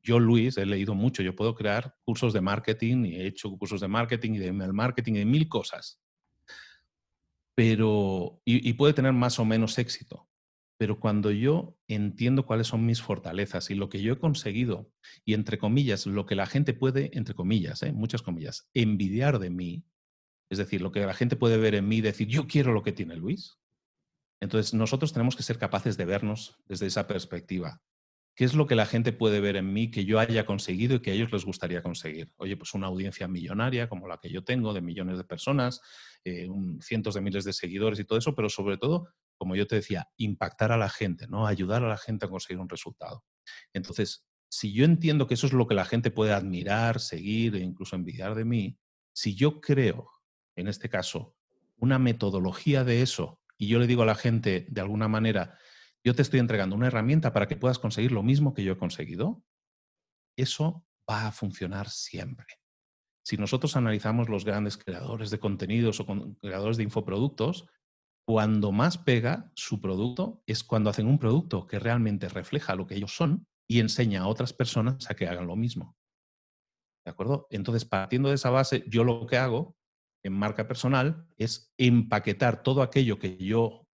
[0.02, 3.80] yo, Luis, he leído mucho, yo puedo crear cursos de marketing y he hecho cursos
[3.80, 6.00] de marketing y de marketing y de mil cosas.
[7.54, 10.28] Pero, y, puede tener más o menos éxito.
[10.78, 14.90] Pero cuando yo entiendo cuáles son mis fortalezas y lo que yo he conseguido,
[15.26, 17.92] y entre comillas, lo que la gente puede, entre comillas, ¿eh?
[17.92, 19.84] muchas comillas, envidiar de mí,
[20.48, 22.82] es decir, lo que la gente puede ver en mí y decir, yo quiero lo
[22.82, 23.58] que tiene Luis.
[24.40, 27.82] Entonces, nosotros tenemos que ser capaces de vernos desde esa perspectiva.
[28.34, 31.00] ¿Qué es lo que la gente puede ver en mí que yo haya conseguido y
[31.00, 32.32] que a ellos les gustaría conseguir?
[32.36, 35.80] Oye, pues una audiencia millonaria como la que yo tengo, de millones de personas,
[36.24, 36.48] eh,
[36.80, 40.08] cientos de miles de seguidores y todo eso, pero sobre todo, como yo te decía,
[40.16, 41.46] impactar a la gente, ¿no?
[41.46, 43.24] Ayudar a la gente a conseguir un resultado.
[43.72, 47.60] Entonces, si yo entiendo que eso es lo que la gente puede admirar, seguir e
[47.60, 48.78] incluso envidiar de mí,
[49.12, 50.08] si yo creo,
[50.56, 51.36] en este caso,
[51.76, 55.58] una metodología de eso, y yo le digo a la gente de alguna manera,
[56.04, 58.78] yo te estoy entregando una herramienta para que puedas conseguir lo mismo que yo he
[58.78, 59.42] conseguido,
[60.36, 62.46] eso va a funcionar siempre.
[63.22, 66.06] Si nosotros analizamos los grandes creadores de contenidos o
[66.40, 67.66] creadores de infoproductos,
[68.26, 72.94] cuando más pega su producto es cuando hacen un producto que realmente refleja lo que
[72.94, 75.96] ellos son y enseña a otras personas a que hagan lo mismo.
[77.04, 77.46] ¿De acuerdo?
[77.50, 79.76] Entonces, partiendo de esa base, yo lo que hago
[80.22, 83.88] en marca personal es empaquetar todo aquello que yo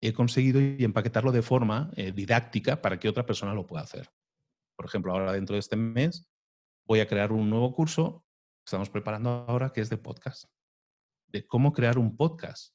[0.00, 4.10] he conseguido empaquetarlo de forma eh, didáctica para que otra persona lo pueda hacer.
[4.76, 6.28] Por ejemplo, ahora dentro de este mes
[6.86, 8.24] voy a crear un nuevo curso
[8.58, 10.44] que estamos preparando ahora que es de podcast.
[11.26, 12.74] De cómo crear un podcast,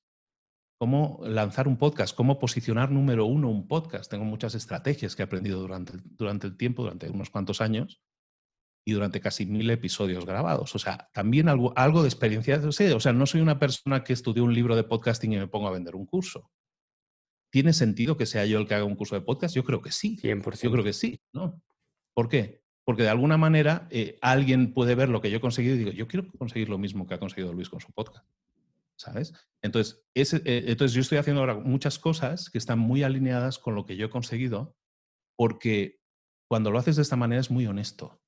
[0.78, 4.12] cómo lanzar un podcast, cómo posicionar número uno un podcast.
[4.12, 8.02] Tengo muchas estrategias que he aprendido durante, durante el tiempo, durante unos cuantos años
[8.86, 10.76] y durante casi mil episodios grabados.
[10.76, 12.62] O sea, también algo, algo de experiencia.
[12.68, 15.70] O sea, no soy una persona que estudió un libro de podcasting y me pongo
[15.70, 16.52] a vender un curso.
[17.54, 19.54] ¿Tiene sentido que sea yo el que haga un curso de podcast?
[19.54, 20.18] Yo creo que sí.
[20.18, 20.64] 100%.
[20.64, 21.62] Yo creo que sí, ¿no?
[22.16, 22.64] ¿Por qué?
[22.84, 25.92] Porque de alguna manera eh, alguien puede ver lo que yo he conseguido y digo,
[25.92, 28.26] yo quiero conseguir lo mismo que ha conseguido Luis con su podcast.
[28.96, 29.34] ¿sabes?
[29.62, 33.76] Entonces, ese, eh, entonces yo estoy haciendo ahora muchas cosas que están muy alineadas con
[33.76, 34.76] lo que yo he conseguido,
[35.38, 36.00] porque
[36.50, 38.20] cuando lo haces de esta manera es muy honesto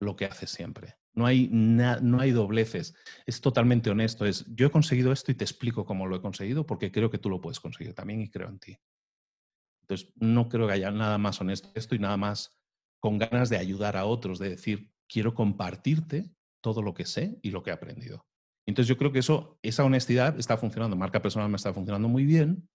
[0.00, 0.96] lo que haces siempre.
[1.14, 2.94] No hay, no hay dobleces.
[3.26, 4.26] Es totalmente honesto.
[4.26, 7.18] Es, yo he conseguido esto y te explico cómo lo he conseguido porque creo que
[7.18, 8.76] tú lo puedes conseguir también y creo en ti.
[9.82, 12.58] Entonces, no creo que haya nada más honesto esto y nada más
[13.00, 16.30] con ganas de ayudar a otros, de decir, quiero compartirte
[16.62, 18.26] todo lo que sé y lo que he aprendido.
[18.66, 20.96] Entonces, yo creo que eso, esa honestidad está funcionando.
[20.96, 22.68] Marca personal me está funcionando muy bien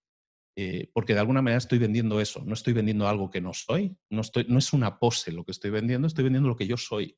[0.56, 2.42] eh, porque de alguna manera estoy vendiendo eso.
[2.44, 3.96] No estoy vendiendo algo que no soy.
[4.10, 6.76] No, estoy, no es una pose lo que estoy vendiendo, estoy vendiendo lo que yo
[6.76, 7.16] soy.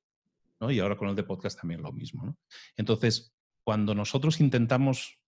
[0.70, 2.36] Y ahora con el de podcast también lo mismo.
[2.76, 3.34] Entonces,
[3.64, 5.18] cuando nosotros intentamos,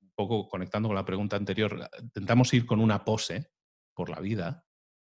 [0.00, 3.50] un poco conectando con la pregunta anterior, intentamos ir con una pose
[3.94, 4.64] por la vida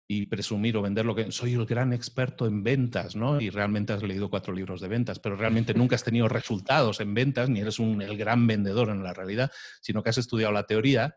[0.09, 3.40] y presumir o vender lo que soy el gran experto en ventas, ¿no?
[3.40, 7.15] Y realmente has leído cuatro libros de ventas, pero realmente nunca has tenido resultados en
[7.15, 9.51] ventas, ni eres un, el gran vendedor en la realidad,
[9.81, 11.16] sino que has estudiado la teoría.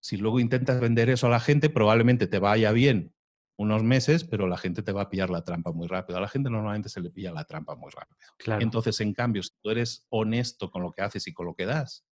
[0.00, 3.12] Si luego intentas vender eso a la gente, probablemente te vaya bien
[3.60, 6.16] unos meses, pero la gente te va a pillar la trampa muy rápido.
[6.16, 8.18] A la gente normalmente se le pilla la trampa muy rápido.
[8.58, 11.66] Entonces, en cambio, si tú eres honesto con lo que haces y con lo que
[11.66, 12.06] das,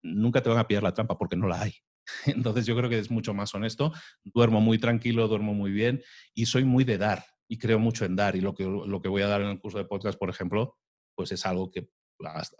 [0.00, 1.74] nunca te van a pillar la trampa porque no la hay.
[2.26, 3.92] Entonces, yo creo que es mucho más honesto.
[4.22, 6.04] Duermo muy tranquilo, duermo muy bien
[6.34, 8.36] y soy muy de dar y creo mucho en dar.
[8.36, 10.78] Y lo que, lo que voy a dar en el curso de podcast, por ejemplo,
[11.16, 11.90] pues es algo que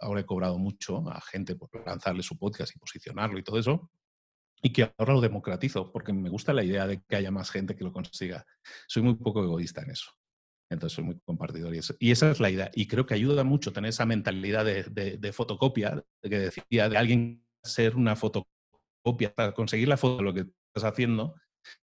[0.01, 3.89] ahora he cobrado mucho a gente por lanzarle su podcast y posicionarlo y todo eso
[4.61, 7.75] y que ahora lo democratizo, porque me gusta la idea de que haya más gente
[7.75, 8.45] que lo consiga.
[8.87, 10.11] Soy muy poco egoísta en eso.
[10.71, 12.69] Entonces soy muy compartidor y, y esa es la idea.
[12.73, 14.83] Y creo que ayuda mucho tener esa mentalidad de,
[15.17, 20.33] de, fotocopia, que decía, de alguien ser una fotocopia para conseguir la foto de lo
[20.33, 21.35] que estás haciendo,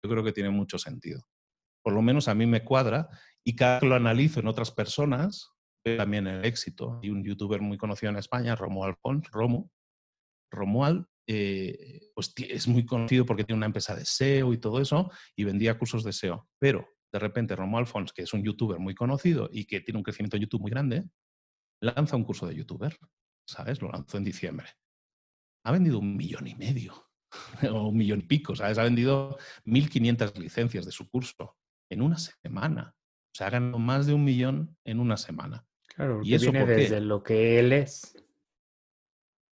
[0.03, 1.27] yo creo que tiene mucho sentido.
[1.83, 3.09] Por lo menos a mí me cuadra
[3.45, 5.53] y cada vez lo analizo en otras personas,
[5.97, 6.99] también el éxito.
[7.03, 9.71] Hay un youtuber muy conocido en España, Romuald Pons, Romo.
[10.51, 15.11] Romuald eh, pues es muy conocido porque tiene una empresa de SEO y todo eso,
[15.35, 16.49] y vendía cursos de SEO.
[16.59, 20.05] Pero de repente Romo Alfons, que es un youtuber muy conocido y que tiene un
[20.05, 21.09] crecimiento de YouTube muy grande,
[21.81, 22.97] lanza un curso de youtuber,
[23.47, 23.81] ¿sabes?
[23.83, 24.69] Lo lanzó en diciembre.
[25.65, 27.11] Ha vendido un millón y medio,
[27.71, 28.79] o un millón y pico, ¿sabes?
[28.79, 31.57] Ha vendido 1.500 licencias de su curso
[31.91, 32.95] en una semana.
[32.97, 35.67] O sea, ha ganado más de un millón en una semana.
[35.89, 38.17] Claro, y eso viene desde lo que él es.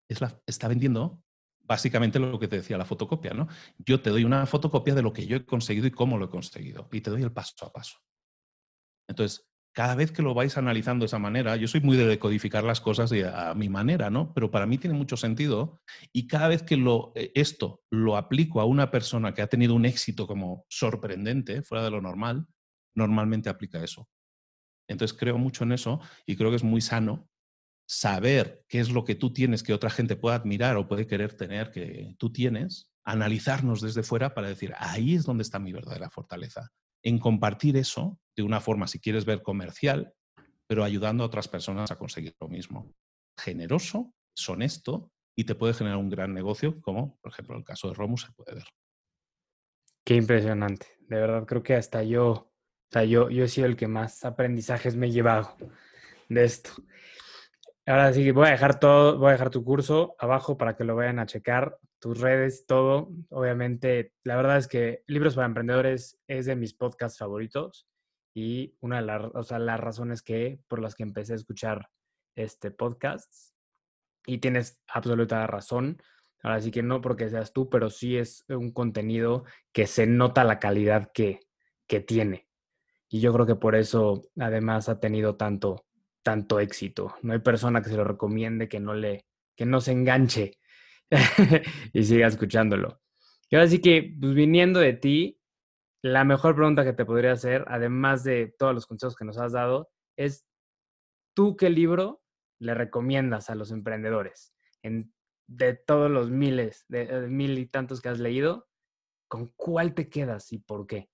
[0.09, 1.23] es está vendiendo
[1.63, 3.47] básicamente lo que te decía la fotocopia, ¿no?
[3.77, 6.29] Yo te doy una fotocopia de lo que yo he conseguido y cómo lo he
[6.29, 7.97] conseguido, y te doy el paso a paso.
[9.07, 12.63] Entonces, cada vez que lo vais analizando de esa manera, yo soy muy de decodificar
[12.63, 14.33] las cosas a mi manera, ¿no?
[14.33, 15.81] Pero para mí tiene mucho sentido
[16.11, 19.73] y cada vez que lo, eh, esto lo aplico a una persona que ha tenido
[19.73, 22.47] un éxito como sorprendente, fuera de lo normal,
[22.95, 24.09] normalmente aplica eso.
[24.89, 27.29] Entonces creo mucho en eso y creo que es muy sano
[27.91, 31.33] saber qué es lo que tú tienes que otra gente pueda admirar o puede querer
[31.33, 36.09] tener que tú tienes, analizarnos desde fuera para decir, ahí es donde está mi verdadera
[36.09, 36.71] fortaleza,
[37.03, 40.13] en compartir eso de una forma, si quieres ver, comercial,
[40.67, 42.95] pero ayudando a otras personas a conseguir lo mismo.
[43.37, 47.89] Generoso, es honesto y te puede generar un gran negocio, como por ejemplo el caso
[47.89, 48.67] de Romus se puede ver.
[50.05, 50.87] Qué impresionante.
[51.01, 52.53] De verdad, creo que hasta yo, o
[52.89, 55.57] sea, yo, yo he sido el que más aprendizajes me he llevado
[56.29, 56.71] de esto.
[57.87, 60.95] Ahora sí, voy a dejar todo, voy a dejar tu curso abajo para que lo
[60.95, 63.09] vayan a checar, tus redes, todo.
[63.29, 67.87] Obviamente, la verdad es que Libros para Emprendedores es de mis podcasts favoritos
[68.35, 71.89] y una de las, o sea, las razones que, por las que empecé a escuchar
[72.35, 73.33] este podcast.
[74.25, 76.01] Y tienes absoluta razón.
[76.43, 80.43] Ahora sí que no porque seas tú, pero sí es un contenido que se nota
[80.43, 81.39] la calidad que,
[81.87, 82.47] que tiene.
[83.09, 85.85] Y yo creo que por eso además ha tenido tanto,
[86.23, 87.15] tanto éxito.
[87.21, 89.25] No hay persona que se lo recomiende que no le,
[89.55, 90.59] que no se enganche
[91.93, 93.01] y siga escuchándolo.
[93.49, 95.39] Y ahora sí que, pues viniendo de ti,
[96.01, 99.51] la mejor pregunta que te podría hacer, además de todos los consejos que nos has
[99.51, 100.45] dado, es
[101.35, 102.23] ¿tú qué libro
[102.59, 104.55] le recomiendas a los emprendedores?
[104.81, 105.13] En,
[105.47, 108.67] de todos los miles, de, de mil y tantos que has leído,
[109.27, 111.10] ¿con cuál te quedas y por qué?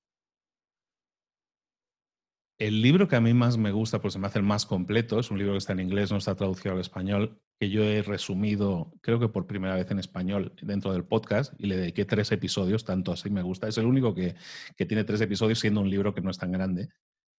[2.59, 5.19] El libro que a mí más me gusta, pues se me hace el más completo,
[5.19, 8.01] es un libro que está en inglés, no está traducido al español, que yo he
[8.01, 12.31] resumido, creo que por primera vez en español dentro del podcast, y le dediqué tres
[12.31, 13.67] episodios, tanto así me gusta.
[13.67, 14.35] Es el único que,
[14.87, 16.89] tiene tres episodios, siendo un libro que no es tan grande.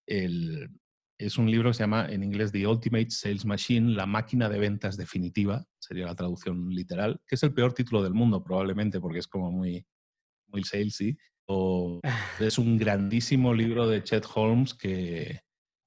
[0.06, 4.60] es un libro que se llama en inglés The Ultimate Sales Machine, la máquina de
[4.60, 9.18] ventas definitiva, sería la traducción literal, que es el peor título del mundo probablemente, porque
[9.18, 9.84] es como muy,
[10.46, 11.18] muy salesy
[12.40, 15.40] es un grandísimo libro de Chet Holmes que,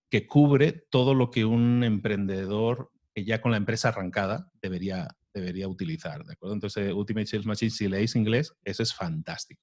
[0.09, 5.67] que cubre todo lo que un emprendedor que ya con la empresa arrancada debería, debería
[5.67, 6.55] utilizar, ¿de acuerdo?
[6.55, 9.61] Entonces, Ultimate Sales Machine, si leéis inglés, ese es fantástico.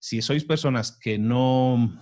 [0.00, 2.00] Si sois personas que no,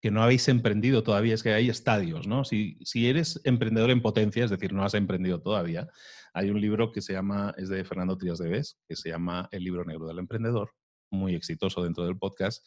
[0.00, 2.44] que no habéis emprendido todavía, es que hay estadios, ¿no?
[2.44, 5.88] Si, si eres emprendedor en potencia, es decir, no has emprendido todavía,
[6.32, 9.48] hay un libro que se llama, es de Fernando Trías de Bes, que se llama
[9.52, 10.70] El libro negro del emprendedor,
[11.10, 12.66] muy exitoso dentro del podcast,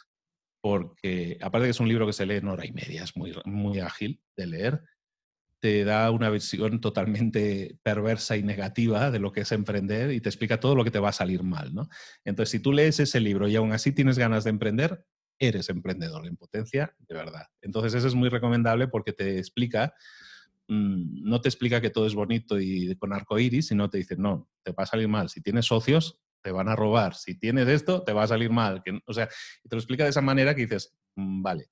[0.62, 3.34] porque aparte que es un libro que se lee en hora y media, es muy,
[3.46, 4.82] muy ágil de leer,
[5.60, 10.30] te da una visión totalmente perversa y negativa de lo que es emprender y te
[10.30, 11.90] explica todo lo que te va a salir mal, ¿no?
[12.24, 15.06] Entonces, si tú lees ese libro y aún así tienes ganas de emprender,
[15.38, 17.48] eres emprendedor en potencia, de verdad.
[17.62, 19.94] Entonces, eso es muy recomendable porque te explica,
[20.68, 24.16] mm, no te explica que todo es bonito y con arco iris, sino te dice,
[24.18, 25.30] no, te va a salir mal.
[25.30, 27.16] Si tienes socios, te van a robar.
[27.16, 28.82] Si tienes esto, te va a salir mal.
[29.06, 31.66] o sea, te lo explica de esa manera que dices, mm, vale.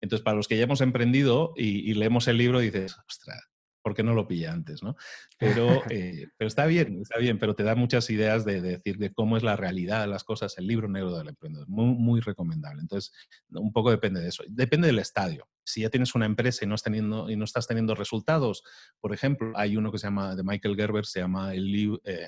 [0.00, 3.40] Entonces, para los que ya hemos emprendido y, leemos el libro, dices, ostras,
[3.82, 4.82] ¿por qué no lo pilla antes?
[4.82, 4.96] ¿no?
[5.38, 9.14] Pero, eh, pero está bien, está bien, pero te da muchas ideas de, decir de
[9.14, 11.66] cómo es la realidad de las cosas, el libro negro del emprendedor.
[11.68, 12.82] Muy, muy recomendable.
[12.82, 13.14] Entonces,
[13.48, 14.44] un poco depende de eso.
[14.46, 15.48] Depende del estadio.
[15.64, 18.62] Si ya tienes una empresa y no, estás teniendo, y no estás teniendo resultados,
[19.00, 22.00] por ejemplo, hay uno que se llama, de Michael Gerber, se llama el libro...
[22.04, 22.26] Eh,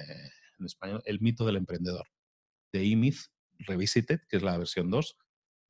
[0.58, 2.06] en español, El mito del emprendedor,
[2.72, 3.18] de E-Myth
[3.58, 5.16] Revisited, que es la versión 2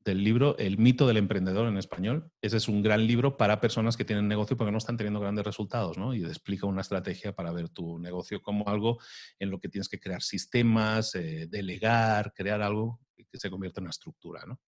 [0.06, 2.30] del libro El mito del emprendedor en español.
[2.40, 5.44] Ese es un gran libro para personas que tienen negocio porque no están teniendo grandes
[5.44, 6.14] resultados, ¿no?
[6.14, 8.98] Y explica una estrategia para ver tu negocio como algo
[9.40, 13.86] en lo que tienes que crear sistemas, eh, delegar, crear algo que se convierta en
[13.86, 14.60] una estructura, ¿no?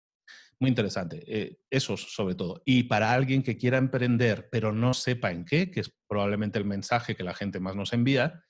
[0.58, 1.22] Muy interesante.
[1.26, 2.60] Eh, eso sobre todo.
[2.66, 6.64] Y para alguien que quiera emprender pero no sepa en qué, que es probablemente el
[6.64, 8.42] mensaje que la gente más nos envía,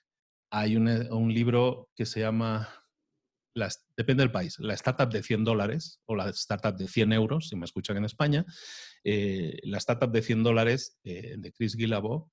[0.51, 2.69] hay eh, un, libro que se llama,
[3.97, 7.57] depende del país, la startup de 100 dólares o la startup de 100 euros, si
[7.57, 8.45] me escuchan en España.
[9.05, 12.31] Eh, la startup de 100 dólares eh, de Chris Guillebeau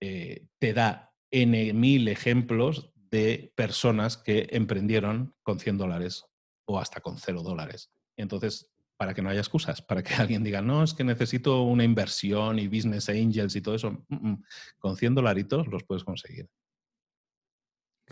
[0.00, 6.24] te da N mil ejemplos de personas que emprendieron con 100 dólares
[6.66, 7.92] o hasta con 0 dólares.
[8.16, 11.84] Entonces, para que no haya excusas, para que alguien diga, no, es que necesito una
[11.84, 14.44] inversión y business angels y todo eso, mm, mm,
[14.78, 16.48] con 100 dolaritos los puedes conseguir.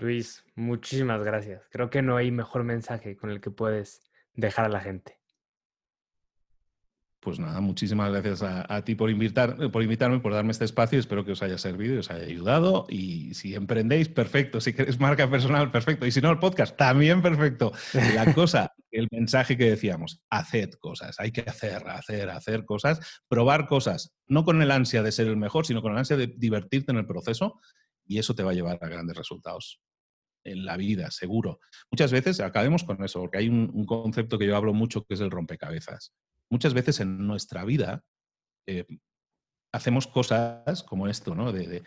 [0.00, 1.68] Luis, muchísimas gracias.
[1.70, 5.18] Creo que no hay mejor mensaje con el que puedes dejar a la gente.
[7.20, 10.98] Pues nada, muchísimas gracias a, ti por, invitar, por invitarme, por darme este espacio.
[10.98, 12.86] Espero que os haya servido y os haya ayudado.
[12.88, 14.58] Y si emprendéis, perfecto.
[14.58, 16.06] Si queréis marca personal, perfecto.
[16.06, 17.72] Y si no, el podcast, también perfecto.
[18.14, 21.20] La cosa, el mensaje que decíamos, haced cosas.
[21.20, 23.20] Hay que hacer, hacer, hacer cosas.
[23.28, 26.32] Probar cosas, no con el ansia de ser el mejor, sino con el ansia de
[26.38, 27.60] divertirte en el proceso.
[28.06, 29.82] Y eso te va a llevar a grandes resultados
[30.44, 31.60] en la vida, seguro.
[31.90, 35.20] Muchas veces acabemos con eso, porque hay un, concepto que yo hablo mucho que es
[35.20, 36.12] el rompecabezas.
[36.50, 38.02] Muchas veces en nuestra vida
[38.66, 38.86] eh,
[39.72, 41.52] hacemos cosas como esto, ¿no?
[41.52, 41.82] De,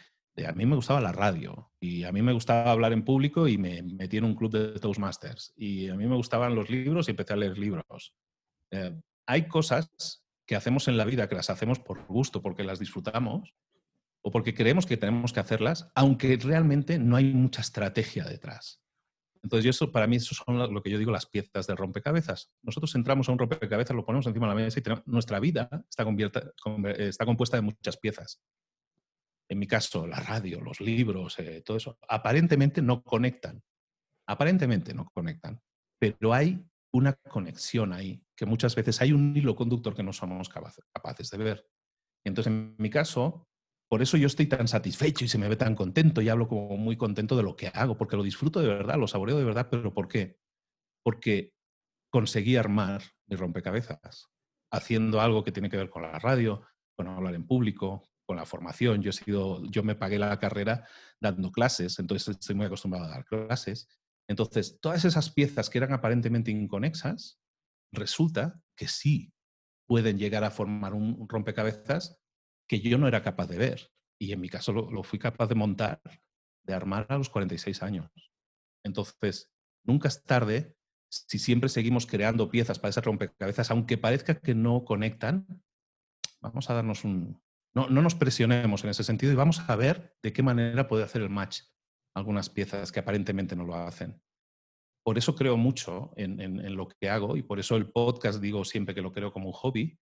[0.46, 3.58] a mí me gustaba la radio y a mí me gustaba hablar en público y
[3.58, 7.12] me metí en un club de Toastmasters y a mí me gustaban los libros y
[7.12, 8.16] empecé a leer libros.
[8.72, 12.80] Eh, hay cosas que hacemos en la vida que las hacemos por gusto, porque las
[12.80, 13.54] disfrutamos,
[14.24, 18.82] o porque creemos que tenemos que hacerlas, aunque realmente no hay mucha estrategia detrás.
[19.44, 22.54] Entonces, eso para mí eso son lo que yo digo las piezas del rompecabezas.
[22.62, 26.06] Nosotros entramos a un rompecabezas, lo ponemos encima de la mesa y nuestra vida está,
[26.98, 28.42] está, compuesta de muchas piezas.
[29.50, 33.62] En mi caso, la radio, los libros, eh, todo eso, aparentemente no conectan.
[34.26, 35.62] Aparentemente no conectan.
[36.00, 40.48] Pero hay una conexión ahí, que muchas veces hay un hilo conductor que no somos
[40.48, 41.68] capaces de ver.
[42.26, 43.50] Entonces, en mi caso,
[43.94, 46.78] por eso yo estoy tan satisfecho y se me ve tan contento y hablo como
[46.78, 49.68] muy contento de lo que hago, porque lo disfruto de verdad, lo saboreo de verdad,
[49.70, 50.40] pero ¿por qué?
[51.04, 51.54] Porque
[52.12, 54.32] conseguí armar mi rompecabezas
[54.72, 56.64] haciendo algo que tiene que ver con la radio,
[56.98, 59.04] con hablar en público, con la formación.
[59.04, 60.88] Yo he sido, yo me pagué la carrera
[61.22, 63.88] dando clases, entonces estoy muy acostumbrado a dar clases.
[64.28, 67.40] Entonces, todas esas piezas que eran aparentemente inconexas,
[67.92, 69.32] resulta que sí
[69.86, 72.23] pueden llegar a formar un rompecabezas
[72.82, 73.92] que yo no era capaz de ver.
[74.20, 76.02] Y en mi caso lo, fui capaz de montar,
[76.66, 78.10] de armar a los 46 años.
[78.86, 79.52] Entonces,
[79.86, 80.76] nunca es tarde
[81.10, 85.46] si siempre seguimos creando piezas para esas rompecabezas, aunque parezca que no conectan,
[86.42, 87.42] vamos a darnos un...
[87.76, 91.04] No, no nos presionemos en ese sentido y vamos a ver de qué manera puede
[91.04, 91.62] hacer el match
[92.16, 94.22] algunas piezas que aparentemente no lo hacen.
[95.04, 98.64] Por eso creo mucho en, en, lo que hago y por eso el podcast digo
[98.64, 100.00] siempre que lo creo como un hobby,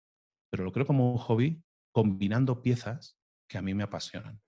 [0.51, 1.62] pero lo creo como un hobby
[1.97, 3.18] combinando piezas
[3.48, 4.43] que a mí me apasionan.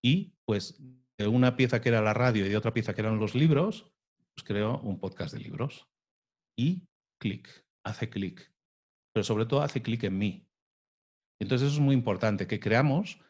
[0.00, 0.80] Y pues
[1.18, 3.92] de una pieza que era la radio y de otra pieza que eran los libros,
[4.32, 5.88] pues creo un podcast de libros.
[6.56, 6.86] Y
[7.20, 8.54] clic, hace clic.
[9.12, 10.48] Pero sobre todo hace clic en mí.
[11.42, 13.20] Entonces eso es muy importante, que creamos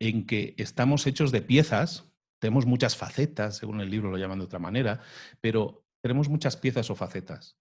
[0.00, 4.46] en que estamos hechos de piezas tenemos muchas facetas, según el libro lo llaman de
[4.46, 5.02] otra manera,
[5.42, 7.58] pero tenemos muchas piezas o facetas.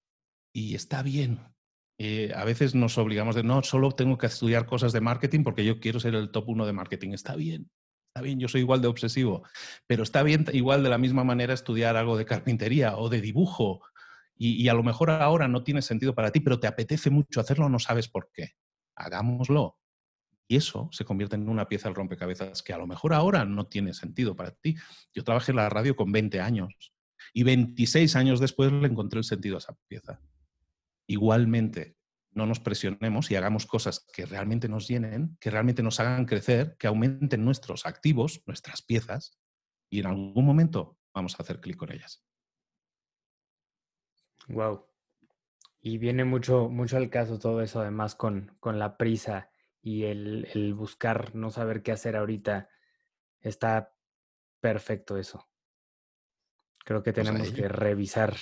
[0.55, 1.53] Y está bien.
[2.03, 5.63] Eh, a veces nos obligamos de, no, solo tengo que estudiar cosas de marketing porque
[5.63, 7.11] yo quiero ser el top uno de marketing.
[7.11, 7.69] Está bien.
[8.07, 9.43] Está bien, yo soy igual de obsesivo,
[9.85, 13.81] pero está bien igual de la misma manera estudiar algo de carpintería o de dibujo
[14.35, 17.69] y, a lo mejor ahora no tiene sentido para ti, pero te apetece mucho hacerlo,
[17.69, 18.53] no sabes por qué.
[18.95, 19.77] Hagámoslo.
[20.47, 23.67] Y eso se convierte en una pieza del rompecabezas que a lo mejor ahora no
[23.67, 24.75] tiene sentido para ti.
[25.13, 26.91] Yo trabajé en la radio con 20 años
[27.31, 30.19] y 26 años después le encontré el sentido a esa pieza.
[31.11, 31.97] Igualmente,
[32.31, 36.77] no nos presionemos y hagamos cosas que realmente nos llenen, que realmente nos hagan crecer,
[36.79, 39.37] que aumenten nuestros activos, nuestras piezas,
[39.89, 42.23] y en algún momento vamos a hacer clic con ellas.
[44.47, 44.85] Wow.
[45.81, 49.51] Y viene mucho, mucho al caso todo eso, además, con, con la prisa
[49.81, 52.69] y el, buscar no saber qué hacer ahorita.
[53.41, 53.93] Está
[54.61, 55.49] perfecto eso.
[56.85, 58.37] Creo que pues tenemos que revisar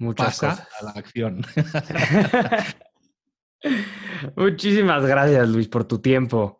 [0.00, 0.68] muchas cosas.
[0.80, 1.42] a la acción.
[4.36, 6.58] Muchísimas gracias, Luis, por tu tiempo.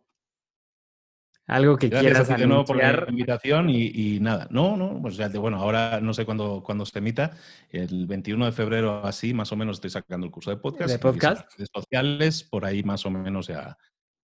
[1.47, 4.47] Algo que quieras de nuevo por la invitación y, nada.
[4.51, 7.33] No, no, pues ya, bueno, ahora no sé cuándo, cuándo se emita.
[7.71, 10.91] El 21 de febrero, así, más o menos, estoy sacando el curso de podcast.
[10.91, 11.59] ¿De podcast?
[11.59, 13.77] De sociales, por ahí más o menos ya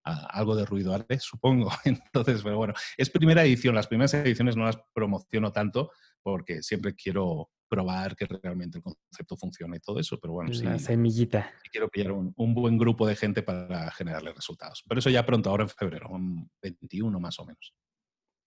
[0.06, 1.70] algo de ruido arte, supongo.
[1.84, 3.74] Entonces, pero bueno, es primera edición.
[3.74, 5.90] Las primeras ediciones no las promociono tanto
[6.22, 10.78] porque siempre quiero probar que realmente el concepto funciona y todo eso, pero bueno, La
[10.78, 11.52] semillita.
[11.70, 14.82] quiero pillar un, buen grupo de gente para generarle resultados.
[14.88, 17.74] Pero eso ya pronto, ahora en febrero, un 21 más o menos.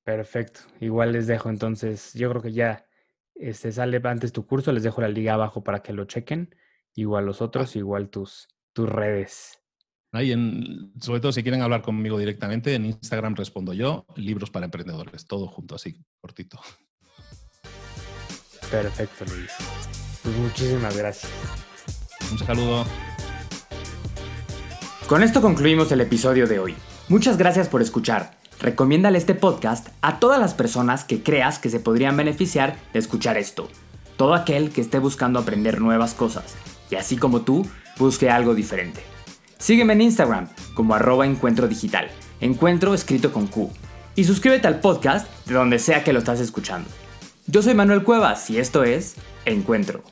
[0.04, 0.62] Perfecto.
[0.80, 2.86] Igual les dejo entonces, yo creo que ya
[3.36, 6.56] este, sale antes tu curso, les dejo la liga abajo para que lo chequen.
[6.96, 9.60] Igual los otros, igual tus, tus redes.
[10.12, 14.66] Ahí en, sobre todo si quieren hablar conmigo directamente, en Instagram respondo yo, libros para
[14.66, 16.60] emprendedores, todo junto así, cortito.
[18.72, 19.52] Perfecto, Luis.
[20.24, 21.32] Pues muchísimas gracias.
[22.32, 22.86] Un saludo.
[25.08, 26.76] Con esto concluimos el episodio de hoy.
[27.08, 28.38] Muchas gracias por escuchar.
[28.60, 33.38] Recomiéndale este podcast a todas las personas que creas que se podrían beneficiar de escuchar
[33.38, 33.70] esto.
[34.18, 36.56] Todo aquel que esté buscando aprender nuevas cosas
[36.92, 37.66] y así como tú,
[37.98, 39.02] busque algo diferente.
[39.58, 42.10] Sígueme en Instagram como arroba encuentro digital,
[42.42, 43.72] encuentro escrito con Q.
[44.16, 46.90] Y suscríbete al podcast de donde sea que lo estás escuchando.
[47.52, 49.16] Yo soy Manuel Cuevas y esto es
[49.46, 50.04] Encuentro.